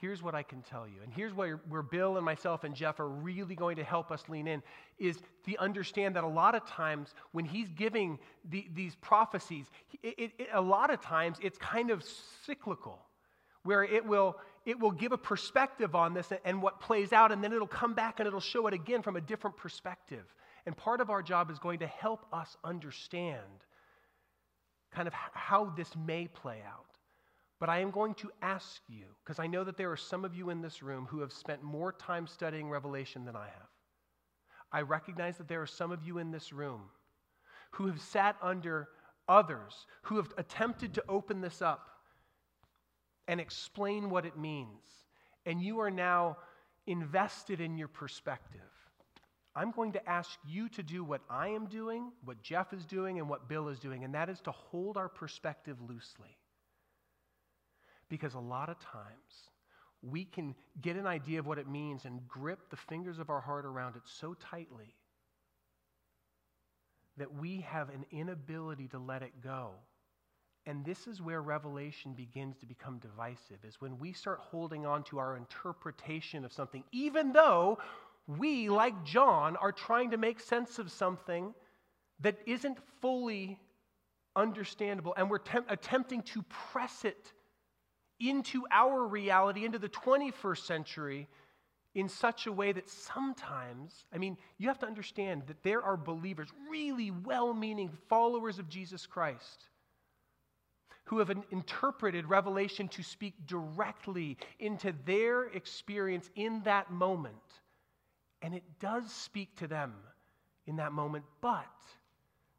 here's 0.00 0.22
what 0.22 0.34
I 0.34 0.42
can 0.42 0.62
tell 0.62 0.88
you, 0.88 1.02
and 1.02 1.12
here's 1.12 1.34
where, 1.34 1.60
where 1.68 1.82
Bill 1.82 2.16
and 2.16 2.24
myself 2.24 2.64
and 2.64 2.74
Jeff 2.74 3.00
are 3.00 3.08
really 3.08 3.54
going 3.54 3.76
to 3.76 3.84
help 3.84 4.10
us 4.10 4.22
lean 4.28 4.46
in, 4.46 4.62
is 4.98 5.18
to 5.46 5.56
understand 5.58 6.16
that 6.16 6.24
a 6.24 6.28
lot 6.28 6.54
of 6.54 6.66
times 6.66 7.14
when 7.32 7.44
he's 7.44 7.68
giving 7.70 8.18
the, 8.48 8.66
these 8.74 8.94
prophecies, 8.96 9.66
it, 10.02 10.14
it, 10.18 10.32
it, 10.38 10.48
a 10.52 10.60
lot 10.60 10.90
of 10.90 11.00
times 11.00 11.38
it's 11.42 11.58
kind 11.58 11.90
of 11.90 12.02
cyclical, 12.44 12.98
where 13.62 13.84
it 13.84 14.04
will, 14.06 14.36
it 14.64 14.78
will 14.78 14.90
give 14.90 15.12
a 15.12 15.18
perspective 15.18 15.94
on 15.94 16.14
this 16.14 16.30
and, 16.30 16.40
and 16.44 16.62
what 16.62 16.80
plays 16.80 17.12
out, 17.12 17.30
and 17.30 17.44
then 17.44 17.52
it'll 17.52 17.66
come 17.66 17.94
back 17.94 18.20
and 18.20 18.26
it'll 18.26 18.40
show 18.40 18.66
it 18.66 18.74
again 18.74 19.02
from 19.02 19.16
a 19.16 19.20
different 19.20 19.56
perspective. 19.56 20.24
And 20.66 20.76
part 20.76 21.00
of 21.00 21.10
our 21.10 21.22
job 21.22 21.50
is 21.50 21.58
going 21.58 21.80
to 21.80 21.86
help 21.86 22.26
us 22.32 22.56
understand 22.64 23.40
kind 24.92 25.06
of 25.06 25.14
how 25.14 25.72
this 25.76 25.94
may 25.96 26.26
play 26.26 26.62
out. 26.66 26.89
But 27.60 27.68
I 27.68 27.78
am 27.80 27.90
going 27.90 28.14
to 28.14 28.32
ask 28.42 28.80
you, 28.88 29.04
because 29.22 29.38
I 29.38 29.46
know 29.46 29.62
that 29.64 29.76
there 29.76 29.92
are 29.92 29.96
some 29.96 30.24
of 30.24 30.34
you 30.34 30.50
in 30.50 30.62
this 30.62 30.82
room 30.82 31.06
who 31.10 31.20
have 31.20 31.32
spent 31.32 31.62
more 31.62 31.92
time 31.92 32.26
studying 32.26 32.70
Revelation 32.70 33.24
than 33.24 33.36
I 33.36 33.44
have. 33.44 33.68
I 34.72 34.80
recognize 34.80 35.36
that 35.36 35.46
there 35.46 35.60
are 35.60 35.66
some 35.66 35.92
of 35.92 36.02
you 36.02 36.18
in 36.18 36.30
this 36.30 36.52
room 36.52 36.80
who 37.72 37.86
have 37.86 38.00
sat 38.00 38.36
under 38.40 38.88
others 39.28 39.86
who 40.02 40.16
have 40.16 40.32
attempted 40.36 40.94
to 40.94 41.04
open 41.08 41.40
this 41.40 41.62
up 41.62 41.88
and 43.28 43.40
explain 43.40 44.10
what 44.10 44.26
it 44.26 44.36
means. 44.36 44.84
And 45.46 45.62
you 45.62 45.80
are 45.80 45.90
now 45.90 46.36
invested 46.86 47.60
in 47.60 47.78
your 47.78 47.88
perspective. 47.88 48.60
I'm 49.54 49.70
going 49.70 49.92
to 49.92 50.08
ask 50.08 50.38
you 50.46 50.68
to 50.70 50.82
do 50.82 51.04
what 51.04 51.20
I 51.30 51.48
am 51.48 51.66
doing, 51.66 52.10
what 52.24 52.42
Jeff 52.42 52.72
is 52.72 52.84
doing, 52.86 53.18
and 53.18 53.28
what 53.28 53.48
Bill 53.48 53.68
is 53.68 53.78
doing, 53.78 54.04
and 54.04 54.14
that 54.14 54.28
is 54.28 54.40
to 54.42 54.50
hold 54.50 54.96
our 54.96 55.08
perspective 55.08 55.76
loosely. 55.88 56.36
Because 58.10 58.34
a 58.34 58.38
lot 58.38 58.68
of 58.68 58.78
times 58.78 59.48
we 60.02 60.24
can 60.24 60.54
get 60.82 60.96
an 60.96 61.06
idea 61.06 61.38
of 61.38 61.46
what 61.46 61.58
it 61.58 61.68
means 61.68 62.04
and 62.04 62.26
grip 62.28 62.68
the 62.68 62.76
fingers 62.76 63.18
of 63.18 63.30
our 63.30 63.40
heart 63.40 63.64
around 63.64 63.96
it 63.96 64.02
so 64.04 64.34
tightly 64.34 64.94
that 67.16 67.34
we 67.34 67.60
have 67.60 67.88
an 67.88 68.04
inability 68.10 68.88
to 68.88 68.98
let 68.98 69.22
it 69.22 69.32
go. 69.42 69.70
And 70.66 70.84
this 70.84 71.06
is 71.06 71.22
where 71.22 71.40
revelation 71.40 72.12
begins 72.12 72.58
to 72.58 72.66
become 72.66 72.98
divisive, 72.98 73.58
is 73.66 73.80
when 73.80 73.98
we 73.98 74.12
start 74.12 74.40
holding 74.40 74.84
on 74.84 75.02
to 75.04 75.18
our 75.18 75.36
interpretation 75.36 76.44
of 76.44 76.52
something, 76.52 76.84
even 76.92 77.32
though 77.32 77.78
we, 78.26 78.68
like 78.68 79.04
John, 79.04 79.56
are 79.56 79.72
trying 79.72 80.10
to 80.10 80.16
make 80.16 80.38
sense 80.40 80.78
of 80.78 80.90
something 80.90 81.54
that 82.20 82.36
isn't 82.46 82.78
fully 83.00 83.58
understandable, 84.36 85.14
and 85.16 85.30
we're 85.30 85.38
te- 85.38 85.58
attempting 85.68 86.22
to 86.22 86.42
press 86.72 87.04
it 87.04 87.32
into 88.20 88.64
our 88.70 89.06
reality, 89.06 89.64
into 89.64 89.78
the 89.78 89.88
21st 89.88 90.66
century, 90.66 91.28
in 91.94 92.08
such 92.08 92.46
a 92.46 92.52
way 92.52 92.70
that 92.70 92.88
sometimes, 92.88 94.04
I 94.14 94.18
mean, 94.18 94.36
you 94.58 94.68
have 94.68 94.78
to 94.80 94.86
understand 94.86 95.42
that 95.48 95.62
there 95.62 95.82
are 95.82 95.96
believers, 95.96 96.48
really 96.70 97.10
well 97.10 97.52
meaning 97.52 97.90
followers 98.08 98.58
of 98.58 98.68
Jesus 98.68 99.06
Christ, 99.06 99.64
who 101.04 101.18
have 101.18 101.32
interpreted 101.50 102.26
Revelation 102.26 102.86
to 102.88 103.02
speak 103.02 103.34
directly 103.46 104.36
into 104.60 104.94
their 105.04 105.44
experience 105.44 106.30
in 106.36 106.62
that 106.62 106.92
moment. 106.92 107.34
And 108.42 108.54
it 108.54 108.62
does 108.78 109.10
speak 109.10 109.56
to 109.56 109.66
them 109.66 109.92
in 110.66 110.76
that 110.76 110.92
moment, 110.92 111.24
but 111.40 111.66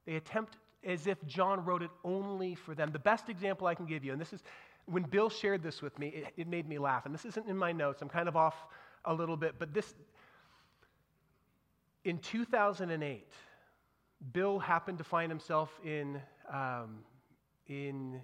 they 0.05 0.15
attempt 0.15 0.57
as 0.83 1.07
if 1.07 1.23
John 1.25 1.63
wrote 1.63 1.83
it 1.83 1.91
only 2.03 2.55
for 2.55 2.75
them. 2.75 2.91
The 2.91 2.99
best 2.99 3.29
example 3.29 3.67
I 3.67 3.75
can 3.75 3.85
give 3.85 4.03
you, 4.03 4.11
and 4.11 4.19
this 4.19 4.33
is 4.33 4.43
when 4.85 5.03
Bill 5.03 5.29
shared 5.29 5.63
this 5.63 5.81
with 5.81 5.97
me, 5.99 6.07
it, 6.09 6.33
it 6.37 6.47
made 6.47 6.67
me 6.67 6.77
laugh. 6.77 7.05
And 7.05 7.13
this 7.13 7.25
isn't 7.25 7.47
in 7.47 7.57
my 7.57 7.71
notes, 7.71 8.01
I'm 8.01 8.09
kind 8.09 8.27
of 8.27 8.35
off 8.35 8.55
a 9.05 9.13
little 9.13 9.37
bit, 9.37 9.55
but 9.57 9.73
this, 9.73 9.93
in 12.03 12.17
2008, 12.19 13.27
Bill 14.33 14.59
happened 14.59 14.97
to 14.99 15.03
find 15.03 15.31
himself 15.31 15.71
in, 15.83 16.21
um, 16.51 16.99
in 17.67 18.21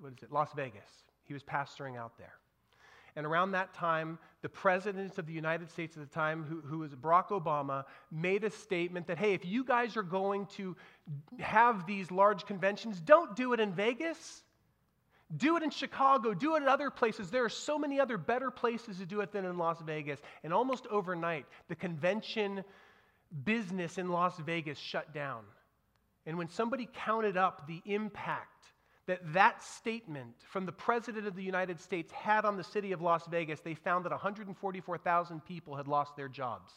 what 0.00 0.12
is 0.16 0.22
it, 0.22 0.32
Las 0.32 0.50
Vegas. 0.54 0.88
He 1.24 1.34
was 1.34 1.42
pastoring 1.42 1.96
out 1.96 2.16
there. 2.18 2.34
And 3.16 3.26
around 3.26 3.52
that 3.52 3.74
time, 3.74 4.18
the 4.42 4.48
president 4.48 5.18
of 5.18 5.26
the 5.26 5.32
United 5.32 5.70
States 5.70 5.96
at 5.96 6.08
the 6.08 6.14
time, 6.14 6.44
who, 6.44 6.60
who 6.60 6.78
was 6.78 6.94
Barack 6.94 7.28
Obama, 7.28 7.84
made 8.12 8.44
a 8.44 8.50
statement 8.50 9.06
that, 9.08 9.18
hey, 9.18 9.34
if 9.34 9.44
you 9.44 9.64
guys 9.64 9.96
are 9.96 10.02
going 10.02 10.46
to 10.56 10.76
have 11.40 11.86
these 11.86 12.10
large 12.10 12.46
conventions, 12.46 13.00
don't 13.00 13.34
do 13.34 13.52
it 13.54 13.60
in 13.60 13.72
Vegas. 13.72 14.44
Do 15.36 15.56
it 15.58 15.62
in 15.62 15.70
Chicago, 15.70 16.32
do 16.32 16.54
it 16.54 16.62
in 16.62 16.68
other 16.68 16.90
places. 16.90 17.30
There 17.30 17.44
are 17.44 17.50
so 17.50 17.78
many 17.78 18.00
other 18.00 18.16
better 18.16 18.50
places 18.50 18.98
to 18.98 19.06
do 19.06 19.20
it 19.20 19.30
than 19.30 19.44
in 19.44 19.58
Las 19.58 19.80
Vegas. 19.82 20.20
And 20.42 20.54
almost 20.54 20.86
overnight, 20.90 21.44
the 21.68 21.74
convention 21.74 22.64
business 23.44 23.98
in 23.98 24.08
Las 24.08 24.38
Vegas 24.38 24.78
shut 24.78 25.12
down. 25.12 25.42
And 26.24 26.38
when 26.38 26.48
somebody 26.48 26.88
counted 27.04 27.36
up 27.36 27.66
the 27.66 27.82
impact 27.84 28.64
that 29.06 29.20
that 29.32 29.62
statement 29.62 30.34
from 30.50 30.66
the 30.66 30.72
President 30.72 31.26
of 31.26 31.34
the 31.34 31.42
United 31.42 31.80
States 31.80 32.12
had 32.12 32.44
on 32.44 32.56
the 32.56 32.64
city 32.64 32.92
of 32.92 33.02
Las 33.02 33.26
Vegas, 33.26 33.60
they 33.60 33.74
found 33.74 34.04
that 34.04 34.12
144,000 34.12 35.44
people 35.44 35.74
had 35.74 35.88
lost 35.88 36.16
their 36.16 36.28
jobs. 36.28 36.72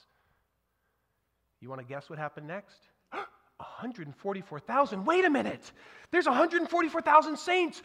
You 1.62 1.70
want 1.70 1.80
to 1.80 1.88
guess 1.88 2.10
what 2.10 2.20
happened 2.20 2.48
next? 2.48 2.80
144,000. 3.58 5.06
Wait 5.06 5.24
a 5.24 5.30
minute. 5.30 5.72
There's 6.12 6.26
144,000 6.26 7.38
saints 7.38 7.82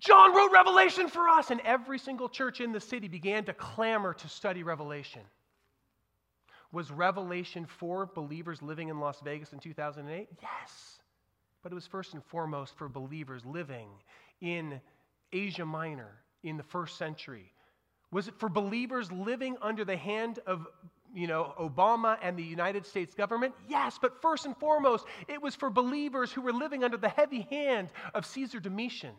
John 0.00 0.34
wrote 0.34 0.52
Revelation 0.52 1.08
for 1.08 1.28
us. 1.28 1.50
And 1.50 1.60
every 1.60 1.98
single 1.98 2.28
church 2.28 2.60
in 2.60 2.72
the 2.72 2.80
city 2.80 3.08
began 3.08 3.44
to 3.44 3.52
clamor 3.52 4.14
to 4.14 4.28
study 4.28 4.62
Revelation. 4.62 5.22
Was 6.72 6.90
Revelation 6.90 7.66
for 7.66 8.06
believers 8.06 8.60
living 8.60 8.88
in 8.88 9.00
Las 9.00 9.20
Vegas 9.24 9.52
in 9.52 9.58
2008? 9.58 10.28
Yes. 10.42 11.00
But 11.62 11.72
it 11.72 11.74
was 11.74 11.86
first 11.86 12.14
and 12.14 12.24
foremost 12.24 12.76
for 12.76 12.88
believers 12.88 13.44
living 13.44 13.88
in 14.40 14.80
Asia 15.32 15.64
Minor, 15.64 16.12
in 16.42 16.56
the 16.56 16.62
first 16.62 16.96
century? 16.96 17.52
Was 18.10 18.28
it 18.28 18.34
for 18.38 18.48
believers 18.48 19.10
living 19.10 19.56
under 19.60 19.84
the 19.84 19.96
hand 19.96 20.38
of 20.46 20.66
you 21.14 21.26
know, 21.26 21.54
Obama 21.58 22.18
and 22.22 22.38
the 22.38 22.42
United 22.42 22.86
States 22.86 23.14
government? 23.14 23.54
Yes, 23.68 23.98
but 24.00 24.20
first 24.22 24.46
and 24.46 24.56
foremost, 24.56 25.06
it 25.28 25.40
was 25.40 25.54
for 25.54 25.70
believers 25.70 26.32
who 26.32 26.42
were 26.42 26.52
living 26.52 26.84
under 26.84 26.96
the 26.96 27.08
heavy 27.08 27.46
hand 27.50 27.88
of 28.14 28.24
Caesar 28.26 28.60
Domitian. 28.60 29.14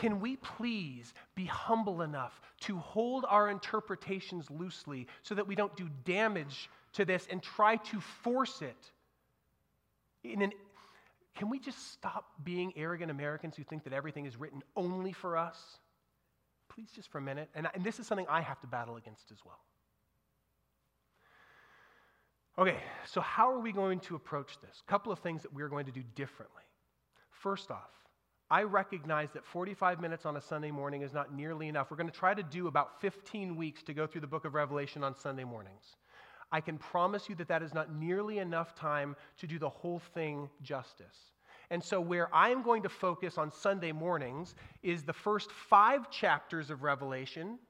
Can 0.00 0.18
we 0.20 0.36
please 0.36 1.12
be 1.34 1.44
humble 1.44 2.00
enough 2.00 2.40
to 2.60 2.78
hold 2.78 3.26
our 3.28 3.50
interpretations 3.50 4.50
loosely 4.50 5.06
so 5.22 5.34
that 5.34 5.46
we 5.46 5.54
don't 5.54 5.76
do 5.76 5.90
damage 6.04 6.70
to 6.94 7.04
this 7.04 7.28
and 7.30 7.42
try 7.42 7.76
to 7.76 8.00
force 8.00 8.62
it 8.62 8.90
an 10.24 10.52
can 11.34 11.48
we 11.48 11.58
just 11.58 11.92
stop 11.92 12.24
being 12.44 12.72
arrogant 12.76 13.10
Americans 13.10 13.56
who 13.56 13.62
think 13.62 13.84
that 13.84 13.92
everything 13.92 14.26
is 14.26 14.36
written 14.36 14.62
only 14.76 15.12
for 15.12 15.36
us? 15.36 15.78
Please, 16.68 16.88
just 16.94 17.10
for 17.10 17.18
a 17.18 17.22
minute. 17.22 17.48
And, 17.54 17.68
and 17.72 17.84
this 17.84 18.00
is 18.00 18.06
something 18.06 18.26
I 18.28 18.40
have 18.40 18.60
to 18.60 18.66
battle 18.66 18.96
against 18.96 19.30
as 19.30 19.38
well. 19.44 19.60
Okay, 22.58 22.76
so 23.06 23.20
how 23.20 23.50
are 23.50 23.60
we 23.60 23.72
going 23.72 24.00
to 24.00 24.16
approach 24.16 24.60
this? 24.60 24.82
A 24.86 24.90
couple 24.90 25.12
of 25.12 25.20
things 25.20 25.42
that 25.42 25.54
we're 25.54 25.68
going 25.68 25.86
to 25.86 25.92
do 25.92 26.02
differently. 26.14 26.64
First 27.30 27.70
off, 27.70 27.99
I 28.50 28.62
recognize 28.64 29.30
that 29.32 29.46
45 29.46 30.00
minutes 30.00 30.26
on 30.26 30.36
a 30.36 30.40
Sunday 30.40 30.72
morning 30.72 31.02
is 31.02 31.12
not 31.12 31.32
nearly 31.32 31.68
enough. 31.68 31.90
We're 31.90 31.96
going 31.96 32.10
to 32.10 32.18
try 32.18 32.34
to 32.34 32.42
do 32.42 32.66
about 32.66 33.00
15 33.00 33.54
weeks 33.54 33.82
to 33.84 33.94
go 33.94 34.08
through 34.08 34.22
the 34.22 34.26
book 34.26 34.44
of 34.44 34.54
Revelation 34.54 35.04
on 35.04 35.14
Sunday 35.14 35.44
mornings. 35.44 35.96
I 36.50 36.60
can 36.60 36.76
promise 36.76 37.28
you 37.28 37.36
that 37.36 37.46
that 37.46 37.62
is 37.62 37.74
not 37.74 37.94
nearly 37.94 38.38
enough 38.38 38.74
time 38.74 39.14
to 39.38 39.46
do 39.46 39.60
the 39.60 39.68
whole 39.68 40.00
thing 40.14 40.50
justice. 40.62 41.30
And 41.70 41.82
so, 41.82 42.00
where 42.00 42.34
I'm 42.34 42.62
going 42.62 42.82
to 42.82 42.88
focus 42.88 43.38
on 43.38 43.52
Sunday 43.52 43.92
mornings 43.92 44.56
is 44.82 45.04
the 45.04 45.12
first 45.12 45.52
five 45.52 46.10
chapters 46.10 46.70
of 46.70 46.82
Revelation 46.82 47.60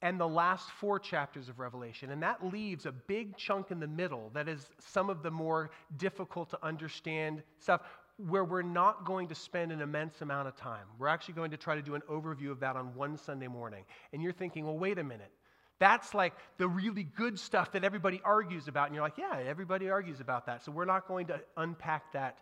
and 0.00 0.18
the 0.18 0.28
last 0.28 0.70
four 0.70 0.98
chapters 0.98 1.48
of 1.48 1.58
Revelation. 1.58 2.10
And 2.10 2.22
that 2.22 2.44
leaves 2.44 2.86
a 2.86 2.92
big 2.92 3.36
chunk 3.36 3.70
in 3.70 3.80
the 3.80 3.86
middle 3.88 4.30
that 4.32 4.48
is 4.48 4.70
some 4.78 5.10
of 5.10 5.22
the 5.22 5.30
more 5.30 5.70
difficult 5.96 6.50
to 6.50 6.64
understand 6.64 7.42
stuff 7.58 7.80
where 8.18 8.44
we're 8.44 8.62
not 8.62 9.04
going 9.04 9.28
to 9.28 9.34
spend 9.34 9.70
an 9.70 9.80
immense 9.80 10.20
amount 10.22 10.48
of 10.48 10.56
time. 10.56 10.84
We're 10.98 11.08
actually 11.08 11.34
going 11.34 11.52
to 11.52 11.56
try 11.56 11.76
to 11.76 11.82
do 11.82 11.94
an 11.94 12.02
overview 12.10 12.50
of 12.50 12.60
that 12.60 12.76
on 12.76 12.94
one 12.94 13.16
Sunday 13.16 13.46
morning. 13.46 13.84
And 14.12 14.20
you're 14.22 14.32
thinking, 14.32 14.64
well, 14.64 14.76
wait 14.76 14.98
a 14.98 15.04
minute. 15.04 15.30
That's 15.78 16.12
like 16.14 16.34
the 16.56 16.66
really 16.66 17.04
good 17.04 17.38
stuff 17.38 17.72
that 17.72 17.84
everybody 17.84 18.20
argues 18.24 18.66
about. 18.66 18.86
And 18.86 18.94
you're 18.94 19.04
like, 19.04 19.18
yeah, 19.18 19.40
everybody 19.46 19.88
argues 19.88 20.18
about 20.20 20.46
that. 20.46 20.64
So 20.64 20.72
we're 20.72 20.84
not 20.84 21.06
going 21.06 21.28
to 21.28 21.40
unpack 21.56 22.12
that 22.12 22.38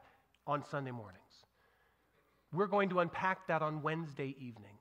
on 0.47 0.64
Sunday 0.64 0.93
mornings. 0.93 1.20
We're 2.53 2.68
going 2.68 2.89
to 2.91 3.01
unpack 3.01 3.47
that 3.49 3.61
on 3.61 3.83
Wednesday 3.83 4.35
evenings. 4.39 4.72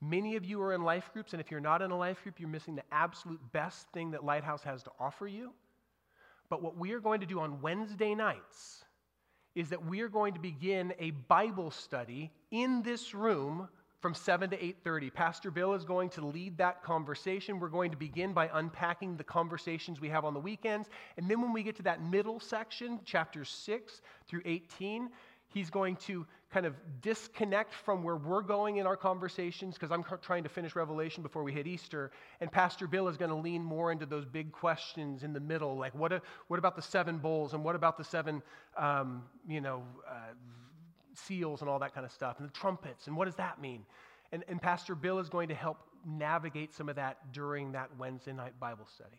Many 0.00 0.34
of 0.36 0.44
you 0.44 0.60
are 0.62 0.72
in 0.72 0.82
life 0.82 1.10
groups, 1.12 1.34
and 1.34 1.40
if 1.40 1.50
you're 1.50 1.60
not 1.60 1.82
in 1.82 1.90
a 1.90 1.96
life 1.96 2.22
group, 2.22 2.40
you're 2.40 2.48
missing 2.48 2.74
the 2.74 2.82
absolute 2.90 3.40
best 3.52 3.86
thing 3.92 4.12
that 4.12 4.24
Lighthouse 4.24 4.62
has 4.64 4.82
to 4.84 4.90
offer 4.98 5.28
you. 5.28 5.52
But 6.48 6.62
what 6.62 6.76
we 6.76 6.92
are 6.92 7.00
going 7.00 7.20
to 7.20 7.26
do 7.26 7.38
on 7.38 7.60
Wednesday 7.60 8.14
nights 8.14 8.82
is 9.54 9.70
that 9.70 9.84
we 9.84 10.00
are 10.00 10.08
going 10.08 10.34
to 10.34 10.40
begin 10.40 10.94
a 10.98 11.10
Bible 11.10 11.70
study 11.70 12.30
in 12.50 12.82
this 12.82 13.14
room 13.14 13.68
from 14.00 14.14
7 14.14 14.48
to 14.50 14.56
8:30. 14.56 15.12
Pastor 15.12 15.50
Bill 15.50 15.74
is 15.74 15.84
going 15.84 16.08
to 16.10 16.24
lead 16.24 16.56
that 16.58 16.82
conversation. 16.82 17.60
We're 17.60 17.68
going 17.68 17.90
to 17.90 17.96
begin 17.96 18.32
by 18.32 18.50
unpacking 18.54 19.16
the 19.16 19.24
conversations 19.24 20.00
we 20.00 20.08
have 20.08 20.24
on 20.24 20.32
the 20.32 20.40
weekends, 20.40 20.88
and 21.16 21.30
then 21.30 21.42
when 21.42 21.52
we 21.52 21.62
get 21.62 21.76
to 21.76 21.82
that 21.82 22.02
middle 22.02 22.40
section, 22.40 23.00
chapters 23.04 23.50
6 23.50 24.00
through 24.26 24.42
18, 24.44 25.10
he's 25.48 25.68
going 25.68 25.96
to 25.96 26.26
kind 26.52 26.66
of 26.66 26.74
disconnect 27.00 27.72
from 27.72 28.02
where 28.02 28.16
we're 28.16 28.42
going 28.42 28.78
in 28.78 28.86
our 28.86 28.96
conversations 28.96 29.74
because 29.74 29.92
I'm 29.92 30.04
trying 30.20 30.42
to 30.42 30.48
finish 30.48 30.74
Revelation 30.74 31.22
before 31.22 31.44
we 31.44 31.52
hit 31.52 31.66
Easter. 31.66 32.10
And 32.40 32.50
Pastor 32.50 32.88
Bill 32.88 33.06
is 33.08 33.16
going 33.16 33.30
to 33.30 33.36
lean 33.36 33.62
more 33.62 33.92
into 33.92 34.04
those 34.04 34.24
big 34.24 34.50
questions 34.50 35.22
in 35.22 35.32
the 35.32 35.40
middle, 35.40 35.76
like 35.76 35.94
what, 35.94 36.12
a, 36.12 36.20
what 36.48 36.58
about 36.58 36.74
the 36.74 36.82
seven 36.82 37.18
bowls 37.18 37.54
and 37.54 37.62
what 37.62 37.76
about 37.76 37.96
the 37.96 38.04
seven, 38.04 38.42
um, 38.76 39.22
you 39.48 39.60
know, 39.60 39.82
uh, 40.08 40.32
seals 41.14 41.60
and 41.60 41.70
all 41.70 41.78
that 41.78 41.94
kind 41.94 42.04
of 42.04 42.12
stuff 42.12 42.36
and 42.38 42.48
the 42.48 42.52
trumpets 42.52 43.06
and 43.06 43.16
what 43.16 43.26
does 43.26 43.36
that 43.36 43.60
mean? 43.60 43.84
And, 44.32 44.44
and 44.48 44.60
Pastor 44.60 44.94
Bill 44.94 45.18
is 45.20 45.28
going 45.28 45.48
to 45.48 45.54
help 45.54 45.78
navigate 46.04 46.74
some 46.74 46.88
of 46.88 46.96
that 46.96 47.32
during 47.32 47.72
that 47.72 47.90
Wednesday 47.98 48.32
night 48.32 48.58
Bible 48.58 48.86
study. 48.92 49.18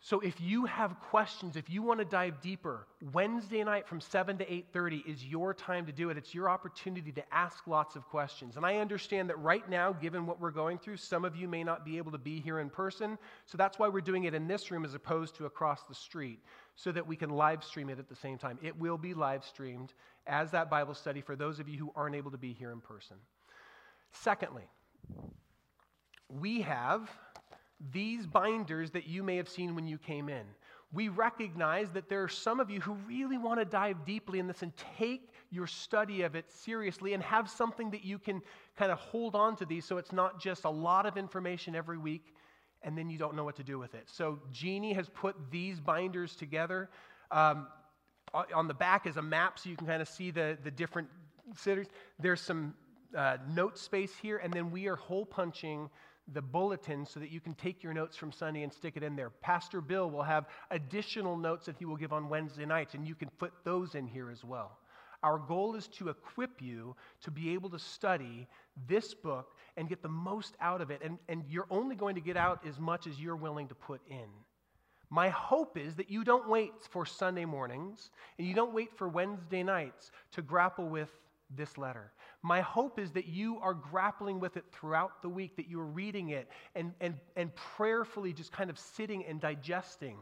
So 0.00 0.20
if 0.20 0.40
you 0.40 0.66
have 0.66 1.00
questions, 1.00 1.56
if 1.56 1.68
you 1.68 1.82
want 1.82 1.98
to 1.98 2.04
dive 2.04 2.40
deeper, 2.40 2.86
Wednesday 3.12 3.64
night 3.64 3.88
from 3.88 4.00
7 4.00 4.38
to 4.38 4.44
8:30 4.44 5.04
is 5.06 5.24
your 5.24 5.52
time 5.52 5.86
to 5.86 5.92
do 5.92 6.10
it. 6.10 6.16
It's 6.16 6.34
your 6.34 6.48
opportunity 6.48 7.10
to 7.12 7.34
ask 7.34 7.66
lots 7.66 7.96
of 7.96 8.06
questions. 8.06 8.56
And 8.56 8.64
I 8.64 8.76
understand 8.76 9.28
that 9.30 9.38
right 9.38 9.68
now, 9.68 9.92
given 9.92 10.26
what 10.26 10.38
we're 10.38 10.50
going 10.52 10.78
through, 10.78 10.98
some 10.98 11.24
of 11.24 11.34
you 11.34 11.48
may 11.48 11.64
not 11.64 11.84
be 11.84 11.96
able 11.98 12.12
to 12.12 12.18
be 12.18 12.40
here 12.40 12.60
in 12.60 12.70
person. 12.70 13.18
So 13.46 13.58
that's 13.58 13.78
why 13.78 13.88
we're 13.88 14.00
doing 14.00 14.24
it 14.24 14.34
in 14.34 14.46
this 14.46 14.70
room 14.70 14.84
as 14.84 14.94
opposed 14.94 15.34
to 15.36 15.46
across 15.46 15.84
the 15.84 15.94
street 15.94 16.40
so 16.76 16.92
that 16.92 17.06
we 17.06 17.16
can 17.16 17.30
live 17.30 17.64
stream 17.64 17.88
it 17.88 17.98
at 17.98 18.08
the 18.08 18.14
same 18.14 18.38
time. 18.38 18.58
It 18.62 18.78
will 18.78 18.98
be 18.98 19.14
live 19.14 19.44
streamed 19.44 19.92
as 20.26 20.50
that 20.50 20.70
Bible 20.70 20.94
study 20.94 21.20
for 21.20 21.34
those 21.34 21.58
of 21.58 21.68
you 21.68 21.78
who 21.78 21.90
aren't 21.96 22.14
able 22.14 22.30
to 22.30 22.38
be 22.38 22.52
here 22.52 22.70
in 22.70 22.80
person. 22.80 23.16
Secondly, 24.12 24.68
we 26.28 26.60
have 26.60 27.10
these 27.92 28.26
binders 28.26 28.90
that 28.92 29.06
you 29.06 29.22
may 29.22 29.36
have 29.36 29.48
seen 29.48 29.74
when 29.74 29.86
you 29.86 29.98
came 29.98 30.28
in. 30.28 30.44
We 30.92 31.08
recognize 31.08 31.90
that 31.90 32.08
there 32.08 32.22
are 32.22 32.28
some 32.28 32.60
of 32.60 32.70
you 32.70 32.80
who 32.80 32.94
really 33.06 33.38
want 33.38 33.58
to 33.60 33.64
dive 33.64 34.04
deeply 34.06 34.38
in 34.38 34.46
this 34.46 34.62
and 34.62 34.72
take 34.98 35.30
your 35.50 35.66
study 35.66 36.22
of 36.22 36.34
it 36.34 36.50
seriously 36.50 37.12
and 37.12 37.22
have 37.22 37.50
something 37.50 37.90
that 37.90 38.04
you 38.04 38.18
can 38.18 38.40
kind 38.76 38.90
of 38.90 38.98
hold 38.98 39.34
on 39.34 39.56
to 39.56 39.64
these 39.64 39.84
so 39.84 39.98
it's 39.98 40.12
not 40.12 40.40
just 40.40 40.64
a 40.64 40.70
lot 40.70 41.06
of 41.06 41.16
information 41.16 41.74
every 41.74 41.98
week 41.98 42.34
and 42.82 42.96
then 42.96 43.10
you 43.10 43.18
don't 43.18 43.34
know 43.34 43.44
what 43.44 43.56
to 43.56 43.64
do 43.64 43.78
with 43.78 43.94
it. 43.94 44.04
So, 44.06 44.38
Jeannie 44.52 44.92
has 44.92 45.08
put 45.08 45.34
these 45.50 45.80
binders 45.80 46.36
together. 46.36 46.88
Um, 47.30 47.66
on 48.54 48.68
the 48.68 48.74
back 48.74 49.06
is 49.06 49.16
a 49.16 49.22
map 49.22 49.58
so 49.58 49.70
you 49.70 49.76
can 49.76 49.86
kind 49.86 50.02
of 50.02 50.08
see 50.08 50.30
the, 50.30 50.58
the 50.62 50.70
different 50.70 51.08
cities. 51.56 51.86
There's 52.18 52.40
some 52.40 52.74
uh, 53.16 53.38
note 53.48 53.78
space 53.78 54.14
here, 54.20 54.38
and 54.38 54.52
then 54.52 54.70
we 54.70 54.86
are 54.88 54.96
hole 54.96 55.24
punching 55.24 55.88
the 56.32 56.42
bulletin 56.42 57.06
so 57.06 57.20
that 57.20 57.30
you 57.30 57.40
can 57.40 57.54
take 57.54 57.82
your 57.82 57.92
notes 57.92 58.16
from 58.16 58.32
Sunday 58.32 58.62
and 58.62 58.72
stick 58.72 58.96
it 58.96 59.02
in 59.02 59.16
there. 59.16 59.30
Pastor 59.30 59.80
Bill 59.80 60.10
will 60.10 60.22
have 60.22 60.46
additional 60.70 61.36
notes 61.36 61.66
that 61.66 61.76
he 61.76 61.84
will 61.84 61.96
give 61.96 62.12
on 62.12 62.28
Wednesday 62.28 62.66
nights, 62.66 62.94
and 62.94 63.06
you 63.06 63.14
can 63.14 63.30
put 63.38 63.52
those 63.64 63.94
in 63.94 64.06
here 64.06 64.30
as 64.30 64.44
well. 64.44 64.78
Our 65.22 65.38
goal 65.38 65.74
is 65.76 65.88
to 65.88 66.08
equip 66.08 66.60
you 66.60 66.94
to 67.22 67.30
be 67.30 67.54
able 67.54 67.70
to 67.70 67.78
study 67.78 68.46
this 68.86 69.14
book 69.14 69.54
and 69.76 69.88
get 69.88 70.02
the 70.02 70.08
most 70.08 70.56
out 70.60 70.80
of 70.80 70.90
it. 70.90 71.00
And, 71.02 71.18
and 71.28 71.44
you're 71.48 71.66
only 71.70 71.96
going 71.96 72.14
to 72.16 72.20
get 72.20 72.36
out 72.36 72.66
as 72.66 72.78
much 72.78 73.06
as 73.06 73.20
you're 73.20 73.36
willing 73.36 73.68
to 73.68 73.74
put 73.74 74.00
in. 74.08 74.28
My 75.08 75.28
hope 75.28 75.78
is 75.78 75.94
that 75.96 76.10
you 76.10 76.24
don't 76.24 76.48
wait 76.48 76.72
for 76.90 77.06
Sunday 77.06 77.44
mornings 77.44 78.10
and 78.38 78.46
you 78.46 78.54
don't 78.54 78.74
wait 78.74 78.96
for 78.96 79.08
Wednesday 79.08 79.62
nights 79.62 80.10
to 80.32 80.42
grapple 80.42 80.88
with 80.88 81.10
this 81.54 81.78
letter. 81.78 82.10
My 82.46 82.60
hope 82.60 83.00
is 83.00 83.10
that 83.10 83.26
you 83.26 83.58
are 83.60 83.74
grappling 83.74 84.38
with 84.38 84.56
it 84.56 84.62
throughout 84.70 85.20
the 85.20 85.28
week, 85.28 85.56
that 85.56 85.68
you 85.68 85.80
are 85.80 85.84
reading 85.84 86.28
it 86.28 86.48
and, 86.76 86.92
and, 87.00 87.14
and 87.34 87.52
prayerfully 87.56 88.32
just 88.32 88.52
kind 88.52 88.70
of 88.70 88.78
sitting 88.78 89.24
and 89.24 89.40
digesting. 89.40 90.16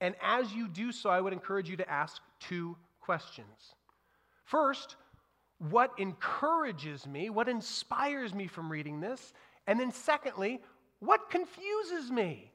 And 0.00 0.14
as 0.22 0.52
you 0.52 0.68
do 0.68 0.92
so, 0.92 1.10
I 1.10 1.20
would 1.20 1.32
encourage 1.32 1.68
you 1.68 1.76
to 1.78 1.90
ask 1.90 2.22
two 2.38 2.76
questions. 3.00 3.74
First, 4.44 4.94
what 5.58 5.90
encourages 5.98 7.08
me? 7.08 7.28
What 7.28 7.48
inspires 7.48 8.32
me 8.32 8.46
from 8.46 8.70
reading 8.70 9.00
this? 9.00 9.32
And 9.66 9.80
then, 9.80 9.90
secondly, 9.90 10.60
what 11.00 11.28
confuses 11.28 12.12
me? 12.12 12.52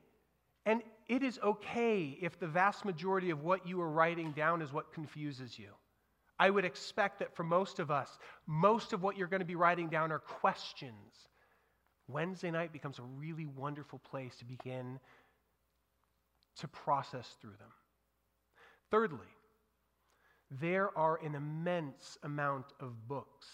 And 0.65 0.81
it 1.09 1.23
is 1.23 1.39
okay 1.43 2.17
if 2.21 2.39
the 2.39 2.47
vast 2.47 2.85
majority 2.85 3.31
of 3.31 3.43
what 3.43 3.67
you 3.67 3.81
are 3.81 3.89
writing 3.89 4.31
down 4.31 4.61
is 4.61 4.71
what 4.71 4.93
confuses 4.93 5.59
you. 5.59 5.71
I 6.39 6.49
would 6.49 6.65
expect 6.65 7.19
that 7.19 7.35
for 7.35 7.43
most 7.43 7.79
of 7.79 7.89
us, 7.91 8.17
most 8.45 8.93
of 8.93 9.01
what 9.01 9.17
you're 9.17 9.27
going 9.27 9.39
to 9.39 9.45
be 9.45 9.55
writing 9.55 9.87
down 9.87 10.11
are 10.11 10.19
questions. 10.19 11.29
Wednesday 12.07 12.51
night 12.51 12.73
becomes 12.73 12.99
a 12.99 13.03
really 13.03 13.45
wonderful 13.45 13.99
place 13.99 14.35
to 14.37 14.45
begin 14.45 14.99
to 16.57 16.67
process 16.67 17.35
through 17.41 17.55
them. 17.59 17.71
Thirdly, 18.91 19.27
there 20.51 20.95
are 20.97 21.19
an 21.23 21.35
immense 21.35 22.17
amount 22.23 22.67
of 22.79 23.07
books 23.07 23.47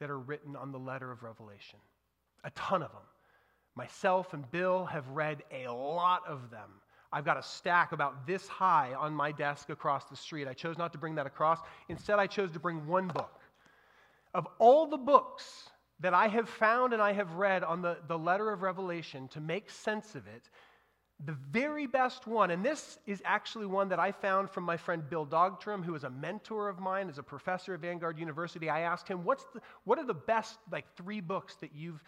that 0.00 0.10
are 0.10 0.18
written 0.18 0.54
on 0.54 0.72
the 0.72 0.78
letter 0.78 1.10
of 1.10 1.22
Revelation, 1.22 1.78
a 2.44 2.50
ton 2.50 2.82
of 2.82 2.92
them. 2.92 3.02
Myself 3.74 4.34
and 4.34 4.48
Bill 4.50 4.84
have 4.86 5.08
read 5.08 5.42
a 5.52 5.68
lot 5.68 6.22
of 6.26 6.50
them. 6.50 6.70
I've 7.12 7.24
got 7.24 7.38
a 7.38 7.42
stack 7.42 7.92
about 7.92 8.26
this 8.26 8.46
high 8.46 8.94
on 8.94 9.14
my 9.14 9.32
desk 9.32 9.70
across 9.70 10.04
the 10.04 10.16
street. 10.16 10.46
I 10.46 10.52
chose 10.52 10.76
not 10.76 10.92
to 10.92 10.98
bring 10.98 11.14
that 11.14 11.26
across. 11.26 11.58
Instead, 11.88 12.18
I 12.18 12.26
chose 12.26 12.50
to 12.52 12.58
bring 12.58 12.86
one 12.86 13.08
book. 13.08 13.40
Of 14.34 14.46
all 14.58 14.86
the 14.86 14.98
books 14.98 15.70
that 16.00 16.14
I 16.14 16.28
have 16.28 16.48
found 16.48 16.92
and 16.92 17.02
I 17.02 17.12
have 17.12 17.32
read 17.32 17.64
on 17.64 17.82
the, 17.82 17.98
the 18.06 18.18
letter 18.18 18.50
of 18.50 18.62
Revelation 18.62 19.26
to 19.28 19.40
make 19.40 19.70
sense 19.70 20.14
of 20.14 20.26
it, 20.26 20.50
The 21.24 21.36
very 21.50 21.86
best 21.88 22.28
one, 22.28 22.52
and 22.52 22.64
this 22.64 22.98
is 23.04 23.20
actually 23.24 23.66
one 23.66 23.88
that 23.88 23.98
I 23.98 24.12
found 24.12 24.48
from 24.50 24.62
my 24.62 24.76
friend 24.76 25.02
Bill 25.10 25.26
Dogterom, 25.26 25.82
who 25.82 25.96
is 25.96 26.04
a 26.04 26.10
mentor 26.10 26.68
of 26.68 26.78
mine, 26.78 27.08
is 27.08 27.18
a 27.18 27.24
professor 27.24 27.74
at 27.74 27.80
Vanguard 27.80 28.18
University. 28.18 28.70
I 28.70 28.80
asked 28.82 29.08
him, 29.08 29.24
What's 29.24 29.44
the, 29.52 29.60
What 29.82 29.98
are 29.98 30.06
the 30.06 30.14
best, 30.14 30.58
like, 30.70 30.84
three 30.96 31.20
books 31.20 31.56
that 31.56 31.74
you've 31.74 32.04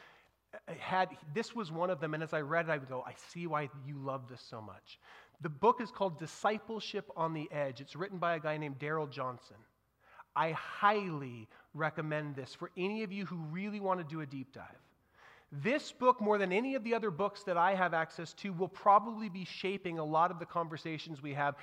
Uh, 0.52 0.72
had? 0.78 1.08
This 1.34 1.54
was 1.54 1.70
one 1.70 1.90
of 1.90 2.00
them, 2.00 2.14
and 2.14 2.22
as 2.22 2.32
I 2.32 2.40
read 2.40 2.66
it, 2.68 2.70
I 2.70 2.78
would 2.78 2.88
go, 2.88 3.04
I 3.06 3.14
see 3.32 3.46
why 3.46 3.68
you 3.86 3.98
love 3.98 4.28
this 4.28 4.42
so 4.48 4.60
much. 4.60 4.98
The 5.42 5.48
book 5.48 5.80
is 5.80 5.90
called 5.90 6.18
Discipleship 6.18 7.10
on 7.16 7.32
the 7.32 7.48
Edge. 7.52 7.80
It's 7.80 7.96
written 7.96 8.18
by 8.18 8.34
a 8.34 8.40
guy 8.40 8.56
named 8.56 8.78
Darrell 8.78 9.06
Johnson. 9.06 9.56
I 10.36 10.52
highly 10.52 11.48
recommend 11.74 12.36
this 12.36 12.54
for 12.54 12.70
any 12.76 13.02
of 13.02 13.12
you 13.12 13.26
who 13.26 13.36
really 13.36 13.80
want 13.80 14.00
to 14.00 14.04
do 14.04 14.20
a 14.20 14.26
deep 14.26 14.52
dive. 14.52 14.64
This 15.52 15.90
book, 15.90 16.20
more 16.20 16.38
than 16.38 16.52
any 16.52 16.76
of 16.76 16.84
the 16.84 16.94
other 16.94 17.10
books 17.10 17.42
that 17.42 17.56
I 17.56 17.74
have 17.74 17.94
access 17.94 18.32
to, 18.34 18.52
will 18.52 18.68
probably 18.68 19.28
be 19.28 19.44
shaping 19.44 19.98
a 19.98 20.04
lot 20.04 20.30
of 20.30 20.38
the 20.38 20.46
conversations 20.46 21.22
we 21.22 21.34
have. 21.34 21.56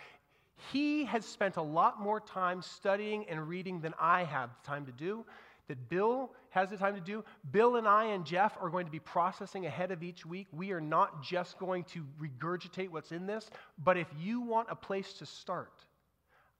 He 0.73 1.05
has 1.05 1.25
spent 1.25 1.55
a 1.55 1.61
lot 1.61 2.01
more 2.01 2.19
time 2.19 2.61
studying 2.61 3.25
and 3.29 3.47
reading 3.47 3.79
than 3.79 3.93
I 3.99 4.23
have 4.23 4.49
the 4.61 4.67
time 4.67 4.85
to 4.87 4.91
do, 4.91 5.25
that 5.67 5.89
Bill 5.89 6.31
has 6.49 6.69
the 6.69 6.77
time 6.77 6.95
to 6.95 7.01
do. 7.01 7.23
Bill 7.51 7.75
and 7.75 7.87
I 7.87 8.05
and 8.05 8.25
Jeff 8.25 8.57
are 8.61 8.69
going 8.69 8.85
to 8.85 8.91
be 8.91 8.99
processing 8.99 9.65
ahead 9.65 9.91
of 9.91 10.03
each 10.03 10.25
week. 10.25 10.47
We 10.51 10.71
are 10.71 10.81
not 10.81 11.23
just 11.23 11.59
going 11.59 11.83
to 11.85 12.05
regurgitate 12.19 12.89
what's 12.89 13.11
in 13.11 13.27
this, 13.27 13.49
but 13.83 13.97
if 13.97 14.07
you 14.19 14.41
want 14.41 14.67
a 14.71 14.75
place 14.75 15.13
to 15.13 15.25
start, 15.25 15.73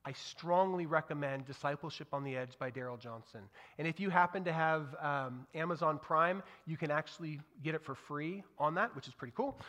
I 0.07 0.13
strongly 0.13 0.85
recommend 0.85 1.45
Discipleship 1.45 2.07
on 2.13 2.23
the 2.23 2.37
Edge 2.37 2.57
by 2.57 2.69
Darrell 2.69 2.95
Johnson. 2.95 3.41
And 3.77 3.85
if 3.85 3.99
you 3.99 4.09
happen 4.09 4.45
to 4.45 4.53
have 4.53 4.95
um, 5.01 5.45
Amazon 5.53 5.99
Prime, 5.99 6.43
you 6.65 6.77
can 6.77 6.91
actually 6.91 7.41
get 7.61 7.75
it 7.75 7.83
for 7.83 7.93
free 7.93 8.41
on 8.57 8.75
that, 8.75 8.95
which 8.95 9.09
is 9.09 9.13
pretty 9.13 9.33
cool. 9.35 9.59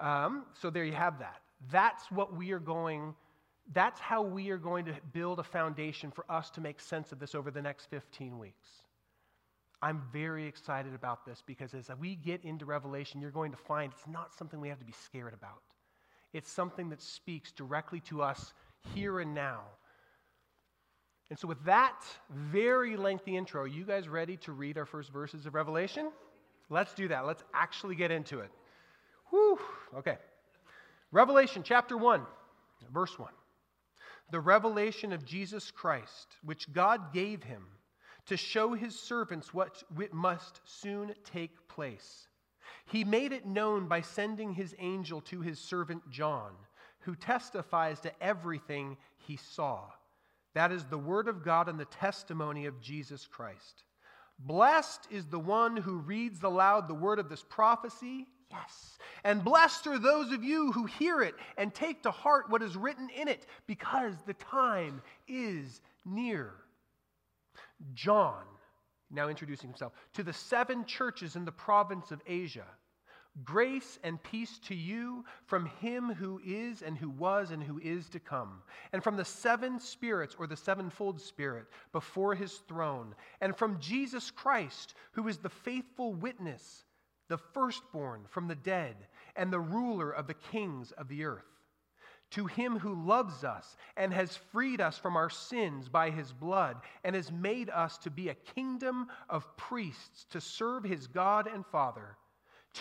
Um, 0.00 0.46
so 0.60 0.68
there 0.68 0.84
you 0.84 0.94
have 0.94 1.20
that. 1.20 1.42
That's 1.70 2.10
what 2.10 2.36
we 2.36 2.50
are 2.50 2.58
going, 2.58 3.14
that's 3.72 4.00
how 4.00 4.22
we 4.22 4.50
are 4.50 4.58
going 4.58 4.84
to 4.86 4.94
build 5.12 5.38
a 5.38 5.44
foundation 5.44 6.10
for 6.10 6.24
us 6.28 6.50
to 6.50 6.60
make 6.60 6.80
sense 6.80 7.12
of 7.12 7.20
this 7.20 7.34
over 7.34 7.52
the 7.52 7.62
next 7.62 7.86
15 7.86 8.36
weeks. 8.36 8.68
I'm 9.84 10.02
very 10.12 10.46
excited 10.46 10.94
about 10.94 11.26
this 11.26 11.42
because 11.44 11.74
as 11.74 11.90
we 12.00 12.16
get 12.16 12.42
into 12.44 12.64
Revelation, 12.64 13.20
you're 13.20 13.30
going 13.30 13.50
to 13.52 13.58
find 13.58 13.92
it's 13.92 14.08
not 14.08 14.34
something 14.34 14.60
we 14.60 14.68
have 14.68 14.78
to 14.78 14.84
be 14.84 14.94
scared 15.04 15.34
about. 15.34 15.62
It's 16.32 16.50
something 16.50 16.88
that 16.90 17.02
speaks 17.02 17.52
directly 17.52 18.00
to 18.08 18.22
us 18.22 18.52
here 18.94 19.20
and 19.20 19.34
now 19.34 19.60
and 21.30 21.38
so, 21.38 21.48
with 21.48 21.64
that 21.64 22.04
very 22.30 22.96
lengthy 22.96 23.36
intro, 23.36 23.62
are 23.62 23.66
you 23.66 23.84
guys 23.84 24.08
ready 24.08 24.36
to 24.38 24.52
read 24.52 24.76
our 24.76 24.84
first 24.84 25.10
verses 25.10 25.46
of 25.46 25.54
Revelation? 25.54 26.10
Let's 26.68 26.92
do 26.94 27.08
that. 27.08 27.26
Let's 27.26 27.42
actually 27.54 27.94
get 27.94 28.10
into 28.10 28.40
it. 28.40 28.50
Whew. 29.30 29.58
Okay. 29.96 30.18
Revelation 31.12 31.62
chapter 31.64 31.96
1, 31.96 32.22
verse 32.92 33.18
1. 33.18 33.30
The 34.30 34.40
revelation 34.40 35.12
of 35.12 35.24
Jesus 35.24 35.70
Christ, 35.70 36.36
which 36.42 36.72
God 36.72 37.12
gave 37.12 37.42
him 37.42 37.64
to 38.26 38.36
show 38.36 38.74
his 38.74 38.98
servants 38.98 39.52
what 39.52 39.82
must 40.12 40.60
soon 40.64 41.14
take 41.24 41.68
place. 41.68 42.28
He 42.86 43.04
made 43.04 43.32
it 43.32 43.46
known 43.46 43.86
by 43.88 44.00
sending 44.00 44.52
his 44.52 44.74
angel 44.78 45.20
to 45.22 45.40
his 45.40 45.58
servant 45.58 46.08
John, 46.10 46.52
who 47.00 47.14
testifies 47.14 48.00
to 48.00 48.22
everything 48.22 48.96
he 49.16 49.36
saw. 49.36 49.80
That 50.54 50.72
is 50.72 50.84
the 50.84 50.98
word 50.98 51.28
of 51.28 51.44
God 51.44 51.68
and 51.68 51.78
the 51.78 51.84
testimony 51.86 52.66
of 52.66 52.80
Jesus 52.80 53.26
Christ. 53.26 53.84
Blessed 54.38 55.08
is 55.10 55.26
the 55.26 55.38
one 55.38 55.76
who 55.76 55.98
reads 55.98 56.42
aloud 56.42 56.88
the 56.88 56.94
word 56.94 57.18
of 57.18 57.28
this 57.28 57.44
prophecy. 57.48 58.26
Yes. 58.50 58.98
And 59.24 59.42
blessed 59.44 59.86
are 59.86 59.98
those 59.98 60.32
of 60.32 60.44
you 60.44 60.72
who 60.72 60.86
hear 60.86 61.22
it 61.22 61.34
and 61.56 61.74
take 61.74 62.02
to 62.02 62.10
heart 62.10 62.50
what 62.50 62.62
is 62.62 62.76
written 62.76 63.08
in 63.10 63.28
it, 63.28 63.46
because 63.66 64.14
the 64.26 64.34
time 64.34 65.02
is 65.26 65.80
near. 66.04 66.52
John, 67.92 68.44
now 69.10 69.28
introducing 69.28 69.68
himself, 69.68 69.92
to 70.14 70.22
the 70.22 70.32
seven 70.32 70.84
churches 70.84 71.36
in 71.36 71.44
the 71.44 71.52
province 71.52 72.10
of 72.10 72.22
Asia. 72.26 72.66
Grace 73.42 73.98
and 74.04 74.22
peace 74.22 74.60
to 74.60 74.76
you 74.76 75.24
from 75.46 75.66
him 75.66 76.14
who 76.14 76.40
is 76.44 76.82
and 76.82 76.96
who 76.96 77.10
was 77.10 77.50
and 77.50 77.62
who 77.62 77.80
is 77.80 78.08
to 78.10 78.20
come, 78.20 78.62
and 78.92 79.02
from 79.02 79.16
the 79.16 79.24
seven 79.24 79.80
spirits 79.80 80.36
or 80.38 80.46
the 80.46 80.56
sevenfold 80.56 81.20
spirit 81.20 81.66
before 81.90 82.36
his 82.36 82.58
throne, 82.68 83.14
and 83.40 83.56
from 83.56 83.80
Jesus 83.80 84.30
Christ, 84.30 84.94
who 85.12 85.26
is 85.26 85.38
the 85.38 85.48
faithful 85.48 86.14
witness, 86.14 86.84
the 87.28 87.38
firstborn 87.38 88.24
from 88.28 88.46
the 88.46 88.54
dead, 88.54 89.08
and 89.34 89.52
the 89.52 89.58
ruler 89.58 90.12
of 90.12 90.28
the 90.28 90.34
kings 90.34 90.92
of 90.92 91.08
the 91.08 91.24
earth. 91.24 91.53
To 92.34 92.46
him 92.46 92.80
who 92.80 93.06
loves 93.06 93.44
us 93.44 93.76
and 93.96 94.12
has 94.12 94.36
freed 94.50 94.80
us 94.80 94.98
from 94.98 95.16
our 95.16 95.30
sins 95.30 95.88
by 95.88 96.10
his 96.10 96.32
blood, 96.32 96.78
and 97.04 97.14
has 97.14 97.30
made 97.30 97.70
us 97.70 97.96
to 97.98 98.10
be 98.10 98.28
a 98.28 98.34
kingdom 98.34 99.06
of 99.28 99.56
priests 99.56 100.26
to 100.30 100.40
serve 100.40 100.82
his 100.82 101.06
God 101.06 101.46
and 101.46 101.64
Father. 101.64 102.16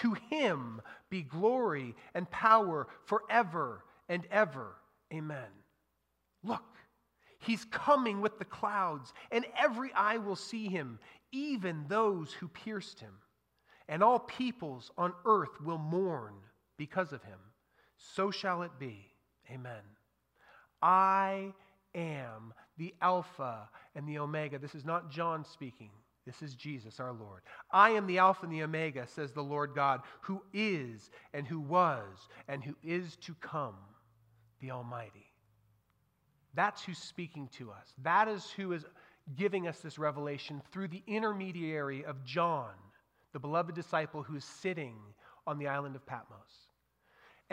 To 0.01 0.15
him 0.31 0.81
be 1.11 1.21
glory 1.21 1.93
and 2.15 2.27
power 2.31 2.87
forever 3.05 3.83
and 4.09 4.25
ever. 4.31 4.75
Amen. 5.13 5.51
Look, 6.43 6.75
he's 7.37 7.65
coming 7.65 8.21
with 8.21 8.39
the 8.39 8.45
clouds, 8.45 9.13
and 9.31 9.45
every 9.55 9.93
eye 9.93 10.17
will 10.17 10.35
see 10.35 10.67
him, 10.67 10.97
even 11.31 11.85
those 11.87 12.33
who 12.33 12.47
pierced 12.47 12.99
him. 12.99 13.13
And 13.87 14.01
all 14.01 14.17
peoples 14.17 14.89
on 14.97 15.13
earth 15.27 15.61
will 15.61 15.77
mourn 15.77 16.33
because 16.75 17.13
of 17.13 17.21
him. 17.23 17.37
So 17.97 18.31
shall 18.31 18.63
it 18.63 18.71
be. 18.79 19.12
Amen. 19.53 19.81
I 20.81 21.53
am 21.95 22.53
the 22.77 22.93
Alpha 23.01 23.69
and 23.95 24.07
the 24.07 24.19
Omega. 24.19 24.57
This 24.57 24.75
is 24.75 24.85
not 24.85 25.11
John 25.11 25.45
speaking. 25.45 25.91
This 26.25 26.41
is 26.41 26.55
Jesus 26.55 26.99
our 26.99 27.11
Lord. 27.11 27.41
I 27.71 27.91
am 27.91 28.07
the 28.07 28.17
Alpha 28.17 28.45
and 28.45 28.53
the 28.53 28.63
Omega, 28.63 29.05
says 29.07 29.33
the 29.33 29.41
Lord 29.41 29.75
God, 29.75 30.01
who 30.21 30.41
is 30.53 31.11
and 31.33 31.45
who 31.45 31.59
was 31.59 32.29
and 32.47 32.63
who 32.63 32.75
is 32.81 33.17
to 33.17 33.35
come, 33.35 33.75
the 34.61 34.71
Almighty. 34.71 35.25
That's 36.53 36.83
who's 36.83 36.97
speaking 36.97 37.49
to 37.57 37.71
us. 37.71 37.93
That 38.03 38.27
is 38.27 38.49
who 38.51 38.71
is 38.71 38.85
giving 39.35 39.67
us 39.67 39.79
this 39.79 39.99
revelation 39.99 40.61
through 40.71 40.89
the 40.89 41.03
intermediary 41.07 42.05
of 42.05 42.23
John, 42.23 42.71
the 43.33 43.39
beloved 43.39 43.75
disciple 43.75 44.23
who's 44.23 44.45
sitting 44.45 44.95
on 45.45 45.57
the 45.57 45.67
island 45.67 45.95
of 45.95 46.05
Patmos. 46.05 46.69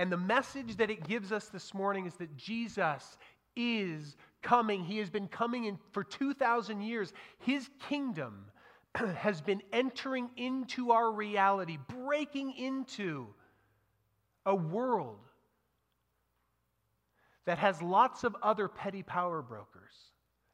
And 0.00 0.10
the 0.10 0.16
message 0.16 0.78
that 0.78 0.90
it 0.90 1.06
gives 1.06 1.30
us 1.30 1.48
this 1.48 1.74
morning 1.74 2.06
is 2.06 2.14
that 2.14 2.34
Jesus 2.34 3.18
is 3.54 4.16
coming. 4.40 4.82
He 4.82 4.96
has 4.96 5.10
been 5.10 5.28
coming 5.28 5.66
in 5.66 5.78
for 5.92 6.02
2,000 6.02 6.80
years. 6.80 7.12
His 7.40 7.68
kingdom 7.86 8.46
has 8.94 9.42
been 9.42 9.60
entering 9.74 10.30
into 10.38 10.92
our 10.92 11.12
reality, 11.12 11.76
breaking 11.86 12.54
into 12.56 13.26
a 14.46 14.54
world 14.54 15.18
that 17.44 17.58
has 17.58 17.82
lots 17.82 18.24
of 18.24 18.34
other 18.42 18.68
petty 18.68 19.02
power 19.02 19.42
brokers 19.42 19.92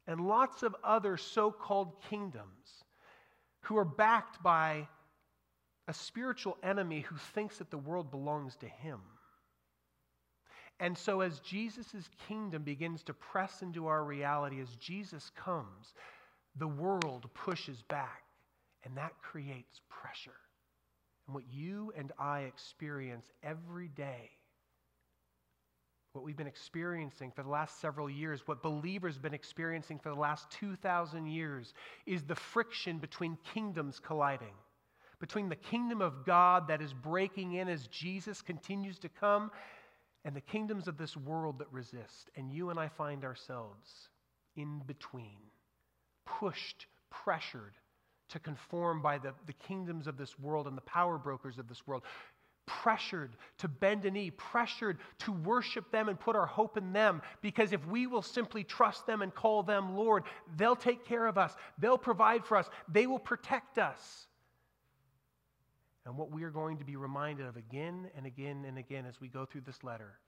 and 0.08 0.20
lots 0.20 0.64
of 0.64 0.74
other 0.82 1.16
so 1.16 1.52
called 1.52 2.02
kingdoms 2.10 2.82
who 3.60 3.76
are 3.76 3.84
backed 3.84 4.42
by 4.42 4.88
a 5.86 5.94
spiritual 5.94 6.58
enemy 6.64 7.02
who 7.02 7.16
thinks 7.32 7.58
that 7.58 7.70
the 7.70 7.78
world 7.78 8.10
belongs 8.10 8.56
to 8.56 8.66
him. 8.66 8.98
And 10.78 10.96
so, 10.96 11.22
as 11.22 11.40
Jesus' 11.40 12.08
kingdom 12.28 12.62
begins 12.62 13.02
to 13.04 13.14
press 13.14 13.62
into 13.62 13.86
our 13.86 14.04
reality, 14.04 14.60
as 14.60 14.76
Jesus 14.76 15.30
comes, 15.34 15.94
the 16.56 16.68
world 16.68 17.26
pushes 17.34 17.82
back. 17.82 18.22
And 18.84 18.96
that 18.96 19.12
creates 19.20 19.80
pressure. 19.88 20.36
And 21.26 21.34
what 21.34 21.44
you 21.50 21.92
and 21.96 22.12
I 22.18 22.40
experience 22.40 23.32
every 23.42 23.88
day, 23.88 24.30
what 26.12 26.24
we've 26.24 26.36
been 26.36 26.46
experiencing 26.46 27.32
for 27.34 27.42
the 27.42 27.48
last 27.48 27.80
several 27.80 28.08
years, 28.08 28.46
what 28.46 28.62
believers 28.62 29.14
have 29.14 29.22
been 29.22 29.34
experiencing 29.34 29.98
for 29.98 30.10
the 30.10 30.20
last 30.20 30.50
2,000 30.52 31.26
years, 31.26 31.74
is 32.06 32.22
the 32.22 32.34
friction 32.34 32.98
between 32.98 33.36
kingdoms 33.52 33.98
colliding. 33.98 34.54
Between 35.18 35.48
the 35.48 35.56
kingdom 35.56 36.00
of 36.00 36.24
God 36.24 36.68
that 36.68 36.80
is 36.80 36.92
breaking 36.92 37.54
in 37.54 37.68
as 37.68 37.86
Jesus 37.88 38.40
continues 38.40 38.98
to 39.00 39.08
come, 39.08 39.50
and 40.26 40.34
the 40.34 40.40
kingdoms 40.40 40.88
of 40.88 40.98
this 40.98 41.16
world 41.16 41.60
that 41.60 41.72
resist. 41.72 42.30
And 42.34 42.50
you 42.50 42.70
and 42.70 42.80
I 42.80 42.88
find 42.88 43.24
ourselves 43.24 44.08
in 44.56 44.82
between, 44.84 45.38
pushed, 46.26 46.86
pressured 47.10 47.74
to 48.30 48.40
conform 48.40 49.00
by 49.00 49.18
the, 49.18 49.32
the 49.46 49.52
kingdoms 49.52 50.08
of 50.08 50.18
this 50.18 50.36
world 50.36 50.66
and 50.66 50.76
the 50.76 50.82
power 50.82 51.16
brokers 51.16 51.58
of 51.58 51.68
this 51.68 51.86
world. 51.86 52.02
Pressured 52.66 53.36
to 53.58 53.68
bend 53.68 54.04
a 54.04 54.10
knee, 54.10 54.32
pressured 54.32 54.98
to 55.20 55.30
worship 55.30 55.92
them 55.92 56.08
and 56.08 56.18
put 56.18 56.34
our 56.34 56.46
hope 56.46 56.76
in 56.76 56.92
them, 56.92 57.22
because 57.40 57.72
if 57.72 57.86
we 57.86 58.08
will 58.08 58.20
simply 58.20 58.64
trust 58.64 59.06
them 59.06 59.22
and 59.22 59.32
call 59.32 59.62
them 59.62 59.94
Lord, 59.94 60.24
they'll 60.56 60.74
take 60.74 61.04
care 61.04 61.28
of 61.28 61.38
us, 61.38 61.54
they'll 61.78 61.96
provide 61.96 62.44
for 62.44 62.56
us, 62.56 62.68
they 62.88 63.06
will 63.06 63.20
protect 63.20 63.78
us. 63.78 64.26
And 66.06 66.16
what 66.16 66.30
we 66.30 66.44
are 66.44 66.50
going 66.50 66.78
to 66.78 66.84
be 66.84 66.94
reminded 66.94 67.46
of 67.46 67.56
again 67.56 68.08
and 68.16 68.26
again 68.26 68.64
and 68.66 68.78
again 68.78 69.04
as 69.06 69.20
we 69.20 69.26
go 69.26 69.44
through 69.44 69.62
this 69.62 69.82
letter 69.82 70.20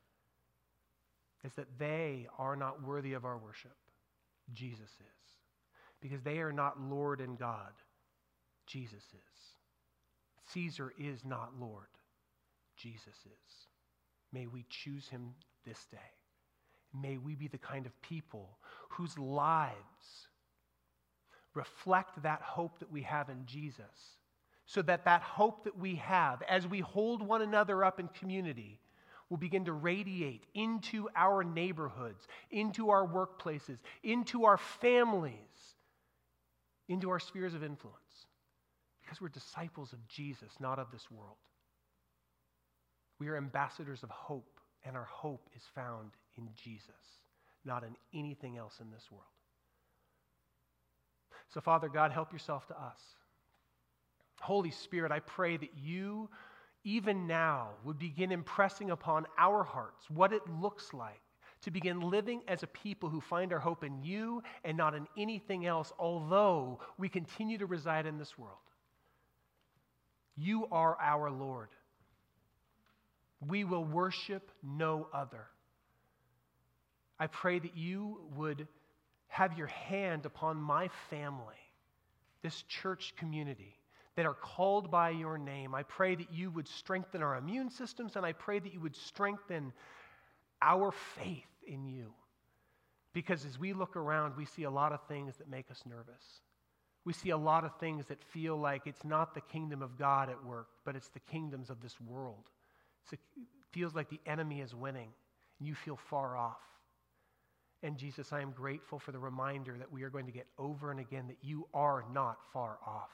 is 1.44 1.52
that 1.52 1.78
they 1.78 2.26
are 2.36 2.56
not 2.56 2.82
worthy 2.82 3.12
of 3.12 3.24
our 3.24 3.38
worship. 3.38 3.76
Jesus 4.52 4.90
is. 4.90 5.28
Because 6.00 6.20
they 6.22 6.38
are 6.38 6.52
not 6.52 6.80
Lord 6.80 7.20
and 7.20 7.38
God. 7.38 7.72
Jesus 8.66 9.04
is. 9.12 9.38
Caesar 10.52 10.92
is 10.98 11.24
not 11.24 11.52
Lord. 11.60 11.86
Jesus 12.76 13.06
is. 13.06 13.66
May 14.32 14.46
we 14.46 14.64
choose 14.68 15.08
him 15.08 15.34
this 15.64 15.86
day. 15.92 15.98
May 16.92 17.18
we 17.18 17.36
be 17.36 17.46
the 17.46 17.58
kind 17.58 17.86
of 17.86 18.02
people 18.02 18.58
whose 18.90 19.16
lives 19.16 19.76
reflect 21.54 22.22
that 22.22 22.42
hope 22.42 22.80
that 22.80 22.90
we 22.90 23.02
have 23.02 23.28
in 23.28 23.44
Jesus 23.46 24.16
so 24.68 24.82
that 24.82 25.06
that 25.06 25.22
hope 25.22 25.64
that 25.64 25.78
we 25.78 25.94
have 25.96 26.42
as 26.42 26.66
we 26.66 26.80
hold 26.80 27.22
one 27.22 27.40
another 27.40 27.82
up 27.82 27.98
in 27.98 28.06
community 28.08 28.78
will 29.30 29.38
begin 29.38 29.64
to 29.64 29.72
radiate 29.72 30.44
into 30.54 31.08
our 31.16 31.42
neighborhoods, 31.42 32.28
into 32.50 32.90
our 32.90 33.06
workplaces, 33.06 33.78
into 34.02 34.44
our 34.44 34.58
families, 34.58 35.32
into 36.88 37.08
our 37.08 37.18
spheres 37.18 37.54
of 37.54 37.64
influence. 37.64 38.26
Because 39.00 39.22
we're 39.22 39.28
disciples 39.30 39.94
of 39.94 40.06
Jesus, 40.06 40.52
not 40.60 40.78
of 40.78 40.90
this 40.92 41.10
world. 41.10 41.36
We 43.18 43.28
are 43.28 43.38
ambassadors 43.38 44.02
of 44.02 44.10
hope, 44.10 44.60
and 44.84 44.94
our 44.96 45.08
hope 45.10 45.48
is 45.56 45.62
found 45.74 46.10
in 46.36 46.46
Jesus, 46.54 47.22
not 47.64 47.84
in 47.84 47.96
anything 48.14 48.58
else 48.58 48.80
in 48.80 48.90
this 48.90 49.10
world. 49.10 49.24
So, 51.48 51.62
Father 51.62 51.88
God, 51.88 52.12
help 52.12 52.34
yourself 52.34 52.66
to 52.66 52.78
us. 52.78 53.00
Holy 54.40 54.70
Spirit, 54.70 55.12
I 55.12 55.20
pray 55.20 55.56
that 55.56 55.76
you, 55.76 56.28
even 56.84 57.26
now, 57.26 57.70
would 57.84 57.98
begin 57.98 58.32
impressing 58.32 58.90
upon 58.90 59.26
our 59.36 59.64
hearts 59.64 60.08
what 60.08 60.32
it 60.32 60.42
looks 60.60 60.94
like 60.94 61.20
to 61.62 61.70
begin 61.70 62.00
living 62.00 62.42
as 62.46 62.62
a 62.62 62.68
people 62.68 63.08
who 63.08 63.20
find 63.20 63.52
our 63.52 63.58
hope 63.58 63.82
in 63.82 64.02
you 64.02 64.42
and 64.64 64.76
not 64.76 64.94
in 64.94 65.06
anything 65.16 65.66
else, 65.66 65.92
although 65.98 66.78
we 66.98 67.08
continue 67.08 67.58
to 67.58 67.66
reside 67.66 68.06
in 68.06 68.16
this 68.16 68.38
world. 68.38 68.56
You 70.36 70.68
are 70.70 70.96
our 71.00 71.30
Lord. 71.30 71.70
We 73.46 73.64
will 73.64 73.84
worship 73.84 74.50
no 74.62 75.08
other. 75.12 75.46
I 77.18 77.26
pray 77.26 77.58
that 77.58 77.76
you 77.76 78.20
would 78.36 78.68
have 79.26 79.58
your 79.58 79.66
hand 79.66 80.26
upon 80.26 80.56
my 80.56 80.88
family, 81.10 81.56
this 82.42 82.62
church 82.68 83.14
community 83.16 83.77
that 84.18 84.26
are 84.26 84.34
called 84.34 84.90
by 84.90 85.10
your 85.10 85.38
name. 85.38 85.76
I 85.76 85.84
pray 85.84 86.16
that 86.16 86.32
you 86.32 86.50
would 86.50 86.66
strengthen 86.66 87.22
our 87.22 87.36
immune 87.36 87.70
systems, 87.70 88.16
and 88.16 88.26
I 88.26 88.32
pray 88.32 88.58
that 88.58 88.74
you 88.74 88.80
would 88.80 88.96
strengthen 88.96 89.72
our 90.60 90.90
faith 90.90 91.46
in 91.64 91.86
you. 91.86 92.12
Because 93.12 93.44
as 93.44 93.60
we 93.60 93.72
look 93.72 93.94
around, 93.94 94.36
we 94.36 94.44
see 94.44 94.64
a 94.64 94.70
lot 94.72 94.90
of 94.90 94.98
things 95.06 95.36
that 95.36 95.48
make 95.48 95.70
us 95.70 95.84
nervous. 95.88 96.40
We 97.04 97.12
see 97.12 97.30
a 97.30 97.36
lot 97.36 97.62
of 97.62 97.78
things 97.78 98.06
that 98.06 98.20
feel 98.32 98.56
like 98.56 98.88
it's 98.88 99.04
not 99.04 99.34
the 99.34 99.40
kingdom 99.40 99.82
of 99.82 99.96
God 99.96 100.30
at 100.30 100.44
work, 100.44 100.66
but 100.84 100.96
it's 100.96 101.10
the 101.10 101.20
kingdoms 101.20 101.70
of 101.70 101.80
this 101.80 101.94
world. 102.00 102.50
it 103.12 103.20
feels 103.70 103.94
like 103.94 104.10
the 104.10 104.20
enemy 104.26 104.62
is 104.62 104.74
winning, 104.74 105.10
and 105.60 105.68
you 105.68 105.76
feel 105.76 105.96
far 106.10 106.36
off. 106.36 106.58
And 107.84 107.96
Jesus, 107.96 108.32
I 108.32 108.40
am 108.40 108.50
grateful 108.50 108.98
for 108.98 109.12
the 109.12 109.20
reminder 109.20 109.76
that 109.78 109.92
we 109.92 110.02
are 110.02 110.10
going 110.10 110.26
to 110.26 110.32
get 110.32 110.48
over 110.58 110.90
and 110.90 110.98
again 110.98 111.28
that 111.28 111.38
you 111.40 111.68
are 111.72 112.04
not 112.12 112.38
far 112.52 112.80
off. 112.84 113.12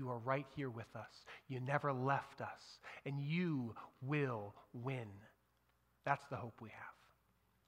You 0.00 0.08
are 0.08 0.18
right 0.24 0.46
here 0.56 0.70
with 0.70 0.96
us. 0.96 1.26
You 1.48 1.60
never 1.60 1.92
left 1.92 2.40
us, 2.40 2.78
and 3.04 3.20
you 3.20 3.74
will 4.00 4.54
win. 4.72 5.08
That's 6.06 6.24
the 6.30 6.36
hope 6.36 6.54
we 6.62 6.70
have. 6.70 6.94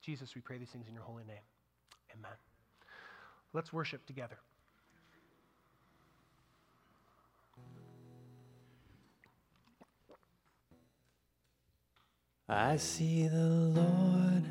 Jesus, 0.01 0.35
we 0.35 0.41
pray 0.41 0.57
these 0.57 0.71
things 0.71 0.89
in 0.89 0.95
your 0.95 1.03
holy 1.03 1.25
name. 1.25 1.45
Amen. 2.17 2.33
Let's 3.53 3.71
worship 3.71 4.07
together. 4.07 4.39
I 12.49 12.79
see 12.79 13.29
the 13.29 13.37
Lord 13.37 14.45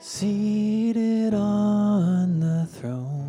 seated 0.00 1.34
on 1.34 2.40
the 2.40 2.64
throne 2.64 3.21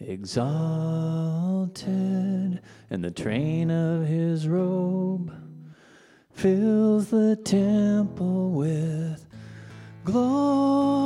exalted, 0.00 1.88
and 2.90 3.04
the 3.04 3.10
train 3.10 3.70
of 3.70 4.06
his 4.06 4.46
robe 4.48 5.32
fills 6.32 7.10
the 7.10 7.36
temple 7.36 8.50
with 8.50 9.26
glory, 10.04 10.97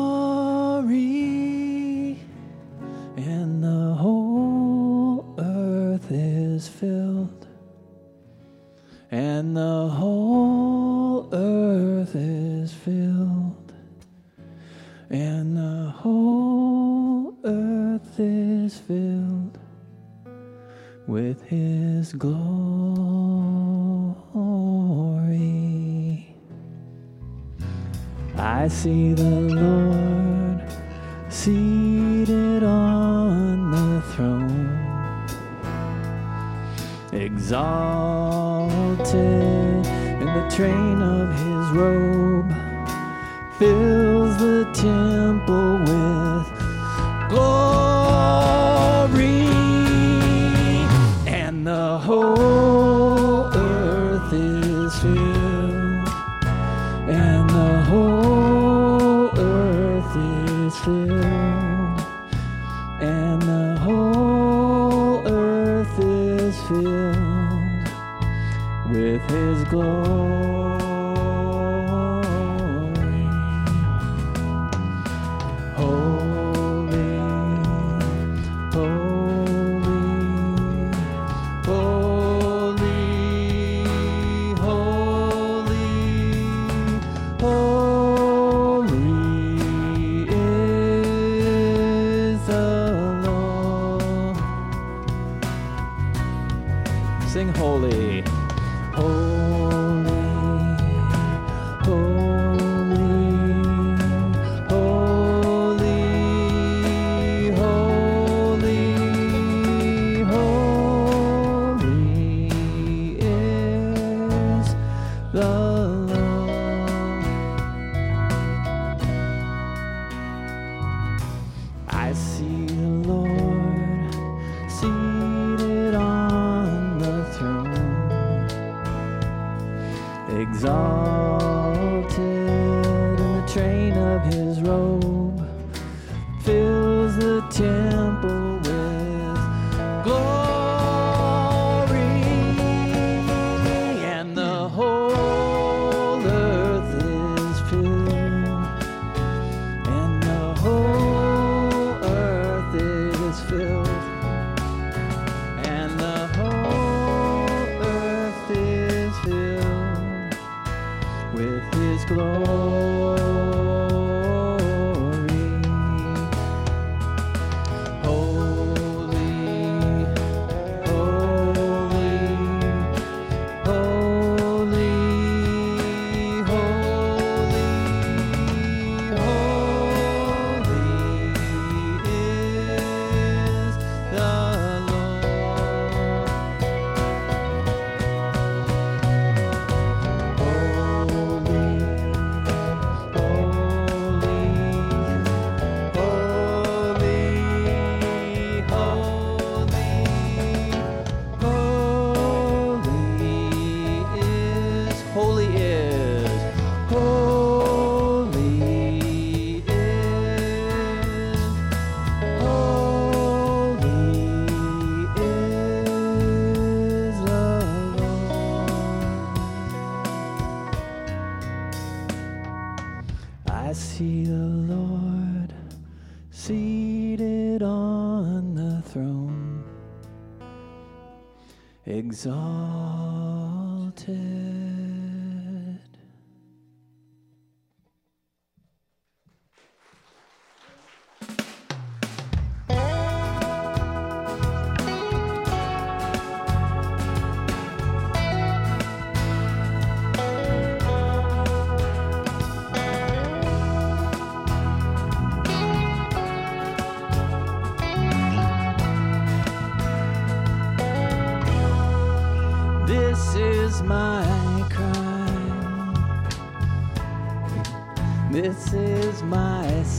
exalted. 232.24 232.51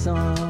Song. 0.04 0.43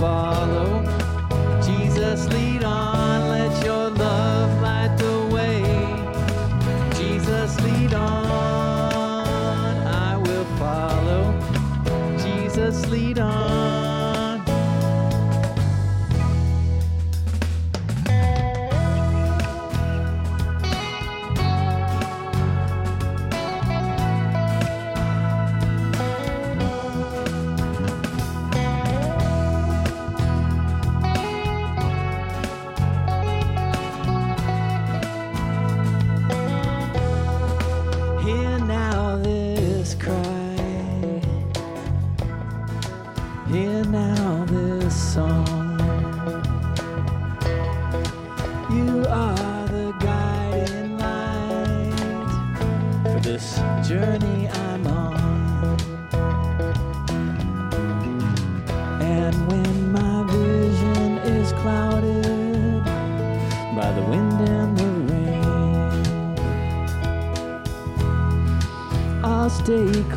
Follow. 0.00 0.99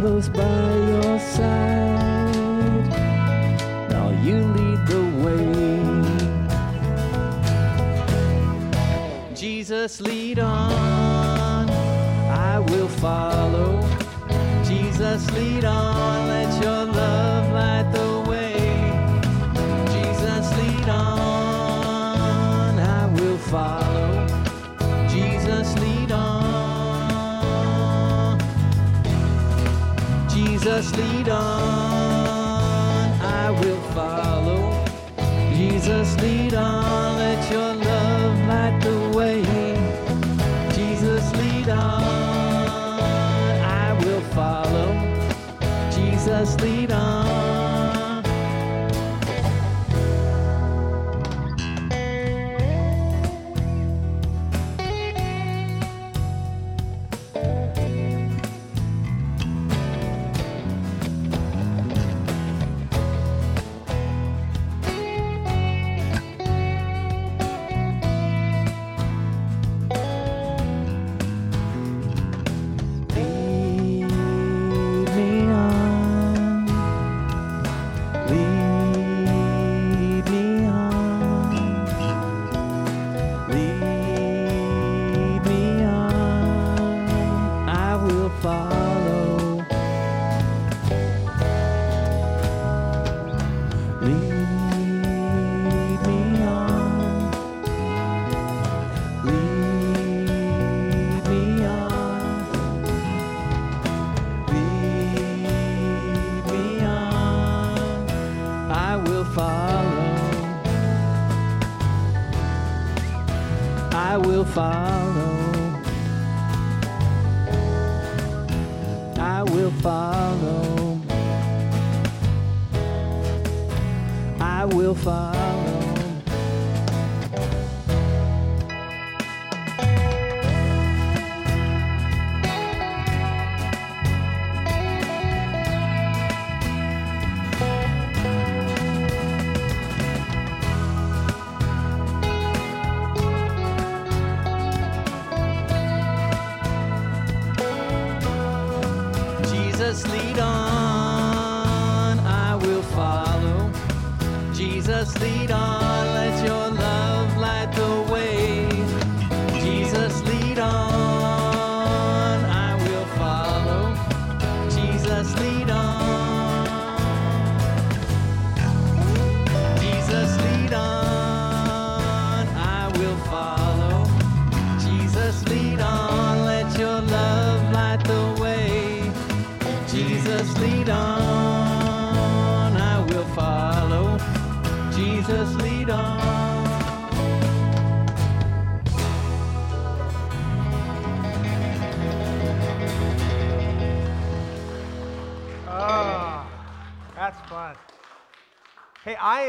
Close 0.04 0.28
by 0.28 0.73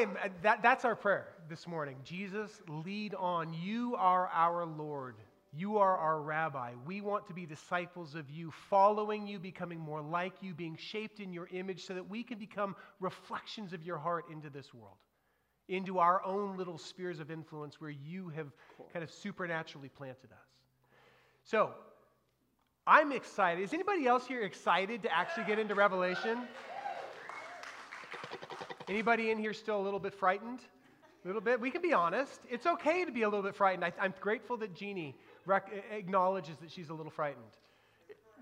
am 0.05 0.17
uh, 0.23 0.29
that, 0.43 0.63
that's 0.63 0.85
our 0.85 0.97
prayer 0.97 1.29
this 1.49 1.67
morning. 1.67 1.97
Jesus, 2.05 2.63
lead 2.69 3.15
on. 3.15 3.53
You 3.53 3.97
are 3.99 4.29
our 4.29 4.65
Lord. 4.65 5.17
You 5.57 5.79
are 5.79 5.97
our 5.97 6.21
rabbi. 6.21 6.73
We 6.87 7.01
want 7.01 7.27
to 7.29 7.35
be 7.35 7.47
disciples 7.47 8.15
of 8.15 8.29
you, 8.31 8.53
following 8.71 9.27
you, 9.27 9.39
becoming 9.39 9.79
more 9.79 10.01
like 10.01 10.35
you, 10.41 10.53
being 10.55 10.77
shaped 10.77 11.21
in 11.21 11.33
your 11.33 11.49
image 11.53 11.85
so 11.85 11.95
that 11.95 12.09
we 12.09 12.23
can 12.25 12.39
become 12.39 12.75
reflections 12.99 13.73
of 13.73 13.83
your 13.85 13.99
heart 13.99 14.25
into 14.31 14.51
this 14.51 14.75
world, 14.75 14.97
into 15.69 15.99
our 15.99 16.25
own 16.25 16.57
little 16.57 16.79
spheres 16.79 17.21
of 17.21 17.31
influence 17.31 17.81
where 17.81 17.91
you 17.91 18.31
have 18.31 18.49
kind 18.93 19.05
of 19.05 19.11
supernaturally 19.11 19.89
planted 19.89 20.33
us. 20.33 20.49
So, 21.45 21.71
I'm 22.87 23.13
excited. 23.13 23.63
Is 23.63 23.73
anybody 23.73 24.07
else 24.07 24.27
here 24.27 24.43
excited 24.43 25.03
to 25.05 25.15
actually 25.15 25.45
get 25.45 25.59
into 25.59 25.75
Revelation? 25.75 26.47
Anybody 28.89 29.31
in 29.31 29.39
here 29.39 29.53
still 29.53 29.81
a 29.81 29.83
little 29.83 30.01
bit 30.01 30.15
frightened? 30.15 30.61
A 31.25 31.27
little 31.27 31.41
bit? 31.41 31.59
We 31.59 31.71
can 31.71 31.81
be 31.81 31.93
honest. 31.93 32.41
It's 32.51 32.67
okay 32.67 33.05
to 33.05 33.13
be 33.13 33.23
a 33.23 33.29
little 33.29 33.43
bit 33.43 33.55
frightened. 33.55 33.85
I, 33.85 33.93
am 34.05 34.15
grateful 34.21 34.57
that 34.59 34.75
Jeannie 34.75 35.15
rec- 35.47 35.73
acknowledges 35.91 36.57
that 36.59 36.71
she's 36.71 36.91
a 36.91 36.95
little 36.95 37.11
frightened. 37.11 37.45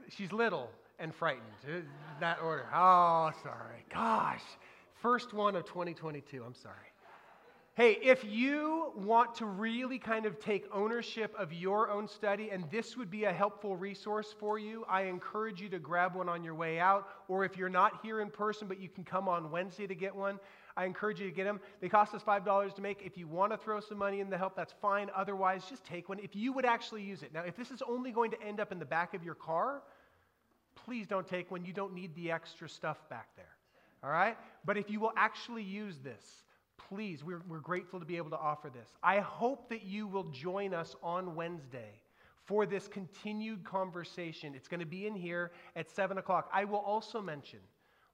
She's 0.09 0.33
little 0.33 0.69
and 0.99 1.15
frightened. 1.15 1.47
Uh, 1.65 1.81
that 2.21 2.39
order. 2.43 2.67
Oh, 2.75 3.31
sorry. 3.43 3.85
Gosh. 3.93 4.43
First 5.01 5.33
one 5.33 5.55
of 5.55 5.65
2022. 5.65 6.43
I'm 6.45 6.55
sorry. 6.55 6.75
Hey, 7.75 7.97
if 8.03 8.23
you 8.23 8.93
want 8.95 9.35
to 9.37 9.47
really 9.47 9.99
kind 9.99 10.27
of 10.27 10.39
take 10.39 10.67
ownership 10.75 11.35
of 11.39 11.55
your 11.55 11.91
own 11.91 12.07
study, 12.07 12.51
and 12.51 12.71
this 12.71 12.99
would 12.99 13.11
be 13.11 13.25
a 13.25 13.33
helpful 13.33 13.79
resource 13.79 14.35
for 14.39 14.59
you, 14.59 14.85
I 14.91 15.05
encourage 15.05 15.59
you 15.63 15.71
to 15.71 15.79
grab 15.79 16.15
one 16.15 16.29
on 16.29 16.45
your 16.45 16.55
way 16.55 16.79
out. 16.79 17.09
Or 17.29 17.47
if 17.47 17.57
you're 17.57 17.71
not 17.71 18.01
here 18.03 18.21
in 18.21 18.29
person, 18.29 18.69
but 18.69 18.79
you 18.79 18.91
can 18.91 19.05
come 19.05 19.27
on 19.27 19.51
Wednesday 19.51 19.87
to 19.87 19.95
get 19.95 20.15
one, 20.15 20.39
I 20.77 20.85
encourage 20.85 21.19
you 21.19 21.31
to 21.31 21.35
get 21.35 21.45
them. 21.45 21.61
They 21.81 21.89
cost 21.89 22.13
us 22.13 22.23
$5 22.23 22.75
to 22.75 22.83
make. 22.83 23.01
If 23.03 23.17
you 23.17 23.27
want 23.27 23.53
to 23.53 23.57
throw 23.57 23.81
some 23.81 23.97
money 23.97 24.21
in 24.21 24.29
the 24.29 24.37
help, 24.37 24.55
that's 24.55 24.75
fine. 24.83 25.09
Otherwise, 25.17 25.65
just 25.67 25.83
take 25.83 26.11
one 26.11 26.19
if 26.19 26.37
you 26.37 26.53
would 26.53 26.67
actually 26.67 27.03
use 27.03 27.23
it. 27.23 27.33
Now, 27.33 27.43
if 27.43 27.57
this 27.57 27.71
is 27.71 27.83
only 27.89 28.13
going 28.13 28.33
to 28.33 28.43
end 28.43 28.61
up 28.61 28.71
in 28.73 28.81
the 28.81 28.85
back 28.85 29.15
of 29.15 29.25
your 29.25 29.35
car, 29.35 29.81
please 30.75 31.07
don't 31.07 31.27
take 31.27 31.51
one. 31.51 31.65
You 31.65 31.73
don't 31.73 31.95
need 31.95 32.15
the 32.17 32.33
extra 32.33 32.69
stuff 32.69 32.99
back 33.09 33.29
there. 33.35 33.57
All 34.05 34.11
right? 34.11 34.37
But 34.67 34.77
if 34.77 34.91
you 34.91 35.01
will 35.01 35.13
actually 35.17 35.63
use 35.63 35.97
this, 36.05 36.23
please, 36.93 37.25
we're, 37.25 37.43
we're 37.49 37.59
grateful 37.59 37.99
to 37.99 38.05
be 38.05 38.19
able 38.19 38.29
to 38.29 38.39
offer 38.39 38.69
this. 38.69 38.91
I 39.03 39.21
hope 39.21 39.71
that 39.71 39.83
you 39.83 40.07
will 40.07 40.25
join 40.25 40.75
us 40.75 40.95
on 41.03 41.35
Wednesday 41.35 42.03
for 42.45 42.67
this 42.67 42.87
continued 42.87 43.65
conversation. 43.65 44.55
It's 44.55 44.69
going 44.69 44.81
to 44.81 44.87
be 44.87 45.07
in 45.07 45.15
here 45.15 45.53
at 45.75 45.91
7 45.91 46.19
o'clock. 46.19 46.51
I 46.53 46.65
will 46.65 46.81
also 46.81 47.23
mention 47.23 47.61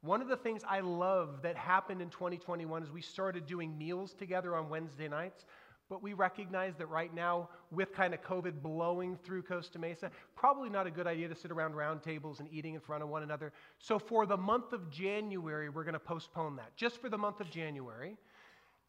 one 0.03 0.23
of 0.23 0.29
the 0.29 0.37
things 0.37 0.63
I 0.69 0.79
love 0.79 1.43
that 1.43 1.57
happened 1.57 2.01
in 2.01 2.09
2021 2.09 2.85
is 2.85 2.93
we 2.93 3.03
started 3.03 3.47
doing 3.47 3.77
meals 3.77 4.15
together 4.15 4.55
on 4.55 4.69
Wednesday 4.69 5.09
nights. 5.09 5.45
But 5.89 6.03
we 6.03 6.13
recognize 6.13 6.75
that 6.77 6.87
right 6.87 7.13
now, 7.13 7.49
with 7.73 7.93
kind 7.95 8.13
of 8.13 8.23
COVID 8.23 8.63
blowing 8.63 9.17
through 9.25 9.43
Costa 9.43 9.79
Mesa, 9.79 10.11
probably 10.37 10.69
not 10.69 10.87
a 10.87 10.91
good 10.91 11.07
idea 11.07 11.29
to 11.29 11.35
sit 11.35 11.51
around 11.51 11.75
round 11.75 12.03
tables 12.03 12.41
and 12.41 12.49
eating 12.53 12.75
in 12.75 12.81
front 12.81 13.03
of 13.03 13.09
one 13.09 13.23
another. 13.23 13.53
So 13.79 13.99
for 13.99 14.27
the 14.27 14.37
month 14.37 14.75
of 14.75 14.91
January, 14.91 15.71
we're 15.71 15.85
going 15.85 15.95
to 15.95 15.99
postpone 15.99 16.57
that, 16.57 16.77
just 16.77 17.01
for 17.01 17.09
the 17.09 17.17
month 17.17 17.41
of 17.41 17.51
January. 17.51 18.19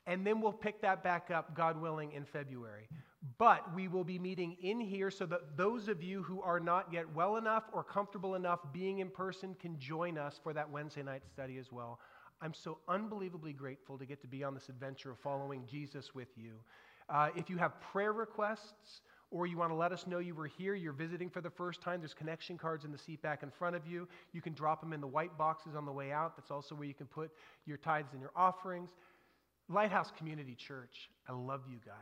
And 0.10 0.26
then 0.26 0.41
we'll 0.41 0.52
pick 0.52 0.81
that 0.81 1.03
back 1.03 1.30
up, 1.30 1.56
God 1.56 1.80
willing, 1.80 2.14
in 2.14 2.26
February. 2.26 2.90
But 3.38 3.76
we 3.76 3.88
will 3.88 4.03
be 4.03 4.18
meeting 4.18 4.57
in 4.60 4.80
here 4.80 5.11
so 5.11 5.27
that 5.27 5.56
those 5.56 5.88
of 5.88 6.02
you 6.02 6.23
who 6.23 6.41
are 6.41 6.60
not 6.60 6.91
yet 6.91 7.06
well 7.14 7.38
enough 7.38 7.65
or 7.72 7.84
comfortable 7.84 8.34
enough 8.34 8.60
being 8.73 8.99
in 8.99 9.10
person 9.10 9.56
can 9.61 9.77
join 9.77 10.18
us 10.18 10.40
for 10.41 10.52
that 10.52 10.68
Wednesday 10.68 11.03
night 11.03 11.22
study 11.31 11.60
as 11.60 11.72
well. 11.72 11.99
I'm 12.41 12.56
so 12.56 12.80
unbelievably 12.88 13.53
grateful 13.53 13.99
to 13.99 14.06
get 14.06 14.19
to 14.22 14.27
be 14.27 14.44
on 14.44 14.56
this 14.56 14.68
adventure 14.68 15.11
of 15.11 15.19
following 15.19 15.64
Jesus 15.69 16.15
with 16.15 16.30
you. 16.36 16.53
Uh, 17.07 17.30
if 17.36 17.48
you 17.48 17.57
have 17.57 17.80
prayer 17.80 18.14
requests 18.14 19.02
or 19.30 19.45
you 19.45 19.57
want 19.57 19.69
to 19.69 19.76
let 19.76 19.91
us 19.91 20.07
know 20.07 20.18
you 20.18 20.34
were 20.34 20.48
here, 20.48 20.73
you're 20.73 20.91
visiting 20.91 21.30
for 21.30 21.41
the 21.41 21.49
first 21.52 21.81
time, 21.81 21.99
there's 21.99 22.15
connection 22.15 22.57
cards 22.57 22.84
in 22.84 22.91
the 22.91 22.98
seat 22.98 23.22
back 23.22 23.44
in 23.44 23.52
front 23.52 23.76
of 23.76 23.86
you. 23.86 24.07
You 24.31 24.41
can 24.41 24.53
drop 24.53 24.81
them 24.81 24.91
in 24.91 25.02
the 25.02 25.07
white 25.07 25.38
boxes 25.38 25.76
on 25.76 25.86
the 25.86 25.91
way 25.91 26.11
out. 26.11 26.36
That's 26.36 26.49
also 26.49 26.73
where 26.73 26.88
you 26.88 26.95
can 26.95 27.06
put 27.06 27.30
your 27.68 27.77
tithes 27.77 28.14
and 28.14 28.22
your 28.22 28.31
offerings. 28.36 28.90
Lighthouse 29.69 30.11
Community 30.17 30.55
Church, 30.55 31.09
I 31.27 31.33
love 31.33 31.61
you 31.69 31.77
guys. 31.85 31.95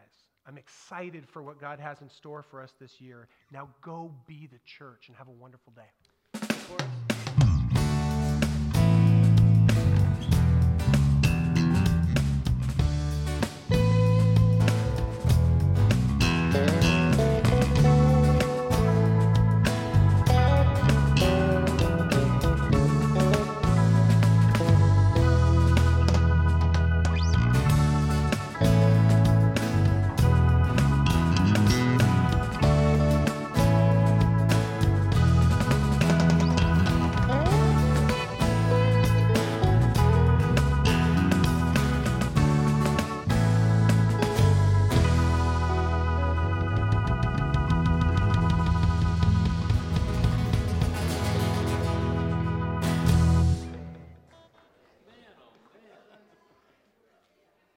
I'm 0.47 0.57
excited 0.57 1.27
for 1.27 1.43
what 1.43 1.59
God 1.59 1.79
has 1.79 2.01
in 2.01 2.09
store 2.09 2.41
for 2.41 2.61
us 2.61 2.71
this 2.79 3.01
year. 3.01 3.27
Now 3.51 3.67
go 3.81 4.13
be 4.25 4.47
the 4.49 4.59
church 4.65 5.09
and 5.09 5.17
have 5.17 5.27
a 5.27 5.31
wonderful 5.31 5.73
day. 5.75 7.16